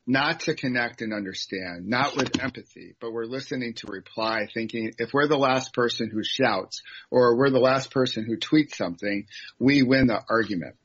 not 0.07 0.41
to 0.41 0.55
connect 0.55 1.01
and 1.01 1.13
understand, 1.13 1.87
not 1.87 2.17
with 2.17 2.41
empathy, 2.41 2.95
but 2.99 3.13
we're 3.13 3.25
listening 3.25 3.75
to 3.75 3.87
reply 3.87 4.47
thinking 4.51 4.91
if 4.97 5.13
we're 5.13 5.27
the 5.27 5.37
last 5.37 5.73
person 5.73 6.09
who 6.09 6.23
shouts 6.23 6.81
or 7.11 7.37
we're 7.37 7.51
the 7.51 7.59
last 7.59 7.91
person 7.91 8.25
who 8.25 8.37
tweets 8.37 8.75
something, 8.75 9.27
we 9.59 9.83
win 9.83 10.07
the 10.07 10.19
argument. 10.27 10.75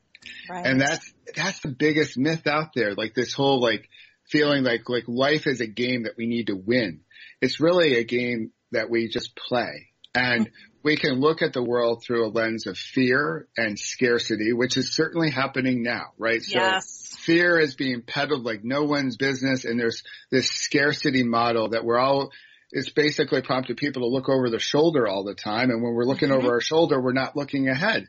Right. 0.51 0.67
And 0.67 0.81
that's, 0.81 1.13
that's 1.35 1.61
the 1.61 1.69
biggest 1.69 2.19
myth 2.19 2.47
out 2.47 2.73
there. 2.75 2.95
Like 2.95 3.15
this 3.15 3.33
whole 3.33 3.61
like 3.61 3.89
feeling 4.29 4.65
like, 4.65 4.89
like 4.89 5.05
life 5.07 5.47
is 5.47 5.61
a 5.61 5.67
game 5.67 6.05
that 6.05 6.17
we 6.17 6.27
need 6.27 6.49
to 6.49 6.57
win. 6.57 7.01
It's 7.41 7.61
really 7.61 7.97
a 7.97 8.05
game 8.05 8.53
that 8.73 8.91
we 8.91 9.09
just 9.09 9.37
play 9.37 9.89
and 10.15 10.51
we 10.83 10.97
can 10.97 11.21
look 11.21 11.43
at 11.43 11.53
the 11.53 11.63
world 11.63 12.03
through 12.03 12.27
a 12.27 12.31
lens 12.31 12.67
of 12.67 12.79
fear 12.79 13.49
and 13.57 13.79
scarcity, 13.79 14.53
which 14.53 14.77
is 14.77 14.95
certainly 14.95 15.31
happening 15.31 15.83
now, 15.83 16.13
right? 16.17 16.41
Yes. 16.47 16.89
So 17.11 17.17
fear 17.19 17.59
is 17.59 17.75
being 17.75 18.03
peddled 18.03 18.45
like 18.45 18.63
no 18.63 18.85
one's 18.85 19.17
business 19.17 19.65
and 19.65 19.81
there's 19.81 20.05
this 20.31 20.49
scarcity 20.49 21.25
model 21.25 21.71
that 21.71 21.85
we're 21.85 21.99
all, 21.99 22.31
it's 22.71 22.91
basically 22.91 23.43
prompted 23.43 23.77
people 23.77 24.03
to 24.03 24.09
look 24.09 24.29
over 24.29 24.49
their 24.49 24.61
shoulder 24.61 25.09
all 25.09 25.25
the 25.25 25.35
time. 25.35 25.71
And 25.71 25.83
when 25.83 25.93
we're 25.93 26.05
looking 26.05 26.29
mm-hmm. 26.29 26.39
over 26.39 26.55
our 26.55 26.61
shoulder, 26.61 27.01
we're 27.01 27.13
not 27.13 27.37
looking 27.37 27.69
ahead. 27.69 28.07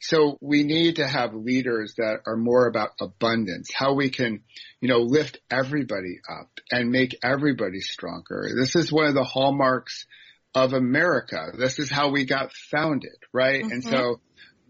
So 0.00 0.36
we 0.40 0.64
need 0.64 0.96
to 0.96 1.06
have 1.06 1.34
leaders 1.34 1.94
that 1.96 2.20
are 2.26 2.36
more 2.36 2.66
about 2.66 2.90
abundance, 3.00 3.72
how 3.72 3.94
we 3.94 4.10
can, 4.10 4.42
you 4.80 4.88
know, 4.88 4.98
lift 4.98 5.38
everybody 5.50 6.20
up 6.30 6.50
and 6.70 6.90
make 6.90 7.16
everybody 7.22 7.80
stronger. 7.80 8.50
This 8.54 8.76
is 8.76 8.92
one 8.92 9.06
of 9.06 9.14
the 9.14 9.24
hallmarks 9.24 10.06
of 10.54 10.72
America. 10.72 11.52
This 11.56 11.78
is 11.78 11.90
how 11.90 12.10
we 12.10 12.26
got 12.26 12.52
founded, 12.52 13.16
right? 13.32 13.62
And 13.62 13.82
mm-hmm. 13.82 13.90
so 13.90 14.20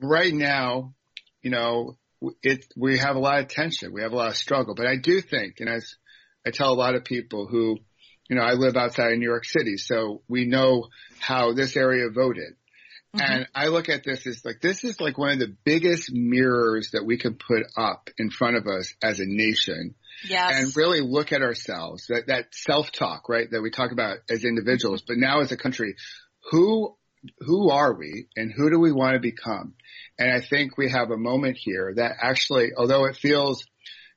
right 0.00 0.32
now, 0.32 0.94
you 1.42 1.50
know, 1.50 1.96
it, 2.42 2.64
we 2.76 2.98
have 2.98 3.16
a 3.16 3.20
lot 3.20 3.40
of 3.40 3.48
tension. 3.48 3.92
We 3.92 4.02
have 4.02 4.12
a 4.12 4.16
lot 4.16 4.28
of 4.28 4.36
struggle, 4.36 4.74
but 4.74 4.86
I 4.86 4.96
do 4.96 5.20
think, 5.20 5.60
and 5.60 5.68
as 5.68 5.96
I 6.46 6.50
tell 6.50 6.72
a 6.72 6.74
lot 6.74 6.94
of 6.94 7.04
people 7.04 7.46
who, 7.46 7.78
you 8.28 8.36
know, 8.36 8.42
I 8.42 8.52
live 8.52 8.76
outside 8.76 9.12
of 9.12 9.18
New 9.18 9.28
York 9.28 9.44
City, 9.44 9.76
so 9.76 10.22
we 10.28 10.46
know 10.46 10.88
how 11.18 11.52
this 11.52 11.76
area 11.76 12.08
voted. 12.08 12.54
And 13.20 13.46
I 13.54 13.68
look 13.68 13.88
at 13.88 14.04
this 14.04 14.26
as 14.26 14.44
like, 14.44 14.60
this 14.60 14.84
is 14.84 15.00
like 15.00 15.16
one 15.18 15.32
of 15.32 15.38
the 15.38 15.56
biggest 15.64 16.10
mirrors 16.12 16.90
that 16.92 17.04
we 17.04 17.16
can 17.18 17.34
put 17.34 17.64
up 17.76 18.10
in 18.18 18.30
front 18.30 18.56
of 18.56 18.66
us 18.66 18.94
as 19.02 19.20
a 19.20 19.24
nation 19.26 19.94
Yes. 20.28 20.52
and 20.54 20.76
really 20.76 21.00
look 21.00 21.32
at 21.32 21.42
ourselves, 21.42 22.06
that, 22.08 22.28
that 22.28 22.46
self-talk, 22.52 23.28
right, 23.28 23.50
that 23.50 23.60
we 23.60 23.70
talk 23.70 23.92
about 23.92 24.18
as 24.30 24.44
individuals, 24.44 25.02
but 25.06 25.16
now 25.18 25.40
as 25.40 25.52
a 25.52 25.56
country, 25.56 25.96
who, 26.50 26.96
who 27.40 27.70
are 27.70 27.92
we 27.94 28.26
and 28.36 28.52
who 28.54 28.70
do 28.70 28.78
we 28.78 28.92
want 28.92 29.14
to 29.14 29.20
become? 29.20 29.74
And 30.18 30.30
I 30.30 30.40
think 30.40 30.78
we 30.78 30.90
have 30.90 31.10
a 31.10 31.16
moment 31.16 31.56
here 31.58 31.92
that 31.96 32.16
actually, 32.20 32.70
although 32.76 33.04
it 33.06 33.16
feels 33.16 33.64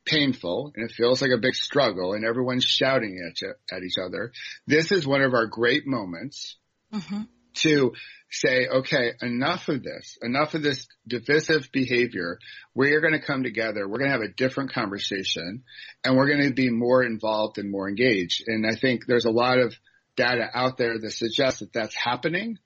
painful 0.06 0.72
and 0.76 0.90
it 0.90 0.94
feels 0.96 1.22
like 1.22 1.32
a 1.32 1.38
big 1.38 1.56
struggle 1.56 2.14
and 2.14 2.24
everyone's 2.26 2.64
shouting 2.64 3.20
at, 3.30 3.42
you, 3.42 3.54
at 3.72 3.84
each 3.84 3.98
other, 3.98 4.32
this 4.66 4.92
is 4.92 5.06
one 5.06 5.22
of 5.22 5.34
our 5.34 5.48
great 5.48 5.86
moments 5.86 6.56
Mhm. 6.94 7.28
to 7.56 7.94
say, 8.30 8.68
okay, 8.68 9.14
enough 9.22 9.70
of 9.70 9.84
this, 9.84 10.18
enough 10.22 10.54
of 10.54 10.62
this 10.62 10.88
divisive 11.08 11.70
behavior. 11.72 12.40
We're 12.74 13.02
going 13.02 13.14
to 13.14 13.26
come 13.26 13.44
together. 13.44 13.88
We're 13.88 14.00
going 14.00 14.12
to 14.12 14.18
have 14.18 14.30
a 14.30 14.34
different 14.34 14.74
conversation 14.74 15.64
and 16.04 16.18
we're 16.18 16.28
going 16.28 16.48
to 16.48 16.54
be 16.54 16.70
more 16.70 17.04
involved 17.04 17.58
and 17.58 17.72
more 17.72 17.88
engaged. 17.88 18.44
And 18.48 18.66
I 18.68 18.76
think 18.76 19.06
there's 19.06 19.26
a 19.26 19.32
lot 19.32 19.60
of 19.60 19.74
data 20.16 20.50
out 20.54 20.78
there 20.78 21.00
that 21.00 21.12
suggests 21.12 21.62
that 21.62 21.74
that's 21.74 21.96
happening. 21.96 22.58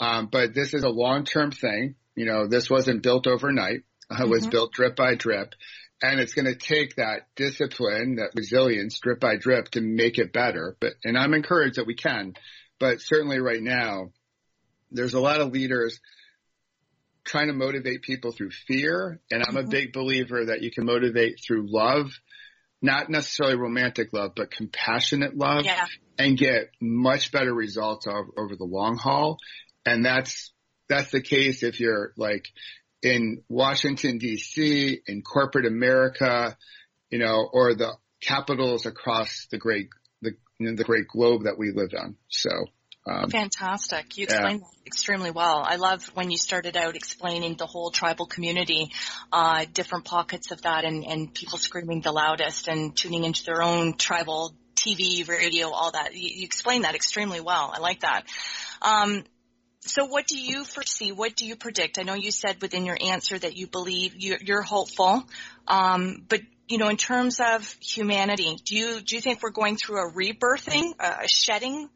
Um, 0.00 0.28
but 0.30 0.54
this 0.54 0.74
is 0.74 0.82
a 0.82 0.88
long-term 0.88 1.52
thing. 1.52 1.94
You 2.16 2.26
know, 2.26 2.48
this 2.48 2.68
wasn't 2.68 3.02
built 3.02 3.26
overnight. 3.26 3.82
Uh, 4.10 4.24
It 4.24 4.28
was 4.28 4.46
built 4.46 4.72
drip 4.72 4.96
by 4.96 5.14
drip. 5.14 5.54
And 6.02 6.20
it's 6.20 6.34
going 6.34 6.46
to 6.46 6.56
take 6.56 6.96
that 6.96 7.28
discipline, 7.36 8.16
that 8.16 8.32
resilience, 8.34 8.98
drip 8.98 9.20
by 9.20 9.36
drip 9.36 9.70
to 9.70 9.80
make 9.80 10.18
it 10.18 10.32
better. 10.32 10.76
But, 10.80 10.94
and 11.04 11.16
I'm 11.16 11.34
encouraged 11.34 11.76
that 11.76 11.86
we 11.86 11.94
can, 11.94 12.34
but 12.80 13.00
certainly 13.00 13.38
right 13.38 13.62
now, 13.62 14.10
there's 14.94 15.14
a 15.14 15.20
lot 15.20 15.40
of 15.40 15.52
leaders 15.52 16.00
trying 17.24 17.48
to 17.48 17.52
motivate 17.52 18.02
people 18.02 18.32
through 18.32 18.50
fear. 18.50 19.20
And 19.30 19.42
I'm 19.46 19.56
a 19.56 19.60
mm-hmm. 19.60 19.70
big 19.70 19.92
believer 19.92 20.46
that 20.46 20.62
you 20.62 20.70
can 20.70 20.84
motivate 20.84 21.40
through 21.44 21.66
love, 21.68 22.12
not 22.80 23.10
necessarily 23.10 23.56
romantic 23.56 24.12
love, 24.12 24.32
but 24.36 24.50
compassionate 24.50 25.36
love 25.36 25.64
Yeah. 25.64 25.86
and 26.18 26.38
get 26.38 26.70
much 26.80 27.32
better 27.32 27.52
results 27.52 28.06
over, 28.06 28.30
over 28.36 28.56
the 28.56 28.64
long 28.64 28.96
haul. 28.96 29.38
And 29.86 30.04
that's, 30.04 30.52
that's 30.88 31.10
the 31.10 31.22
case 31.22 31.62
if 31.62 31.80
you're 31.80 32.12
like 32.16 32.46
in 33.02 33.42
Washington 33.48 34.18
DC, 34.18 34.98
in 35.06 35.22
corporate 35.22 35.66
America, 35.66 36.56
you 37.10 37.18
know, 37.18 37.48
or 37.52 37.74
the 37.74 37.94
capitals 38.20 38.86
across 38.86 39.46
the 39.50 39.58
great, 39.58 39.88
the, 40.20 40.32
you 40.58 40.70
know, 40.70 40.76
the 40.76 40.84
great 40.84 41.08
globe 41.08 41.44
that 41.44 41.58
we 41.58 41.72
live 41.72 41.90
on. 41.98 42.16
So, 42.28 42.50
um, 43.06 43.30
Fantastic. 43.30 44.16
You 44.16 44.26
Yeah. 44.28 44.34
explained 44.34 44.62
that 44.62 44.86
extremely 44.86 45.30
well. 45.30 45.62
I 45.66 45.76
love 45.76 46.04
when 46.14 46.30
you 46.30 46.38
started 46.38 46.76
out 46.76 46.96
explaining 46.96 47.56
the 47.56 47.66
whole 47.66 47.90
tribal 47.90 48.26
community, 48.26 48.92
uh, 49.32 49.66
different 49.72 50.04
pockets 50.04 50.50
of 50.50 50.62
that 50.62 50.84
and, 50.84 51.04
and 51.04 51.34
people 51.34 51.58
screaming 51.58 52.00
the 52.00 52.12
loudest 52.12 52.68
and 52.68 52.96
tuning 52.96 53.24
into 53.24 53.44
their 53.44 53.62
own 53.62 53.94
tribal 53.94 54.54
TV, 54.74 55.26
radio, 55.28 55.68
all 55.70 55.90
that. 55.92 56.14
You, 56.14 56.28
you 56.34 56.44
explained 56.44 56.84
that 56.84 56.94
extremely 56.94 57.40
well. 57.40 57.72
I 57.74 57.80
like 57.80 58.00
that. 58.00 58.24
Um, 58.82 59.24
so 59.80 60.06
what 60.06 60.26
do 60.26 60.38
you 60.38 60.64
foresee? 60.64 61.12
What 61.12 61.36
do 61.36 61.46
you 61.46 61.56
predict? 61.56 61.98
I 61.98 62.02
know 62.02 62.14
you 62.14 62.30
said 62.30 62.62
within 62.62 62.86
your 62.86 62.96
answer 63.00 63.38
that 63.38 63.56
you 63.56 63.66
believe 63.66 64.14
you're, 64.16 64.38
you're 64.40 64.62
hopeful, 64.62 65.24
um, 65.68 66.24
but 66.26 66.40
you 66.66 66.78
know, 66.78 66.88
in 66.88 66.96
terms 66.96 67.40
of 67.40 67.76
humanity, 67.80 68.56
do 68.64 68.74
you 68.74 69.00
do 69.02 69.16
you 69.16 69.20
think 69.20 69.42
we're 69.42 69.50
going 69.50 69.76
through 69.76 70.08
a 70.08 70.10
rebirthing, 70.10 70.94
a 70.98 71.28
shedding 71.28 71.90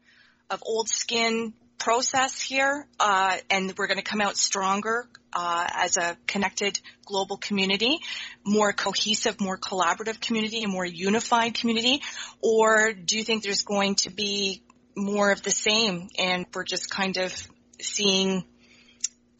of 0.49 0.63
old 0.65 0.89
skin 0.89 1.53
process 1.77 2.41
here, 2.41 2.87
uh, 2.99 3.37
and 3.49 3.73
we're 3.77 3.87
going 3.87 3.97
to 3.97 4.03
come 4.03 4.21
out 4.21 4.35
stronger 4.35 5.07
uh, 5.33 5.67
as 5.73 5.97
a 5.97 6.17
connected 6.27 6.79
global 7.05 7.37
community, 7.37 7.99
more 8.45 8.73
cohesive, 8.73 9.39
more 9.39 9.57
collaborative 9.57 10.19
community, 10.19 10.63
a 10.63 10.67
more 10.67 10.85
unified 10.85 11.53
community, 11.53 12.01
or 12.41 12.93
do 12.93 13.17
you 13.17 13.23
think 13.23 13.43
there's 13.43 13.63
going 13.63 13.95
to 13.95 14.09
be 14.09 14.61
more 14.95 15.31
of 15.31 15.41
the 15.41 15.51
same, 15.51 16.09
and 16.17 16.45
we're 16.53 16.63
just 16.63 16.89
kind 16.89 17.17
of 17.17 17.33
seeing 17.79 18.43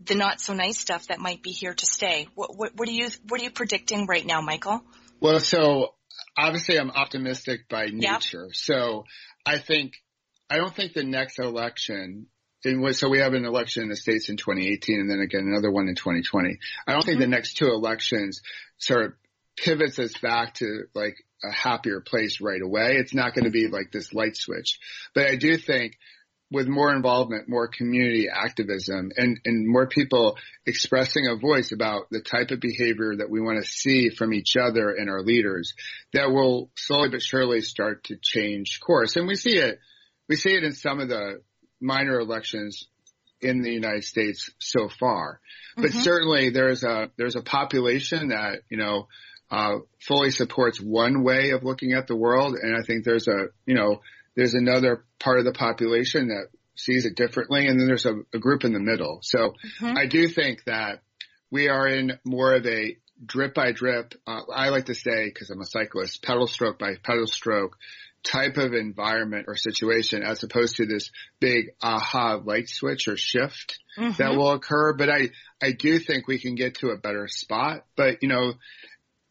the 0.06 0.16
not 0.16 0.40
so 0.40 0.54
nice 0.54 0.80
stuff 0.80 1.08
that 1.08 1.20
might 1.20 1.44
be 1.44 1.52
here 1.52 1.74
to 1.74 1.86
stay? 1.86 2.28
What, 2.36 2.56
what, 2.56 2.72
what 2.76 2.88
are 2.88 2.94
you 2.94 3.10
what 3.28 3.42
are 3.42 3.44
you 3.44 3.52
predicting 3.52 4.06
right 4.06 4.26
now, 4.26 4.42
Michael? 4.42 4.82
Well, 5.20 5.42
so 5.42 5.94
obviously 6.38 6.80
I'm 6.80 6.92
optimistic 6.92 7.68
by 7.70 7.88
nature. 7.88 8.50
So 8.54 9.04
I 9.46 9.58
think, 9.58 9.94
I 10.50 10.58
don't 10.58 10.76
think 10.76 10.94
the 10.94 11.04
next 11.04 11.40
election, 11.40 12.28
so 12.64 13.10
we 13.10 13.20
have 13.20 13.34
an 13.34 13.46
election 13.46 13.84
in 13.84 13.90
the 13.90 13.96
States 13.96 14.30
in 14.30 14.38
2018 14.38 15.00
and 15.00 15.10
then 15.10 15.20
again 15.20 15.48
another 15.48 15.72
one 15.72 15.88
in 15.88 15.96
2020. 15.96 16.58
I 16.88 16.92
don't 16.92 17.04
think 17.04 17.20
the 17.20 17.26
mm-hmm. 17.26 17.32
next 17.32 17.58
two 17.58 17.68
elections 17.68 18.42
sort 18.78 19.06
of 19.06 19.14
pivots 19.58 20.00
us 20.00 20.18
back 20.18 20.56
to 20.56 20.84
like 20.96 21.18
a 21.44 21.52
happier 21.52 22.02
place 22.02 22.42
right 22.42 22.62
away. 22.62 22.96
It's 22.98 23.14
not 23.14 23.34
going 23.34 23.46
to 23.46 23.52
be 23.52 23.68
like 23.68 23.92
this 23.92 24.14
light 24.14 24.36
switch, 24.36 24.80
but 25.14 25.28
I 25.28 25.36
do 25.36 25.58
think 25.58 25.98
with 26.52 26.68
more 26.68 26.92
involvement, 26.94 27.48
more 27.48 27.68
community 27.68 28.28
activism 28.28 29.12
and, 29.16 29.40
and 29.46 29.68
more 29.68 29.88
people 29.88 30.38
expressing 30.66 31.28
a 31.28 31.36
voice 31.36 31.72
about 31.72 32.10
the 32.10 32.22
type 32.22 32.50
of 32.50 32.60
behavior 32.60 33.16
that 33.18 33.30
we 33.30 33.40
want 33.40 33.64
to 33.64 33.70
see 33.70 34.10
from 34.10 34.34
each 34.34 34.58
other 34.58 34.90
and 34.90 35.10
our 35.10 35.22
leaders 35.22 35.74
that 36.14 36.32
will 36.32 36.72
slowly 36.76 37.10
but 37.10 37.22
surely 37.22 37.62
start 37.62 38.06
to 38.06 38.18
change 38.20 38.80
course. 38.80 39.16
And 39.16 39.28
we 39.28 39.36
see 39.36 39.58
it, 39.58 39.80
we 40.30 40.36
see 40.36 40.52
it 40.54 40.64
in 40.64 40.72
some 40.74 41.00
of 41.00 41.10
the 41.10 41.42
minor 41.82 42.20
elections 42.20 42.88
in 43.42 43.62
the 43.62 43.72
United 43.72 44.04
States 44.04 44.50
so 44.60 44.88
far. 44.90 45.40
But 45.76 45.92
Mhm. 45.92 46.04
certainly 46.04 46.50
there's 46.52 46.84
a, 46.84 47.10
there's 47.18 47.36
a 47.36 47.42
population 47.42 48.30
that, 48.30 48.62
you 48.70 48.78
know, 48.78 49.08
uh, 49.50 49.80
fully 50.00 50.30
supports 50.30 50.80
one 50.80 51.24
way 51.24 51.50
of 51.52 51.64
looking 51.64 51.94
at 51.94 52.06
the 52.08 52.16
world. 52.16 52.56
And 52.62 52.76
I 52.76 52.84
think 52.84 53.04
there's 53.04 53.28
a, 53.28 53.48
you 53.66 53.74
know, 53.74 54.02
there's 54.36 54.54
another 54.54 55.04
part 55.20 55.40
of 55.40 55.46
the 55.46 55.54
population 55.54 56.28
that 56.28 56.48
sees 56.76 57.06
it 57.06 57.16
differently. 57.16 57.66
And 57.66 57.80
then 57.80 57.88
there's 57.88 58.06
a, 58.06 58.16
a 58.34 58.40
group 58.40 58.64
in 58.64 58.74
the 58.74 58.80
middle. 58.80 59.20
So 59.24 59.56
Mhm. 59.80 59.98
I 59.98 60.06
do 60.06 60.28
think 60.28 60.66
that 60.66 61.02
we 61.50 61.68
are 61.70 61.88
in 61.88 62.20
more 62.24 62.54
of 62.54 62.66
a 62.68 62.98
drip 63.26 63.54
by 63.54 63.72
drip. 63.72 64.14
Uh, 64.28 64.42
I 64.54 64.70
like 64.70 64.86
to 64.86 64.96
say, 64.96 65.32
cause 65.32 65.50
I'm 65.50 65.62
a 65.62 65.66
cyclist, 65.66 66.22
pedal 66.24 66.46
stroke 66.48 66.78
by 66.78 66.96
pedal 66.96 67.26
stroke 67.28 67.78
type 68.24 68.58
of 68.58 68.74
environment 68.74 69.46
or 69.48 69.56
situation 69.56 70.24
as 70.24 70.44
opposed 70.44 70.76
to 70.76 70.86
this 70.86 71.10
big 71.40 71.72
aha 71.82 72.40
light 72.44 72.68
switch 72.70 73.08
or 73.08 73.16
shift 73.18 73.80
that 73.98 74.18
Mhm. 74.18 74.38
will 74.38 74.52
occur. 74.52 74.94
But 74.94 75.10
I, 75.10 75.30
I 75.62 75.72
do 75.72 76.00
think 76.00 76.28
we 76.28 76.40
can 76.40 76.56
get 76.56 76.76
to 76.76 76.90
a 76.90 76.98
better 76.98 77.28
spot. 77.28 77.86
But 77.96 78.22
you 78.22 78.28
know, 78.30 78.54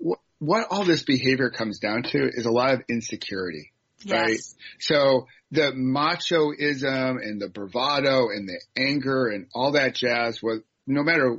wh- 0.03 0.21
what 0.43 0.67
all 0.71 0.85
this 0.85 1.03
behavior 1.05 1.51
comes 1.51 1.79
down 1.79 2.03
to 2.05 2.29
is 2.33 2.47
a 2.47 2.51
lot 2.51 2.75
of 2.75 2.83
insecurity. 2.89 3.73
right? 4.09 4.39
So 4.79 5.27
the 5.51 5.73
machoism 5.73 7.17
and 7.23 7.41
the 7.41 7.49
bravado 7.49 8.29
and 8.31 8.49
the 8.49 8.61
anger 8.77 9.29
and 9.29 9.47
all 9.55 9.73
that 9.73 9.95
jazz 9.95 10.43
was 10.43 10.61
no 10.87 11.03
matter 11.03 11.39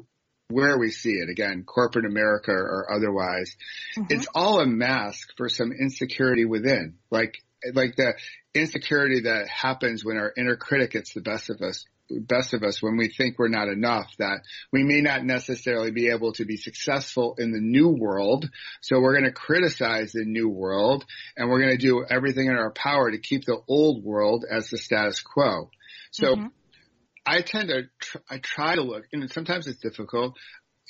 where 0.50 0.78
we 0.78 0.90
see 0.90 1.12
it 1.12 1.30
again, 1.30 1.64
corporate 1.64 2.06
America 2.06 2.52
or 2.52 2.92
otherwise, 2.92 3.56
Mhm. 3.96 4.12
it's 4.12 4.28
all 4.34 4.60
a 4.60 4.66
mask 4.66 5.30
for 5.38 5.48
some 5.48 5.72
insecurity 5.72 6.46
within. 6.46 6.96
Like, 7.12 7.38
like 7.74 7.96
the 7.96 8.16
insecurity 8.56 9.22
that 9.22 9.48
happens 9.48 10.04
when 10.04 10.18
our 10.18 10.34
inner 10.36 10.56
critic 10.56 10.92
gets 10.92 11.14
the 11.14 11.22
best 11.22 11.50
of 11.50 11.62
us, 11.62 11.86
best 12.10 12.56
of 12.56 12.64
us 12.64 12.82
when 12.82 12.98
we 12.98 13.10
think 13.10 13.38
we're 13.38 13.48
not 13.50 13.68
enough, 13.68 14.12
that 14.18 14.42
we 14.72 14.84
may 14.84 15.02
not 15.02 15.24
necessarily 15.24 15.92
be 15.92 16.10
able 16.10 16.34
to 16.34 16.46
be 16.46 16.58
successful 16.58 17.36
in 17.38 17.52
the 17.52 17.62
new 17.62 17.90
world. 17.90 18.50
So 18.82 19.00
we're 19.00 19.14
going 19.14 19.32
to 19.32 19.32
criticize 19.32 20.14
the 20.14 20.26
new 20.26 20.50
world 20.50 21.06
and 21.38 21.48
we're 21.48 21.60
going 21.60 21.78
to 21.78 21.86
do 21.86 22.04
everything 22.10 22.48
in 22.48 22.56
our 22.56 22.72
power 22.72 23.12
to 23.12 23.20
keep 23.20 23.46
the 23.46 23.62
old 23.68 24.04
world 24.04 24.46
as 24.50 24.72
the 24.72 24.80
status 24.80 25.22
quo. 25.22 25.70
So 26.12 26.36
Mhm. 26.36 26.52
I 27.30 27.42
tend 27.42 27.70
to, 27.70 27.84
tr- 28.00 28.18
I 28.30 28.38
try 28.40 28.76
to 28.76 28.82
look, 28.82 29.04
and 29.14 29.30
sometimes 29.32 29.68
it's 29.68 29.80
difficult 29.80 30.36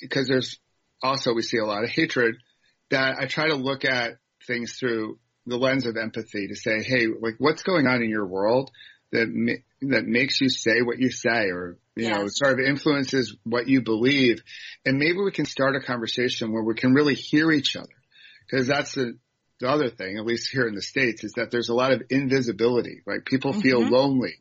because 0.00 0.26
there's 0.26 0.58
also, 1.02 1.34
we 1.34 1.42
see 1.42 1.58
a 1.58 1.66
lot 1.66 1.84
of 1.84 1.90
hatred 1.90 2.36
that 2.90 3.16
I 3.20 3.26
try 3.26 3.48
to 3.48 3.56
look 3.56 3.84
at 3.84 4.16
things 4.46 4.72
through 4.72 5.18
the 5.46 5.58
lens 5.58 5.86
of 5.86 5.96
empathy 5.98 6.48
to 6.48 6.56
say, 6.56 6.82
hey, 6.82 7.08
like 7.08 7.34
what's 7.38 7.62
going 7.62 7.86
on 7.86 8.02
in 8.02 8.08
your 8.08 8.26
world 8.26 8.70
that, 9.12 9.26
ma- 9.28 9.60
that 9.82 10.06
makes 10.06 10.40
you 10.40 10.48
say 10.48 10.80
what 10.80 10.98
you 10.98 11.10
say 11.10 11.50
or, 11.50 11.76
you 11.94 12.08
know, 12.08 12.24
sort 12.28 12.58
of 12.58 12.66
influences 12.66 13.36
what 13.44 13.68
you 13.68 13.82
believe. 13.82 14.42
And 14.86 14.98
maybe 14.98 15.18
we 15.18 15.32
can 15.32 15.44
start 15.44 15.76
a 15.76 15.80
conversation 15.80 16.52
where 16.52 16.62
we 16.62 16.74
can 16.74 16.94
really 16.94 17.14
hear 17.14 17.50
each 17.52 17.76
other 17.76 17.88
because 18.48 18.66
that's 18.66 18.94
the, 18.94 19.18
the 19.60 19.68
other 19.68 19.90
thing, 19.90 20.16
at 20.16 20.24
least 20.24 20.50
here 20.50 20.66
in 20.66 20.74
the 20.74 20.80
States, 20.80 21.22
is 21.22 21.32
that 21.32 21.50
there's 21.50 21.68
a 21.68 21.74
lot 21.74 21.92
of 21.92 22.02
invisibility, 22.08 23.02
right? 23.04 23.22
People 23.22 23.52
feel 23.52 23.82
Mhm. 23.82 23.90
lonely. 23.90 24.36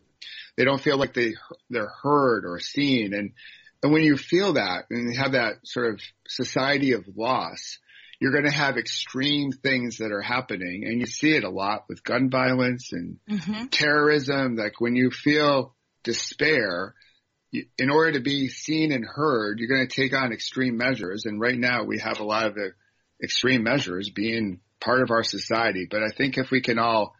They 0.59 0.65
don't 0.65 0.81
feel 0.81 0.97
like 0.97 1.13
they, 1.13 1.35
they're 1.69 1.93
heard 2.03 2.43
or 2.45 2.59
seen. 2.59 3.13
And, 3.13 3.31
and 3.81 3.93
when 3.93 4.03
you 4.03 4.17
feel 4.17 4.53
that 4.53 4.87
and 4.89 5.13
you 5.13 5.17
have 5.17 5.31
that 5.31 5.65
sort 5.65 5.93
of 5.93 6.01
society 6.27 6.91
of 6.91 7.05
loss, 7.15 7.77
you're 8.19 8.33
going 8.33 8.43
to 8.43 8.51
have 8.51 8.75
extreme 8.75 9.53
things 9.53 9.99
that 9.99 10.11
are 10.11 10.21
happening 10.21 10.83
and 10.85 10.99
you 10.99 11.05
see 11.05 11.31
it 11.31 11.45
a 11.45 11.49
lot 11.49 11.85
with 11.87 12.03
gun 12.03 12.29
violence 12.29 12.91
and 12.91 13.19
Mhm. 13.29 13.69
terrorism. 13.71 14.57
Like 14.57 14.81
when 14.81 14.97
you 14.97 15.11
feel 15.11 15.77
despair, 16.03 16.93
in 17.53 17.89
order 17.89 18.11
to 18.11 18.19
be 18.19 18.49
seen 18.49 18.91
and 18.91 19.05
heard, 19.05 19.59
you're 19.59 19.69
going 19.73 19.87
to 19.87 19.95
take 19.95 20.13
on 20.13 20.33
extreme 20.33 20.75
measures. 20.75 21.23
And 21.25 21.39
right 21.39 21.57
now 21.57 21.85
we 21.85 21.99
have 21.99 22.19
a 22.19 22.25
lot 22.25 22.47
of 22.47 22.55
the 22.55 22.73
extreme 23.23 23.63
measures 23.63 24.09
being 24.09 24.59
part 24.81 25.01
of 25.03 25.09
our 25.09 25.23
society. 25.23 25.87
But 25.89 26.03
I 26.03 26.09
think 26.09 26.37
if 26.37 26.51
we 26.51 26.59
can 26.59 26.77
all 26.79 27.15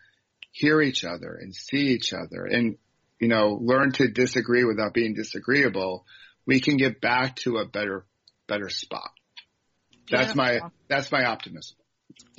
hear 0.51 0.81
each 0.81 1.05
other 1.05 1.39
and 1.41 1.55
see 1.55 1.93
each 1.93 2.11
other 2.11 2.43
and, 2.45 2.77
you 3.19 3.27
know, 3.27 3.59
learn 3.61 3.91
to 3.93 4.07
disagree 4.07 4.63
without 4.63 4.93
being 4.93 5.13
disagreeable, 5.13 6.05
we 6.45 6.59
can 6.59 6.77
get 6.77 7.01
back 7.01 7.35
to 7.37 7.57
a 7.57 7.65
better, 7.65 8.05
better 8.47 8.69
spot. 8.69 9.11
That's 10.09 10.35
my, 10.35 10.59
that's 10.87 11.11
my 11.11 11.25
optimism. 11.25 11.77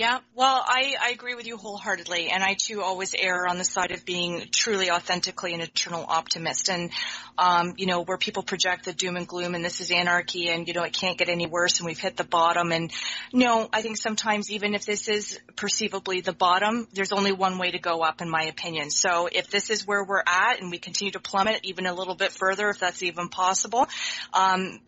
Yeah, 0.01 0.21
well, 0.35 0.64
I, 0.66 0.95
I 0.99 1.11
agree 1.11 1.35
with 1.35 1.47
you 1.47 1.59
wholeheartedly, 1.59 2.31
and 2.31 2.43
I 2.43 2.55
too 2.55 2.81
always 2.81 3.14
err 3.14 3.47
on 3.47 3.59
the 3.59 3.64
side 3.64 3.93
of 3.93 4.07
being 4.07 4.47
truly, 4.51 4.91
authentically 4.91 5.53
an 5.53 5.61
eternal 5.61 6.07
optimist. 6.09 6.71
And, 6.71 6.91
um, 7.37 7.75
you 7.77 7.85
know, 7.85 8.01
where 8.01 8.16
people 8.16 8.43
project 8.43 8.87
the 8.87 8.95
doom 8.95 9.16
and 9.16 9.29
gloom 9.29 9.55
and 9.55 9.62
this 9.62 9.83
is 9.83 9.91
anarchy 9.91 10.49
and, 10.49 10.66
you 10.66 10.73
know, 10.73 10.85
it 10.85 10.95
can't 10.95 11.18
get 11.18 11.29
any 11.29 11.47
worse 11.47 11.81
and 11.81 11.87
we've 11.87 11.99
hit 11.99 12.16
the 12.16 12.25
bottom. 12.25 12.73
And 12.73 12.91
no, 13.35 13.68
I 13.75 13.83
think 13.83 13.99
sometimes 13.99 14.51
even 14.51 14.75
if 14.75 14.87
this 14.87 15.07
is 15.07 15.39
perceivably 15.55 16.23
the 16.23 16.33
bottom, 16.33 16.89
there's 16.95 17.12
only 17.12 17.33
one 17.33 17.59
way 17.59 17.71
to 17.71 17.79
go 17.79 18.01
up 18.01 18.23
in 18.23 18.31
my 18.31 18.45
opinion. 18.45 18.89
So 18.89 19.29
if 19.31 19.51
this 19.51 19.68
is 19.68 19.87
where 19.87 20.03
we're 20.03 20.23
at 20.27 20.62
and 20.62 20.71
we 20.71 20.79
continue 20.79 21.12
to 21.12 21.21
plummet 21.21 21.61
even 21.64 21.85
a 21.85 21.93
little 21.93 22.14
bit 22.14 22.33
further, 22.33 22.71
if 22.71 22.79
that's 22.79 23.03
even 23.03 23.29
possible, 23.29 23.87
um, 24.33 24.81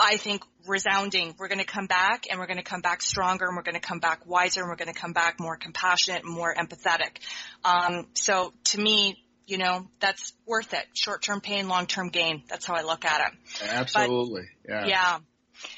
I 0.00 0.16
think 0.16 0.42
resounding. 0.66 1.34
We're 1.38 1.48
going 1.48 1.58
to 1.58 1.64
come 1.64 1.86
back 1.86 2.26
and 2.30 2.40
we're 2.40 2.46
going 2.46 2.58
to 2.58 2.62
come 2.64 2.80
back 2.80 3.02
stronger 3.02 3.46
and 3.46 3.56
we're 3.56 3.62
going 3.62 3.74
to 3.74 3.80
come 3.80 3.98
back 3.98 4.26
wiser 4.26 4.60
and 4.60 4.68
we're 4.68 4.76
going 4.76 4.92
to 4.92 4.98
come 4.98 5.12
back 5.12 5.38
more 5.38 5.56
compassionate 5.56 6.24
and 6.24 6.32
more 6.32 6.54
empathetic. 6.54 7.18
Um, 7.64 8.06
so 8.14 8.52
to 8.64 8.80
me, 8.80 9.22
you 9.46 9.58
know, 9.58 9.88
that's 9.98 10.32
worth 10.46 10.72
it. 10.74 10.86
Short-term 10.94 11.40
pain, 11.40 11.68
long-term 11.68 12.08
gain. 12.08 12.44
That's 12.48 12.64
how 12.64 12.74
I 12.74 12.82
look 12.82 13.04
at 13.04 13.32
it. 13.32 13.38
Absolutely. 13.68 14.44
yeah. 14.68 14.86
Yeah. 14.86 15.18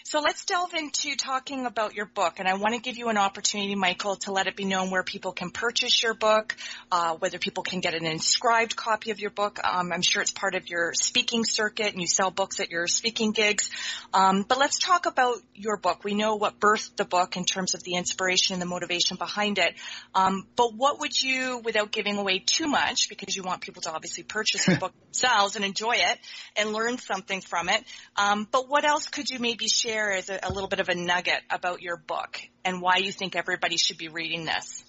So 0.04 0.20
let's 0.20 0.44
delve 0.44 0.74
into 0.74 1.16
talking 1.16 1.66
about 1.66 1.94
your 1.94 2.06
book, 2.06 2.38
and 2.38 2.48
I 2.48 2.54
want 2.54 2.74
to 2.74 2.80
give 2.80 2.98
you 2.98 3.08
an 3.08 3.16
opportunity, 3.16 3.74
Michael, 3.74 4.16
to 4.16 4.32
let 4.32 4.46
it 4.46 4.56
be 4.56 4.64
known 4.64 4.90
where 4.90 5.02
people 5.02 5.32
can 5.32 5.50
purchase 5.50 6.02
your 6.02 6.14
book, 6.14 6.56
uh, 6.90 7.16
whether 7.16 7.38
people 7.38 7.62
can 7.62 7.80
get 7.80 7.94
an 7.94 8.06
inscribed 8.06 8.76
copy 8.76 9.10
of 9.10 9.20
your 9.20 9.30
book. 9.30 9.58
Um, 9.64 9.92
I'm 9.92 10.02
sure 10.02 10.22
it's 10.22 10.30
part 10.30 10.54
of 10.54 10.68
your 10.68 10.92
speaking 10.94 11.44
circuit, 11.44 11.92
and 11.92 12.00
you 12.00 12.06
sell 12.06 12.30
books 12.30 12.60
at 12.60 12.70
your 12.70 12.86
speaking 12.86 13.32
gigs. 13.32 13.70
Um, 14.12 14.44
but 14.46 14.58
let's 14.58 14.78
talk 14.78 15.06
about 15.06 15.38
your 15.54 15.76
book. 15.76 16.04
We 16.04 16.14
know 16.14 16.36
what 16.36 16.60
birthed 16.60 16.96
the 16.96 17.04
book 17.04 17.36
in 17.36 17.44
terms 17.44 17.74
of 17.74 17.82
the 17.82 17.94
inspiration 17.94 18.54
and 18.54 18.62
the 18.62 18.66
motivation 18.66 19.16
behind 19.16 19.58
it. 19.58 19.74
Um, 20.14 20.46
but 20.56 20.74
what 20.74 21.00
would 21.00 21.20
you, 21.20 21.58
without 21.64 21.90
giving 21.90 22.18
away 22.18 22.38
too 22.38 22.66
much, 22.66 23.08
because 23.08 23.36
you 23.36 23.42
want 23.42 23.62
people 23.62 23.82
to 23.82 23.92
obviously 23.92 24.24
purchase 24.24 24.66
the 24.66 24.76
book 24.80 24.92
themselves 25.04 25.56
and 25.56 25.64
enjoy 25.64 25.94
it 25.94 26.18
and 26.56 26.72
learn 26.72 26.98
something 26.98 27.40
from 27.40 27.68
it. 27.68 27.84
Um, 28.16 28.46
but 28.50 28.68
what 28.68 28.84
else 28.84 29.08
could 29.08 29.28
you 29.30 29.38
maybe 29.38 29.68
share 29.72 30.12
as 30.12 30.28
a, 30.28 30.40
a 30.42 30.52
little 30.52 30.68
bit 30.68 30.80
of 30.80 30.88
a 30.88 30.94
nugget 30.94 31.40
about 31.50 31.82
your 31.82 31.96
book 31.96 32.40
and 32.64 32.80
why 32.80 32.98
you 32.98 33.12
think 33.12 33.36
everybody 33.36 33.76
should 33.76 33.98
be 33.98 34.08
reading 34.08 34.44
this? 34.44 34.84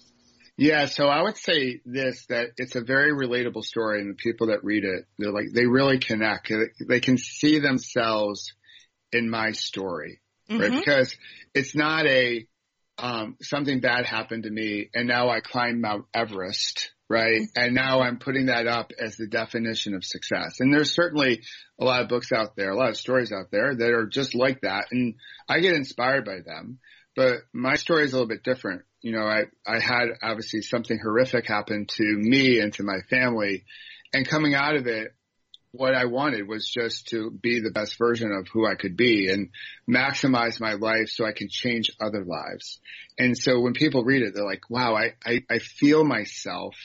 Yeah, 0.56 0.86
so 0.86 1.08
I 1.08 1.22
would 1.22 1.36
say 1.36 1.80
this, 1.84 2.26
that 2.26 2.50
it's 2.58 2.76
a 2.76 2.80
very 2.80 3.12
relatable 3.12 3.64
story 3.64 4.00
and 4.00 4.10
the 4.10 4.14
people 4.14 4.48
that 4.48 4.62
read 4.62 4.84
it, 4.84 5.04
they're 5.18 5.32
like, 5.32 5.46
they 5.52 5.66
really 5.66 5.98
connect. 5.98 6.52
They 6.86 7.00
can 7.00 7.18
see 7.18 7.58
themselves 7.58 8.52
in 9.10 9.28
my 9.28 9.50
story, 9.50 10.20
right? 10.48 10.70
Mhm. 10.70 10.78
Because 10.78 11.16
it's 11.54 11.74
not 11.74 12.06
a, 12.06 12.46
um, 12.98 13.36
something 13.42 13.80
bad 13.80 14.06
happened 14.06 14.44
to 14.44 14.50
me 14.50 14.90
and 14.94 15.08
now 15.08 15.28
I 15.28 15.40
climb 15.40 15.80
Mount 15.80 16.04
Everest, 16.14 16.92
right? 17.08 17.42
And 17.54 17.74
now 17.74 18.00
I'm 18.00 18.18
putting 18.18 18.46
that 18.46 18.66
up 18.66 18.92
as 18.98 19.16
the 19.16 19.26
definition 19.26 19.94
of 19.94 20.04
success. 20.04 20.60
And 20.60 20.72
there's 20.72 20.94
certainly 20.94 21.42
a 21.78 21.84
lot 21.84 22.02
of 22.02 22.08
books 22.08 22.32
out 22.32 22.56
there, 22.56 22.70
a 22.70 22.76
lot 22.76 22.90
of 22.90 22.96
stories 22.96 23.32
out 23.32 23.50
there 23.50 23.74
that 23.74 23.92
are 23.92 24.06
just 24.06 24.34
like 24.34 24.62
that. 24.62 24.86
And 24.90 25.14
I 25.48 25.60
get 25.60 25.74
inspired 25.74 26.24
by 26.24 26.40
them, 26.44 26.78
but 27.14 27.38
my 27.52 27.74
story 27.74 28.04
is 28.04 28.12
a 28.12 28.16
little 28.16 28.28
bit 28.28 28.42
different. 28.42 28.82
You 29.02 29.12
know, 29.12 29.26
I, 29.26 29.44
I 29.66 29.80
had 29.80 30.08
obviously 30.22 30.62
something 30.62 30.98
horrific 30.98 31.46
happen 31.46 31.86
to 31.86 32.04
me 32.04 32.60
and 32.60 32.72
to 32.74 32.82
my 32.82 33.00
family 33.10 33.64
and 34.14 34.26
coming 34.26 34.54
out 34.54 34.76
of 34.76 34.86
it, 34.86 35.12
what 35.72 35.94
I 35.94 36.04
wanted 36.04 36.46
was 36.46 36.70
just 36.70 37.08
to 37.08 37.32
be 37.32 37.60
the 37.60 37.72
best 37.72 37.98
version 37.98 38.30
of 38.30 38.46
who 38.46 38.64
I 38.64 38.76
could 38.76 38.96
be 38.96 39.28
and 39.28 39.50
maximize 39.90 40.60
my 40.60 40.74
life 40.74 41.08
so 41.08 41.26
I 41.26 41.32
can 41.32 41.48
change 41.50 41.90
other 42.00 42.24
lives. 42.24 42.78
And 43.18 43.36
so 43.36 43.60
when 43.60 43.72
people 43.72 44.04
read 44.04 44.22
it, 44.22 44.34
they're 44.34 44.44
like, 44.44 44.70
wow, 44.70 44.94
I, 44.94 45.14
I, 45.26 45.42
I 45.50 45.58
feel 45.58 46.04
myself 46.04 46.76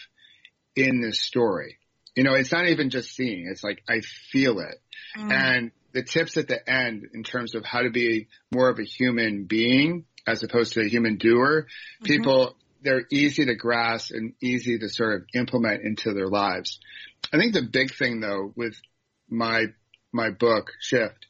in 0.79 1.01
this 1.01 1.21
story. 1.21 1.77
You 2.15 2.23
know, 2.23 2.33
it's 2.33 2.51
not 2.51 2.67
even 2.67 2.89
just 2.89 3.15
seeing, 3.15 3.47
it's 3.49 3.63
like 3.63 3.83
I 3.87 4.01
feel 4.01 4.59
it. 4.59 4.81
Mm. 5.17 5.31
And 5.31 5.71
the 5.93 6.03
tips 6.03 6.37
at 6.37 6.47
the 6.47 6.69
end 6.69 7.07
in 7.13 7.23
terms 7.23 7.55
of 7.55 7.65
how 7.65 7.81
to 7.81 7.89
be 7.89 8.27
more 8.51 8.69
of 8.69 8.79
a 8.79 8.83
human 8.83 9.45
being 9.45 10.05
as 10.27 10.43
opposed 10.43 10.73
to 10.73 10.81
a 10.81 10.87
human 10.87 11.17
doer, 11.17 11.67
people, 12.03 12.55
they're 12.81 13.05
easy 13.11 13.45
to 13.45 13.55
grasp 13.55 14.11
and 14.13 14.33
easy 14.41 14.77
to 14.79 14.89
sort 14.89 15.15
of 15.15 15.27
implement 15.33 15.83
into 15.83 16.13
their 16.13 16.27
lives. 16.27 16.79
I 17.33 17.37
think 17.37 17.53
the 17.53 17.63
big 17.63 17.93
thing 17.93 18.19
though 18.19 18.53
with 18.55 18.75
my, 19.29 19.67
my 20.11 20.29
book 20.29 20.71
Shift 20.79 21.25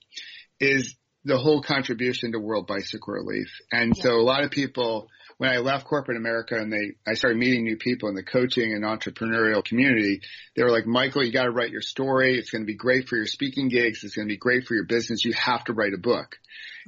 is 0.59 0.95
the 1.23 1.37
whole 1.37 1.61
contribution 1.61 2.31
to 2.31 2.39
World 2.39 2.67
Bicycle 2.67 3.13
Relief. 3.13 3.51
And 3.71 3.95
so 3.95 4.15
a 4.15 4.23
lot 4.23 4.43
of 4.43 4.51
people 4.51 5.09
when 5.39 5.49
I 5.49 5.59
left 5.59 5.87
corporate 5.87 6.17
America 6.17 6.55
and 6.55 6.71
they, 6.71 6.97
I 7.09 7.13
started 7.13 7.39
meeting 7.39 7.63
new 7.63 7.77
people 7.77 8.09
in 8.09 8.15
the 8.15 8.23
coaching 8.23 8.73
and 8.73 8.83
entrepreneurial 8.83 9.63
community, 9.63 10.21
they 10.53 10.63
were 10.63 10.69
like, 10.69 10.85
Michael, 10.85 11.23
you 11.23 11.31
got 11.31 11.45
to 11.45 11.51
write 11.51 11.71
your 11.71 11.81
story. 11.81 12.37
It's 12.37 12.51
going 12.51 12.63
to 12.63 12.67
be 12.67 12.75
great 12.75 13.07
for 13.07 13.15
your 13.15 13.25
speaking 13.25 13.69
gigs. 13.69 14.03
It's 14.03 14.17
going 14.17 14.27
to 14.27 14.33
be 14.33 14.37
great 14.37 14.67
for 14.67 14.75
your 14.75 14.83
business. 14.83 15.23
You 15.23 15.31
have 15.33 15.63
to 15.63 15.73
write 15.73 15.93
a 15.93 15.97
book. 15.97 16.37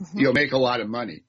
Mm-hmm. 0.02 0.20
You'll 0.20 0.34
make 0.34 0.52
a 0.52 0.58
lot 0.58 0.82
of 0.82 0.90
money. 0.90 1.24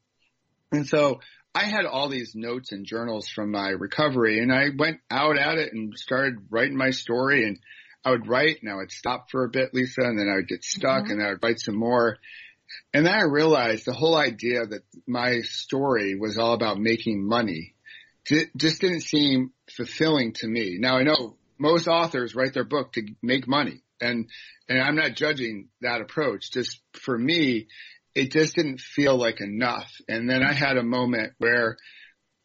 And 0.72 0.84
so 0.84 1.20
I 1.54 1.62
had 1.62 1.84
all 1.84 2.08
these 2.08 2.34
notes 2.34 2.72
and 2.72 2.84
journals 2.84 3.28
from 3.28 3.52
my 3.52 3.68
recovery 3.68 4.40
and 4.40 4.52
I 4.52 4.70
went 4.76 4.98
out 5.08 5.38
at 5.38 5.58
it 5.58 5.72
and 5.72 5.96
started 5.96 6.46
writing 6.50 6.76
my 6.76 6.90
story 6.90 7.44
and 7.46 7.60
I 8.04 8.10
would 8.10 8.26
write 8.26 8.62
and 8.62 8.72
I 8.72 8.74
would 8.74 8.90
stop 8.90 9.30
for 9.30 9.44
a 9.44 9.48
bit, 9.48 9.72
Lisa, 9.72 10.00
and 10.00 10.18
then 10.18 10.28
I 10.28 10.34
would 10.34 10.48
get 10.48 10.64
stuck 10.64 11.04
mm-hmm. 11.04 11.12
and 11.12 11.22
I 11.22 11.28
would 11.28 11.42
write 11.44 11.60
some 11.60 11.76
more. 11.76 12.16
And 12.94 13.06
then 13.06 13.14
I 13.14 13.22
realized 13.22 13.84
the 13.84 13.92
whole 13.92 14.16
idea 14.16 14.66
that 14.66 14.82
my 15.06 15.40
story 15.42 16.14
was 16.18 16.38
all 16.38 16.54
about 16.54 16.78
making 16.78 17.26
money 17.26 17.74
just 18.56 18.80
didn't 18.80 19.00
seem 19.00 19.52
fulfilling 19.70 20.32
to 20.34 20.46
me. 20.46 20.78
Now 20.78 20.96
I 20.96 21.02
know 21.02 21.36
most 21.58 21.88
authors 21.88 22.34
write 22.34 22.54
their 22.54 22.64
book 22.64 22.92
to 22.92 23.02
make 23.20 23.48
money 23.48 23.82
and, 24.00 24.28
and 24.68 24.80
I'm 24.80 24.96
not 24.96 25.14
judging 25.14 25.68
that 25.80 26.00
approach. 26.00 26.50
Just 26.52 26.80
for 26.92 27.16
me, 27.16 27.68
it 28.14 28.30
just 28.32 28.54
didn't 28.54 28.80
feel 28.80 29.16
like 29.16 29.40
enough. 29.40 29.90
And 30.08 30.28
then 30.28 30.42
I 30.42 30.52
had 30.52 30.76
a 30.76 30.82
moment 30.82 31.32
where 31.38 31.76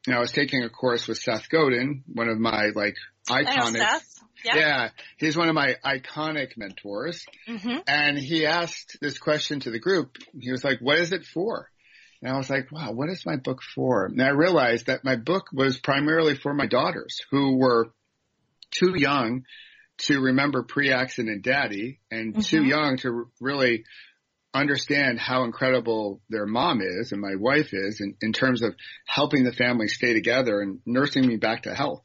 you 0.05 0.13
know, 0.13 0.19
I 0.19 0.21
was 0.21 0.31
taking 0.31 0.63
a 0.63 0.69
course 0.69 1.07
with 1.07 1.17
Seth 1.17 1.49
Godin, 1.49 2.03
one 2.07 2.29
of 2.29 2.39
my 2.39 2.69
like 2.73 2.95
iconic. 3.29 3.79
Yeah. 4.43 4.55
yeah. 4.55 4.89
he's 5.17 5.37
one 5.37 5.49
of 5.49 5.55
my 5.55 5.75
iconic 5.83 6.57
mentors. 6.57 7.25
Mm-hmm. 7.47 7.77
And 7.87 8.17
he 8.17 8.45
asked 8.45 8.97
this 9.01 9.17
question 9.17 9.59
to 9.61 9.71
the 9.71 9.79
group. 9.79 10.17
He 10.39 10.51
was 10.51 10.63
like, 10.63 10.79
what 10.79 10.99
is 10.99 11.11
it 11.11 11.25
for? 11.25 11.69
And 12.21 12.31
I 12.31 12.37
was 12.37 12.49
like, 12.49 12.71
wow, 12.71 12.91
what 12.91 13.09
is 13.09 13.25
my 13.25 13.35
book 13.35 13.61
for? 13.61 14.05
And 14.05 14.21
I 14.21 14.29
realized 14.29 14.87
that 14.87 15.03
my 15.03 15.15
book 15.15 15.47
was 15.53 15.77
primarily 15.77 16.35
for 16.35 16.53
my 16.53 16.65
daughters 16.65 17.21
who 17.29 17.57
were 17.57 17.91
too 18.71 18.93
young 18.95 19.43
to 19.99 20.19
remember 20.19 20.63
pre-accident 20.63 21.43
daddy 21.43 21.99
and 22.11 22.33
mm-hmm. 22.33 22.41
too 22.41 22.63
young 22.63 22.97
to 22.97 23.29
really 23.39 23.83
understand 24.53 25.19
how 25.19 25.43
incredible 25.43 26.21
their 26.29 26.45
mom 26.45 26.81
is 26.81 27.11
and 27.11 27.21
my 27.21 27.35
wife 27.35 27.69
is 27.73 28.01
in, 28.01 28.15
in 28.21 28.33
terms 28.33 28.63
of 28.63 28.73
helping 29.05 29.43
the 29.43 29.51
family 29.51 29.87
stay 29.87 30.13
together 30.13 30.61
and 30.61 30.79
nursing 30.85 31.25
me 31.25 31.37
back 31.37 31.63
to 31.63 31.73
health. 31.73 32.03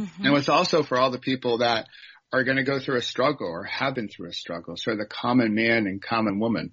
Mm-hmm. 0.00 0.26
And 0.26 0.36
it's 0.36 0.48
also 0.48 0.82
for 0.82 0.98
all 0.98 1.10
the 1.10 1.18
people 1.18 1.58
that 1.58 1.86
are 2.32 2.44
going 2.44 2.56
to 2.56 2.62
go 2.62 2.78
through 2.78 2.96
a 2.96 3.02
struggle 3.02 3.48
or 3.48 3.64
have 3.64 3.94
been 3.94 4.08
through 4.08 4.28
a 4.28 4.32
struggle. 4.32 4.76
So 4.76 4.96
the 4.96 5.06
common 5.06 5.54
man 5.54 5.86
and 5.86 6.00
common 6.00 6.38
woman. 6.38 6.72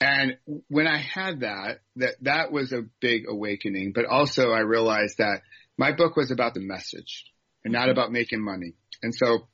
And 0.00 0.38
when 0.68 0.86
I 0.86 0.98
had 0.98 1.40
that, 1.40 1.80
that, 1.96 2.14
that 2.22 2.52
was 2.52 2.72
a 2.72 2.86
big 3.00 3.24
awakening, 3.28 3.92
but 3.94 4.06
also 4.06 4.50
I 4.50 4.60
realized 4.60 5.18
that 5.18 5.42
my 5.76 5.92
book 5.92 6.16
was 6.16 6.30
about 6.30 6.54
the 6.54 6.60
message 6.60 7.24
and 7.64 7.72
not 7.72 7.82
mm-hmm. 7.82 7.90
about 7.92 8.12
making 8.12 8.42
money. 8.42 8.74
And 9.02 9.14
so 9.14 9.48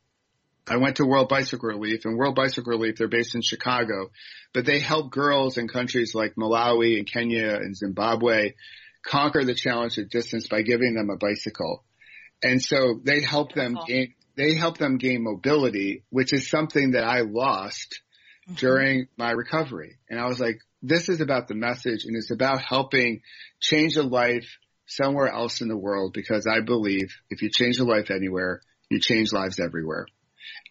I 0.68 0.78
went 0.78 0.96
to 0.96 1.06
World 1.06 1.28
Bicycle 1.28 1.68
Relief 1.68 2.04
and 2.04 2.16
World 2.16 2.34
Bicycle 2.34 2.72
Relief, 2.72 2.96
they're 2.96 3.08
based 3.08 3.34
in 3.34 3.42
Chicago, 3.42 4.10
but 4.52 4.64
they 4.64 4.80
help 4.80 5.12
girls 5.12 5.58
in 5.58 5.68
countries 5.68 6.14
like 6.14 6.34
Malawi 6.34 6.98
and 6.98 7.10
Kenya 7.10 7.54
and 7.54 7.76
Zimbabwe 7.76 8.54
conquer 9.04 9.44
the 9.44 9.54
challenge 9.54 9.98
of 9.98 10.10
distance 10.10 10.48
by 10.48 10.62
giving 10.62 10.94
them 10.94 11.10
a 11.10 11.16
bicycle. 11.16 11.84
And 12.42 12.62
so 12.62 13.00
they 13.02 13.22
help 13.22 13.52
them 13.54 13.78
gain, 13.86 14.14
they 14.36 14.54
help 14.54 14.78
them 14.78 14.98
gain 14.98 15.22
mobility, 15.22 16.04
which 16.10 16.32
is 16.32 16.48
something 16.48 16.92
that 16.92 17.04
I 17.04 17.20
lost 17.20 18.00
mm-hmm. 18.48 18.54
during 18.54 19.08
my 19.16 19.30
recovery. 19.30 19.96
And 20.08 20.20
I 20.20 20.26
was 20.26 20.40
like, 20.40 20.58
this 20.82 21.08
is 21.08 21.20
about 21.20 21.48
the 21.48 21.54
message 21.54 22.04
and 22.04 22.16
it's 22.16 22.30
about 22.30 22.62
helping 22.62 23.22
change 23.60 23.96
a 23.96 24.02
life 24.02 24.58
somewhere 24.86 25.28
else 25.28 25.60
in 25.60 25.68
the 25.68 25.76
world 25.76 26.12
because 26.12 26.46
I 26.46 26.60
believe 26.60 27.16
if 27.30 27.42
you 27.42 27.50
change 27.50 27.78
a 27.78 27.84
life 27.84 28.10
anywhere, 28.10 28.60
you 28.88 29.00
change 29.00 29.32
lives 29.32 29.58
everywhere. 29.58 30.06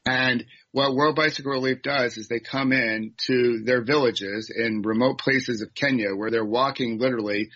And 0.05 0.45
what 0.71 0.93
World 0.93 1.15
Bicycle 1.15 1.51
Relief 1.51 1.81
does 1.81 2.17
is 2.17 2.27
they 2.27 2.39
come 2.39 2.71
in 2.71 3.13
to 3.27 3.63
their 3.63 3.83
villages 3.83 4.51
in 4.55 4.83
remote 4.83 5.17
places 5.17 5.61
of 5.61 5.73
Kenya 5.73 6.15
where 6.15 6.29
they're 6.29 6.45
walking 6.45 6.99
literally 6.99 7.49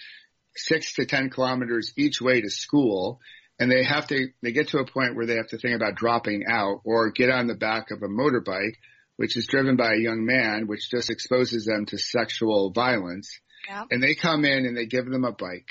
six 0.55 0.95
to 0.95 1.05
10 1.05 1.30
kilometers 1.30 1.93
each 1.95 2.22
way 2.22 2.41
to 2.41 2.49
school. 2.49 3.20
And 3.60 3.70
they 3.70 3.84
have 3.84 4.07
to, 4.07 4.30
they 4.41 4.53
get 4.53 4.70
to 4.70 4.80
a 4.80 4.86
point 4.86 5.16
where 5.16 5.26
they 5.26 5.36
have 5.36 5.49
to 5.49 5.57
think 5.57 5.76
about 5.76 5.95
dropping 5.95 6.45
out 6.49 6.82
or 6.86 7.12
get 7.12 7.30
on 7.30 7.47
the 7.47 7.55
back 7.55 7.91
of 7.91 8.01
a 8.01 8.07
motorbike, 8.07 8.76
which 9.18 9.36
is 9.36 9.47
driven 9.47 9.76
by 9.76 9.93
a 9.93 9.99
young 9.99 10.26
man, 10.26 10.66
which 10.68 10.89
just 10.89 11.10
exposes 11.10 11.66
them 11.66 11.86
to 11.88 11.97
sexual 11.97 12.72
violence. 12.72 13.38
Yeah. 13.68 13.84
And 13.91 14.01
they 14.01 14.16
come 14.16 14.45
in 14.45 14.66
and 14.66 14.78
they 14.78 14.86
give 14.86 15.05
them 15.05 15.26
a 15.26 15.34
bike. 15.34 15.68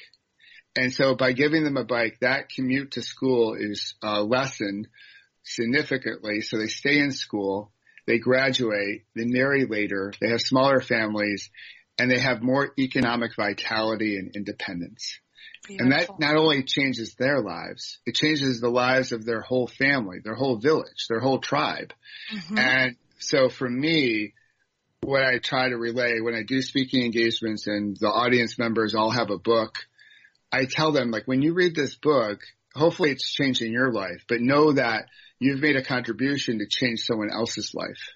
And 0.76 0.92
so 0.92 1.14
by 1.14 1.32
giving 1.32 1.64
them 1.64 1.78
a 1.78 1.84
bike, 1.84 2.18
that 2.20 2.50
commute 2.50 2.92
to 2.92 3.02
school 3.02 3.56
is 3.58 3.94
uh, 4.02 4.22
lessened 4.22 4.86
significantly. 5.42 6.42
So 6.42 6.58
they 6.58 6.66
stay 6.66 6.98
in 6.98 7.10
school, 7.10 7.72
they 8.06 8.18
graduate, 8.18 9.04
they 9.16 9.24
marry 9.24 9.64
later, 9.64 10.12
they 10.20 10.28
have 10.28 10.42
smaller 10.42 10.80
families, 10.80 11.50
and 11.98 12.10
they 12.10 12.18
have 12.18 12.42
more 12.42 12.72
economic 12.78 13.34
vitality 13.34 14.16
and 14.16 14.36
independence. 14.36 15.18
Beautiful. 15.68 15.92
And 15.92 15.92
that 15.92 16.18
not 16.18 16.36
only 16.36 16.62
changes 16.62 17.14
their 17.14 17.40
lives, 17.40 17.98
it 18.06 18.14
changes 18.14 18.60
the 18.60 18.70
lives 18.70 19.12
of 19.12 19.24
their 19.24 19.42
whole 19.42 19.66
family, 19.66 20.18
their 20.24 20.34
whole 20.34 20.56
village, 20.56 21.06
their 21.08 21.20
whole 21.20 21.38
tribe. 21.38 21.92
Mm-hmm. 22.34 22.58
And 22.58 22.96
so 23.18 23.50
for 23.50 23.68
me, 23.68 24.32
what 25.02 25.22
I 25.22 25.38
try 25.38 25.68
to 25.68 25.76
relay 25.76 26.20
when 26.20 26.34
I 26.34 26.42
do 26.42 26.62
speaking 26.62 27.04
engagements 27.04 27.66
and 27.66 27.96
the 28.00 28.08
audience 28.08 28.58
members 28.58 28.94
all 28.94 29.10
have 29.10 29.30
a 29.30 29.38
book, 29.38 29.76
I 30.50 30.64
tell 30.64 30.92
them 30.92 31.10
like 31.10 31.28
when 31.28 31.42
you 31.42 31.52
read 31.52 31.74
this 31.74 31.94
book, 31.94 32.40
hopefully 32.74 33.10
it's 33.10 33.30
changing 33.30 33.70
your 33.70 33.92
life, 33.92 34.24
but 34.26 34.40
know 34.40 34.72
that 34.72 35.06
you've 35.38 35.60
made 35.60 35.76
a 35.76 35.84
contribution 35.84 36.60
to 36.60 36.66
change 36.66 37.00
someone 37.00 37.30
else's 37.30 37.74
life. 37.74 38.08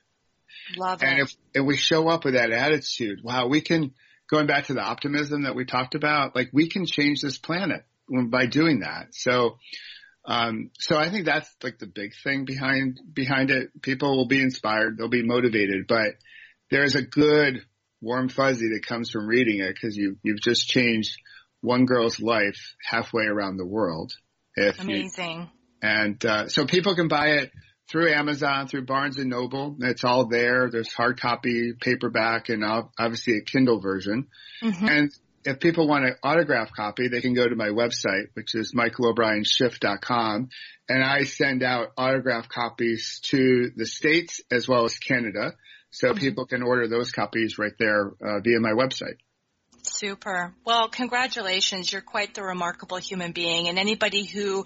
Love 0.76 1.02
it. 1.02 1.06
And 1.06 1.20
if, 1.20 1.34
if 1.52 1.64
we 1.64 1.76
show 1.76 2.08
up 2.08 2.24
with 2.24 2.34
that 2.34 2.50
attitude, 2.50 3.20
wow, 3.22 3.46
we 3.48 3.60
can, 3.60 3.92
going 4.32 4.46
back 4.46 4.64
to 4.64 4.74
the 4.74 4.80
optimism 4.80 5.42
that 5.42 5.54
we 5.54 5.66
talked 5.66 5.94
about, 5.94 6.34
like 6.34 6.48
we 6.54 6.66
can 6.66 6.86
change 6.86 7.20
this 7.20 7.36
planet 7.36 7.84
by 8.08 8.46
doing 8.46 8.80
that. 8.80 9.08
So, 9.14 9.58
um, 10.24 10.70
so 10.78 10.96
I 10.96 11.10
think 11.10 11.26
that's 11.26 11.54
like 11.62 11.78
the 11.78 11.86
big 11.86 12.12
thing 12.24 12.46
behind, 12.46 12.98
behind 13.12 13.50
it. 13.50 13.82
People 13.82 14.16
will 14.16 14.26
be 14.26 14.40
inspired. 14.40 14.96
They'll 14.96 15.10
be 15.10 15.22
motivated, 15.22 15.86
but 15.86 16.14
there's 16.70 16.94
a 16.94 17.02
good 17.02 17.62
warm 18.00 18.30
fuzzy 18.30 18.68
that 18.68 18.86
comes 18.86 19.10
from 19.10 19.26
reading 19.26 19.60
it 19.60 19.74
because 19.74 19.98
you, 19.98 20.16
you've 20.22 20.40
just 20.40 20.66
changed 20.66 21.14
one 21.60 21.84
girl's 21.84 22.18
life 22.18 22.74
halfway 22.82 23.24
around 23.24 23.58
the 23.58 23.66
world. 23.66 24.14
If 24.56 24.80
Amazing. 24.80 25.40
You, 25.40 25.46
and 25.82 26.24
uh, 26.24 26.48
so 26.48 26.64
people 26.64 26.94
can 26.94 27.08
buy 27.08 27.32
it 27.32 27.52
through 27.92 28.10
Amazon, 28.10 28.66
through 28.68 28.86
Barnes 28.86 29.18
and 29.18 29.28
Noble. 29.28 29.76
It's 29.80 30.02
all 30.02 30.26
there. 30.26 30.70
There's 30.70 30.92
hard 30.92 31.20
copy, 31.20 31.74
paperback, 31.78 32.48
and 32.48 32.64
obviously 32.64 33.36
a 33.36 33.42
Kindle 33.42 33.80
version. 33.80 34.28
Mm-hmm. 34.62 34.88
And 34.88 35.12
if 35.44 35.60
people 35.60 35.86
want 35.86 36.06
an 36.06 36.14
autograph 36.22 36.72
copy, 36.74 37.08
they 37.08 37.20
can 37.20 37.34
go 37.34 37.46
to 37.46 37.54
my 37.54 37.68
website, 37.68 38.28
which 38.32 38.54
is 38.54 38.72
michaelobrienshift.com. 38.74 40.48
And 40.88 41.04
I 41.04 41.24
send 41.24 41.62
out 41.62 41.88
autograph 41.98 42.48
copies 42.48 43.20
to 43.24 43.70
the 43.76 43.84
States 43.84 44.40
as 44.50 44.66
well 44.66 44.86
as 44.86 44.96
Canada. 44.96 45.52
So 45.90 46.08
mm-hmm. 46.08 46.18
people 46.18 46.46
can 46.46 46.62
order 46.62 46.88
those 46.88 47.12
copies 47.12 47.58
right 47.58 47.74
there 47.78 48.12
uh, 48.24 48.40
via 48.42 48.58
my 48.58 48.72
website. 48.72 49.18
Super. 49.82 50.54
Well, 50.64 50.88
congratulations. 50.88 51.92
You're 51.92 52.02
quite 52.02 52.34
the 52.34 52.42
remarkable 52.42 52.96
human 52.96 53.32
being. 53.32 53.68
And 53.68 53.78
anybody 53.78 54.24
who 54.24 54.64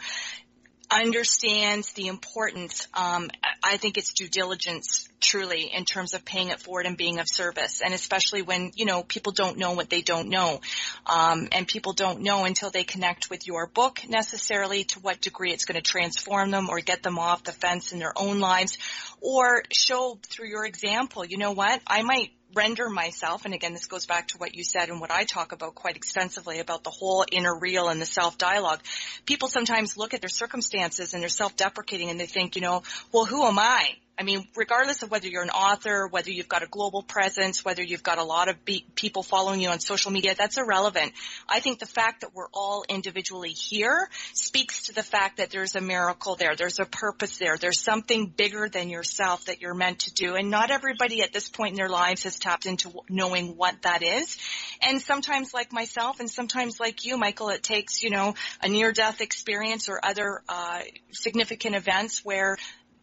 understands 0.90 1.92
the 1.92 2.06
importance. 2.06 2.86
Um, 2.94 3.30
I 3.62 3.76
think 3.76 3.98
it's 3.98 4.12
due 4.12 4.28
diligence 4.28 5.08
truly 5.20 5.70
in 5.74 5.84
terms 5.84 6.14
of 6.14 6.24
paying 6.24 6.48
it 6.48 6.60
forward 6.60 6.86
and 6.86 6.96
being 6.96 7.18
of 7.18 7.28
service, 7.28 7.80
and 7.84 7.92
especially 7.92 8.42
when 8.42 8.72
you 8.76 8.84
know 8.84 9.02
people 9.02 9.32
don't 9.32 9.58
know 9.58 9.72
what 9.72 9.90
they 9.90 10.02
don't 10.02 10.28
know, 10.28 10.60
um, 11.06 11.48
and 11.52 11.66
people 11.66 11.92
don't 11.92 12.20
know 12.20 12.44
until 12.44 12.70
they 12.70 12.84
connect 12.84 13.30
with 13.30 13.46
your 13.46 13.66
book 13.66 14.02
necessarily 14.08 14.84
to 14.84 15.00
what 15.00 15.20
degree 15.20 15.52
it's 15.52 15.64
going 15.64 15.80
to 15.80 15.82
transform 15.82 16.50
them 16.50 16.68
or 16.68 16.80
get 16.80 17.02
them 17.02 17.18
off 17.18 17.42
the 17.44 17.52
fence 17.52 17.92
in 17.92 17.98
their 17.98 18.12
own 18.16 18.38
lives, 18.38 18.78
or 19.20 19.62
show 19.72 20.18
through 20.22 20.48
your 20.48 20.64
example. 20.64 21.24
You 21.24 21.38
know 21.38 21.52
what? 21.52 21.80
I 21.86 22.02
might 22.02 22.30
render 22.56 22.88
myself, 22.88 23.44
and 23.44 23.54
again, 23.54 23.74
this 23.74 23.86
goes 23.86 24.06
back 24.06 24.28
to 24.28 24.38
what 24.38 24.54
you 24.54 24.64
said 24.64 24.88
and 24.88 25.00
what 25.00 25.10
I 25.10 25.24
talk 25.24 25.52
about 25.52 25.74
quite 25.74 25.96
extensively 25.96 26.58
about 26.58 26.82
the 26.82 26.90
whole 26.90 27.24
inner 27.30 27.56
real 27.56 27.88
and 27.88 28.00
the 28.00 28.06
self-dialogue. 28.06 28.80
People 29.26 29.48
sometimes 29.48 29.96
look 29.96 30.14
at 30.14 30.20
their 30.20 30.28
circumstances 30.28 31.12
and 31.12 31.22
they're 31.22 31.28
self-deprecating 31.28 32.10
and 32.10 32.18
they 32.18 32.26
think, 32.26 32.56
you 32.56 32.62
know, 32.62 32.82
well, 33.12 33.26
who 33.26 33.44
am 33.44 33.58
I? 33.58 33.96
I 34.18 34.22
mean, 34.22 34.48
regardless 34.56 35.02
of 35.02 35.10
whether 35.10 35.28
you're 35.28 35.42
an 35.42 35.50
author, 35.50 36.06
whether 36.06 36.30
you've 36.30 36.48
got 36.48 36.62
a 36.62 36.66
global 36.66 37.02
presence, 37.02 37.62
whether 37.62 37.82
you've 37.82 38.02
got 38.02 38.16
a 38.16 38.24
lot 38.24 38.48
of 38.48 38.64
be- 38.64 38.86
people 38.94 39.22
following 39.22 39.60
you 39.60 39.68
on 39.68 39.78
social 39.78 40.10
media, 40.10 40.34
that's 40.34 40.56
irrelevant. 40.56 41.12
I 41.46 41.60
think 41.60 41.80
the 41.80 41.86
fact 41.86 42.22
that 42.22 42.34
we're 42.34 42.48
all 42.54 42.84
individually 42.88 43.50
here 43.50 44.08
speaks 44.32 44.84
to 44.84 44.94
the 44.94 45.02
fact 45.02 45.36
that 45.36 45.50
there's 45.50 45.74
a 45.76 45.82
miracle 45.82 46.34
there. 46.34 46.56
There's 46.56 46.78
a 46.78 46.86
purpose 46.86 47.36
there. 47.36 47.58
There's 47.58 47.82
something 47.82 48.32
bigger 48.34 48.70
than 48.70 48.88
yourself 48.88 49.44
that 49.46 49.60
you're 49.60 49.74
meant 49.74 49.98
to 50.00 50.14
do. 50.14 50.34
And 50.34 50.50
not 50.50 50.70
everybody 50.70 51.22
at 51.22 51.34
this 51.34 51.50
point 51.50 51.72
in 51.72 51.76
their 51.76 51.90
lives 51.90 52.22
has 52.22 52.38
tapped 52.38 52.64
into 52.64 52.92
knowing 53.10 53.56
what 53.58 53.82
that 53.82 54.02
is. 54.02 54.38
And 54.80 54.98
sometimes 55.02 55.52
like 55.52 55.74
myself 55.74 56.20
and 56.20 56.30
sometimes 56.30 56.80
like 56.80 57.04
you, 57.04 57.18
Michael, 57.18 57.50
it 57.50 57.62
takes, 57.62 58.02
you 58.02 58.08
know, 58.08 58.34
a 58.62 58.68
near 58.70 58.92
death 58.92 59.20
experience 59.20 59.90
or 59.90 60.00
other, 60.02 60.40
uh, 60.48 60.80
significant 61.12 61.74
events 61.74 62.24
where 62.24 62.56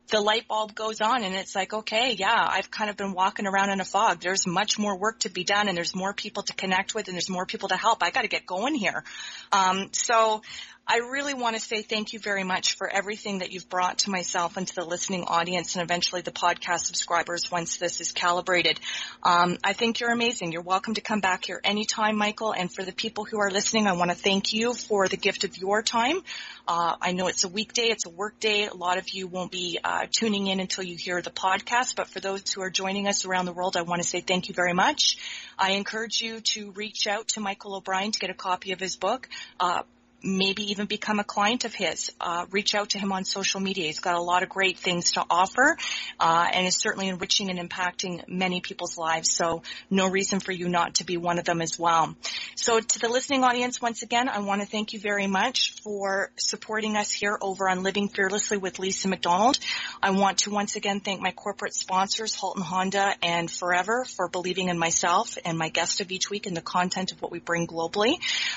the 0.10 0.20
light 0.20 0.48
bulb 0.48 0.76
goes 0.76 1.02
on 1.02 1.24
and 1.24 1.34
it's 1.34 1.56
like, 1.56 1.74
okay, 1.74 2.16
yeah, 2.18 2.48
I've 2.50 2.70
kind 2.70 2.90
of 2.90 2.98
been 2.98 3.14
walking 3.14 3.48
around 3.48 3.70
in 3.70 3.80
a 3.80 3.86
fog. 3.86 4.20
There's 4.20 4.46
much 4.46 4.78
more 4.78 4.98
work 4.98 5.20
to 5.20 5.30
be 5.30 5.44
done 5.44 5.68
and 5.68 5.78
there's 5.78 5.96
more 5.96 6.14
people 6.14 6.44
to 6.44 6.54
connect 6.54 6.94
with 6.94 7.08
and 7.08 7.16
there's 7.16 7.30
more 7.30 7.46
people 7.46 7.70
to 7.70 7.76
help. 7.76 8.04
I 8.04 8.12
got 8.12 8.24
to 8.24 8.28
get 8.28 8.46
going 8.46 8.76
here. 8.76 9.04
Um, 9.52 9.90
so 9.92 10.42
I 10.86 10.98
really 10.98 11.34
want 11.34 11.56
to 11.56 11.62
say 11.62 11.82
thank 11.82 12.12
you 12.12 12.20
very 12.20 12.44
much 12.44 12.76
for 12.76 12.90
everything 12.90 13.40
that 13.40 13.54
you've 13.54 13.70
brought 13.70 14.00
to 14.00 14.10
myself 14.10 14.58
and 14.58 14.68
to 14.68 14.76
the 14.76 14.84
listening 14.84 15.24
audience 15.24 15.76
and 15.76 15.82
eventually 15.82 16.22
the 16.22 16.32
podcast 16.32 16.82
subscribers 16.82 17.50
once 17.50 17.78
this 17.78 18.02
is 18.02 18.12
calibrated. 18.12 18.82
Um, 19.24 19.58
I 19.64 19.72
think 19.72 20.02
you're 20.02 20.12
amazing. 20.12 20.52
You're 20.52 20.62
welcome 20.62 20.96
to 20.96 21.02
come 21.02 21.22
back 21.22 21.46
here 21.46 21.62
anytime, 21.64 22.18
Michael. 22.18 22.54
And 22.54 22.72
for 22.72 22.84
the 22.84 22.92
people 22.92 23.24
who 23.24 23.40
are 23.40 23.50
listening, 23.50 23.88
I 23.88 23.94
want 23.94 24.12
to 24.12 24.18
thank 24.18 24.52
you 24.52 24.74
for 24.74 25.08
the 25.08 25.16
gift 25.16 25.46
of 25.46 25.58
your 25.58 25.82
time. 25.84 26.20
Uh, 26.68 26.98
I 27.02 27.14
know 27.14 27.28
it's 27.28 27.46
a 27.46 27.50
weekday, 27.50 27.84
it's 27.84 28.06
a 28.06 28.10
work 28.10 28.42
day. 28.42 28.68
A 28.68 28.74
lot 28.74 28.98
of 28.98 29.08
you 29.08 29.28
won't 29.28 29.54
be 29.54 29.80
uh, 29.82 30.08
tuning 30.12 30.48
in 30.48 30.60
until 30.60 30.84
you 30.84 30.98
hear 30.98 31.22
the 31.22 31.32
podcast, 31.32 31.96
but 31.96 32.08
for 32.08 32.20
those 32.20 32.52
who 32.52 32.62
are 32.62 32.70
joining 32.70 33.08
us 33.08 33.24
around 33.24 33.46
the 33.46 33.54
world, 33.54 33.78
I 33.78 33.84
want 33.84 34.02
to 34.02 34.08
say 34.08 34.20
thank 34.20 34.50
you 34.50 34.54
very 34.54 34.74
much. 34.74 35.18
I 35.58 35.72
encourage 35.72 36.20
you 36.20 36.42
to 36.42 36.72
reach 36.72 37.08
out 37.08 37.30
to 37.30 37.40
Michael 37.40 37.76
O'Brien 37.76 38.12
to 38.12 38.20
get 38.20 38.30
a 38.30 38.36
copy 38.36 38.74
of 38.74 38.82
his 38.82 38.98
book. 38.98 39.30
Uh, 39.62 39.84
maybe 40.24 40.72
even 40.72 40.86
become 40.86 41.20
a 41.20 41.24
client 41.24 41.66
of 41.66 41.74
his. 41.74 42.12
Uh, 42.20 42.46
reach 42.52 42.74
out 42.74 42.90
to 42.92 43.00
him 43.00 43.12
on 43.12 43.26
social 43.26 43.60
media. 43.60 43.86
He's 43.88 44.00
got 44.00 44.16
a 44.16 44.22
lot 44.22 44.44
of 44.44 44.50
great 44.50 44.78
things 44.78 45.12
to 45.14 45.26
offer, 45.30 45.78
uh, 46.20 46.48
and 46.54 46.66
is 46.66 46.78
certainly 46.78 47.10
enriching 47.10 47.50
and 47.50 47.60
impacting 47.60 48.24
many 48.28 48.62
people's 48.62 48.98
lives. 48.98 49.34
So 49.34 49.64
no 49.90 50.10
reason 50.10 50.40
for 50.40 50.52
you 50.52 50.70
not 50.70 50.96
to 50.96 51.04
be 51.04 51.18
one 51.18 51.40
of 51.40 51.46
them 51.46 51.62
as 51.62 51.78
well. 51.78 52.16
So 52.56 52.80
to 52.80 53.00
the 53.00 53.10
listening 53.10 53.44
audience, 53.44 53.82
once 53.82 54.02
again, 54.04 54.30
I 54.30 54.40
want 54.40 54.62
to 54.62 54.68
thank 54.68 54.94
you 54.94 55.00
very 55.00 55.28
much 55.28 55.74
for 55.84 56.32
supporting 56.38 56.96
us 56.96 57.12
here 57.12 57.38
over 57.42 57.68
on 57.68 57.84
Living 57.84 58.08
Fearlessly 58.08 58.58
with 58.58 58.80
Lisa 58.80 59.08
McDonald. 59.08 59.60
I 60.02 60.12
want 60.12 60.40
to 60.40 60.52
once 60.52 60.76
again 60.76 61.02
thank 61.02 61.22
my 61.22 61.32
corporate 61.32 61.74
sponsors, 61.74 62.36
Halton 62.36 62.64
Honda 62.64 63.14
and 63.22 63.52
Forever, 63.52 64.06
for 64.06 64.30
believing 64.30 64.70
in 64.70 64.78
myself 64.78 65.38
and 65.44 65.58
my 65.58 65.70
guest 65.70 66.00
of 66.00 66.12
each 66.12 66.30
week 66.30 66.46
and 66.46 66.56
the 66.56 66.62
content 66.62 67.12
of 67.12 67.22
what 67.22 67.32
we 67.32 67.40
bring 67.40 67.68
globally. 67.68 68.16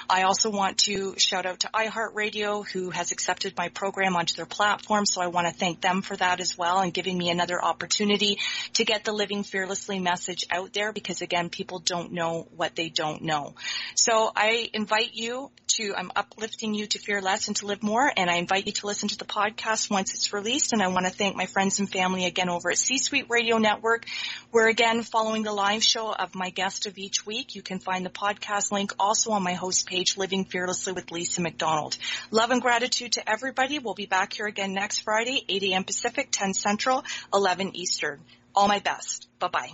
I 0.09 0.23
also 0.23 0.51
want 0.51 0.79
to 0.85 1.15
shout 1.19 1.47
out 1.47 1.56
out 1.57 1.61
to 1.61 1.69
iHeartRadio 1.69 2.69
who 2.69 2.91
has 2.91 3.13
accepted 3.13 3.57
my 3.57 3.69
program 3.69 4.17
onto 4.17 4.35
their 4.35 4.47
platform. 4.47 5.07
So 5.07 5.23
I 5.23 5.29
want 5.29 5.47
to 5.47 5.55
thank 5.55 5.81
them 5.81 6.03
for 6.03 6.17
that 6.17 6.41
as 6.41 6.59
well 6.59 6.81
and 6.81 6.93
giving 6.93 7.17
me 7.17 7.31
another 7.31 7.63
opportunity 7.63 8.39
to 8.75 8.85
get 8.85 9.05
the 9.05 9.13
Living 9.13 9.43
Fearlessly 9.43 9.99
message 9.99 10.47
out 10.51 10.73
there 10.73 10.93
because 10.93 11.23
again, 11.23 11.49
people 11.49 11.79
don't 11.79 12.13
know 12.13 12.47
what 12.57 12.77
they 12.77 12.89
don't 12.89 13.23
know. 13.23 13.55
So 13.95 14.31
I 14.35 14.69
invite 14.73 15.15
you 15.15 15.51
to, 15.69 15.95
I'm 15.97 16.11
uplifting 16.15 16.75
you 16.75 16.87
to 16.87 16.99
fear 16.99 17.21
less 17.21 17.49
and 17.49 17.57
to 17.57 17.67
live 17.67 17.83
more. 17.83 18.11
And 18.17 18.31
I 18.31 18.37
invite 18.37 18.67
you 18.67 18.73
to 18.73 18.87
listen 18.87 19.09
to 19.09 19.19
the 19.19 19.25
podcast 19.25 19.91
once 19.91 20.15
it's 20.15 20.33
released. 20.33 20.73
And 20.73 20.83
I 20.83 20.89
want 20.89 21.07
to 21.07 21.13
thank 21.13 21.37
my 21.37 21.47
friends 21.47 21.79
and 21.79 21.91
family 21.91 22.25
again 22.25 22.49
over 22.49 22.71
at 22.71 22.79
C-Suite 22.79 23.27
Radio 23.29 23.59
Network. 23.59 24.07
Where 24.51 24.69
again, 24.69 25.03
following 25.03 25.43
the 25.43 25.53
live 25.53 25.83
show 25.83 26.13
of 26.13 26.35
my 26.35 26.51
guest 26.51 26.87
of 26.87 26.99
each 26.99 27.27
week, 27.27 27.55
you 27.55 27.63
can 27.63 27.79
find 27.79 28.05
the 28.05 28.11
podcast 28.11 28.73
link 28.73 28.93
also 28.99 29.33
on 29.33 29.43
my 29.43 29.55
host 29.55 29.87
page, 29.87 30.17
Living 30.17 30.45
Fearlessly 30.45 30.93
with 30.93 31.11
Lisa 31.11 31.41
McDonald. 31.47 31.97
Love 32.33 32.51
and 32.51 32.61
gratitude 32.61 33.13
to 33.13 33.31
everybody. 33.31 33.79
We'll 33.79 33.95
be 33.95 34.07
back 34.07 34.33
here 34.33 34.47
again 34.47 34.75
next 34.75 35.01
Friday, 35.01 35.45
8 35.49 35.63
a.m. 35.63 35.85
Pacific, 35.85 36.29
10 36.33 36.55
Central, 36.55 37.05
11 37.33 37.77
Eastern. 37.77 38.21
All 38.53 38.67
my 38.67 38.81
best. 38.81 39.29
Bye 39.39 39.49
bye. 39.49 39.71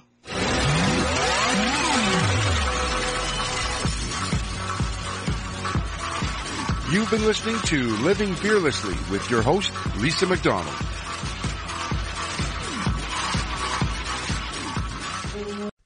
You've 6.92 7.10
been 7.10 7.24
listening 7.24 7.58
to 7.58 7.96
Living 8.02 8.34
Fearlessly 8.34 8.94
with 9.10 9.30
your 9.30 9.40
host, 9.40 9.72
Lisa 9.96 10.26
McDonald. 10.26 10.91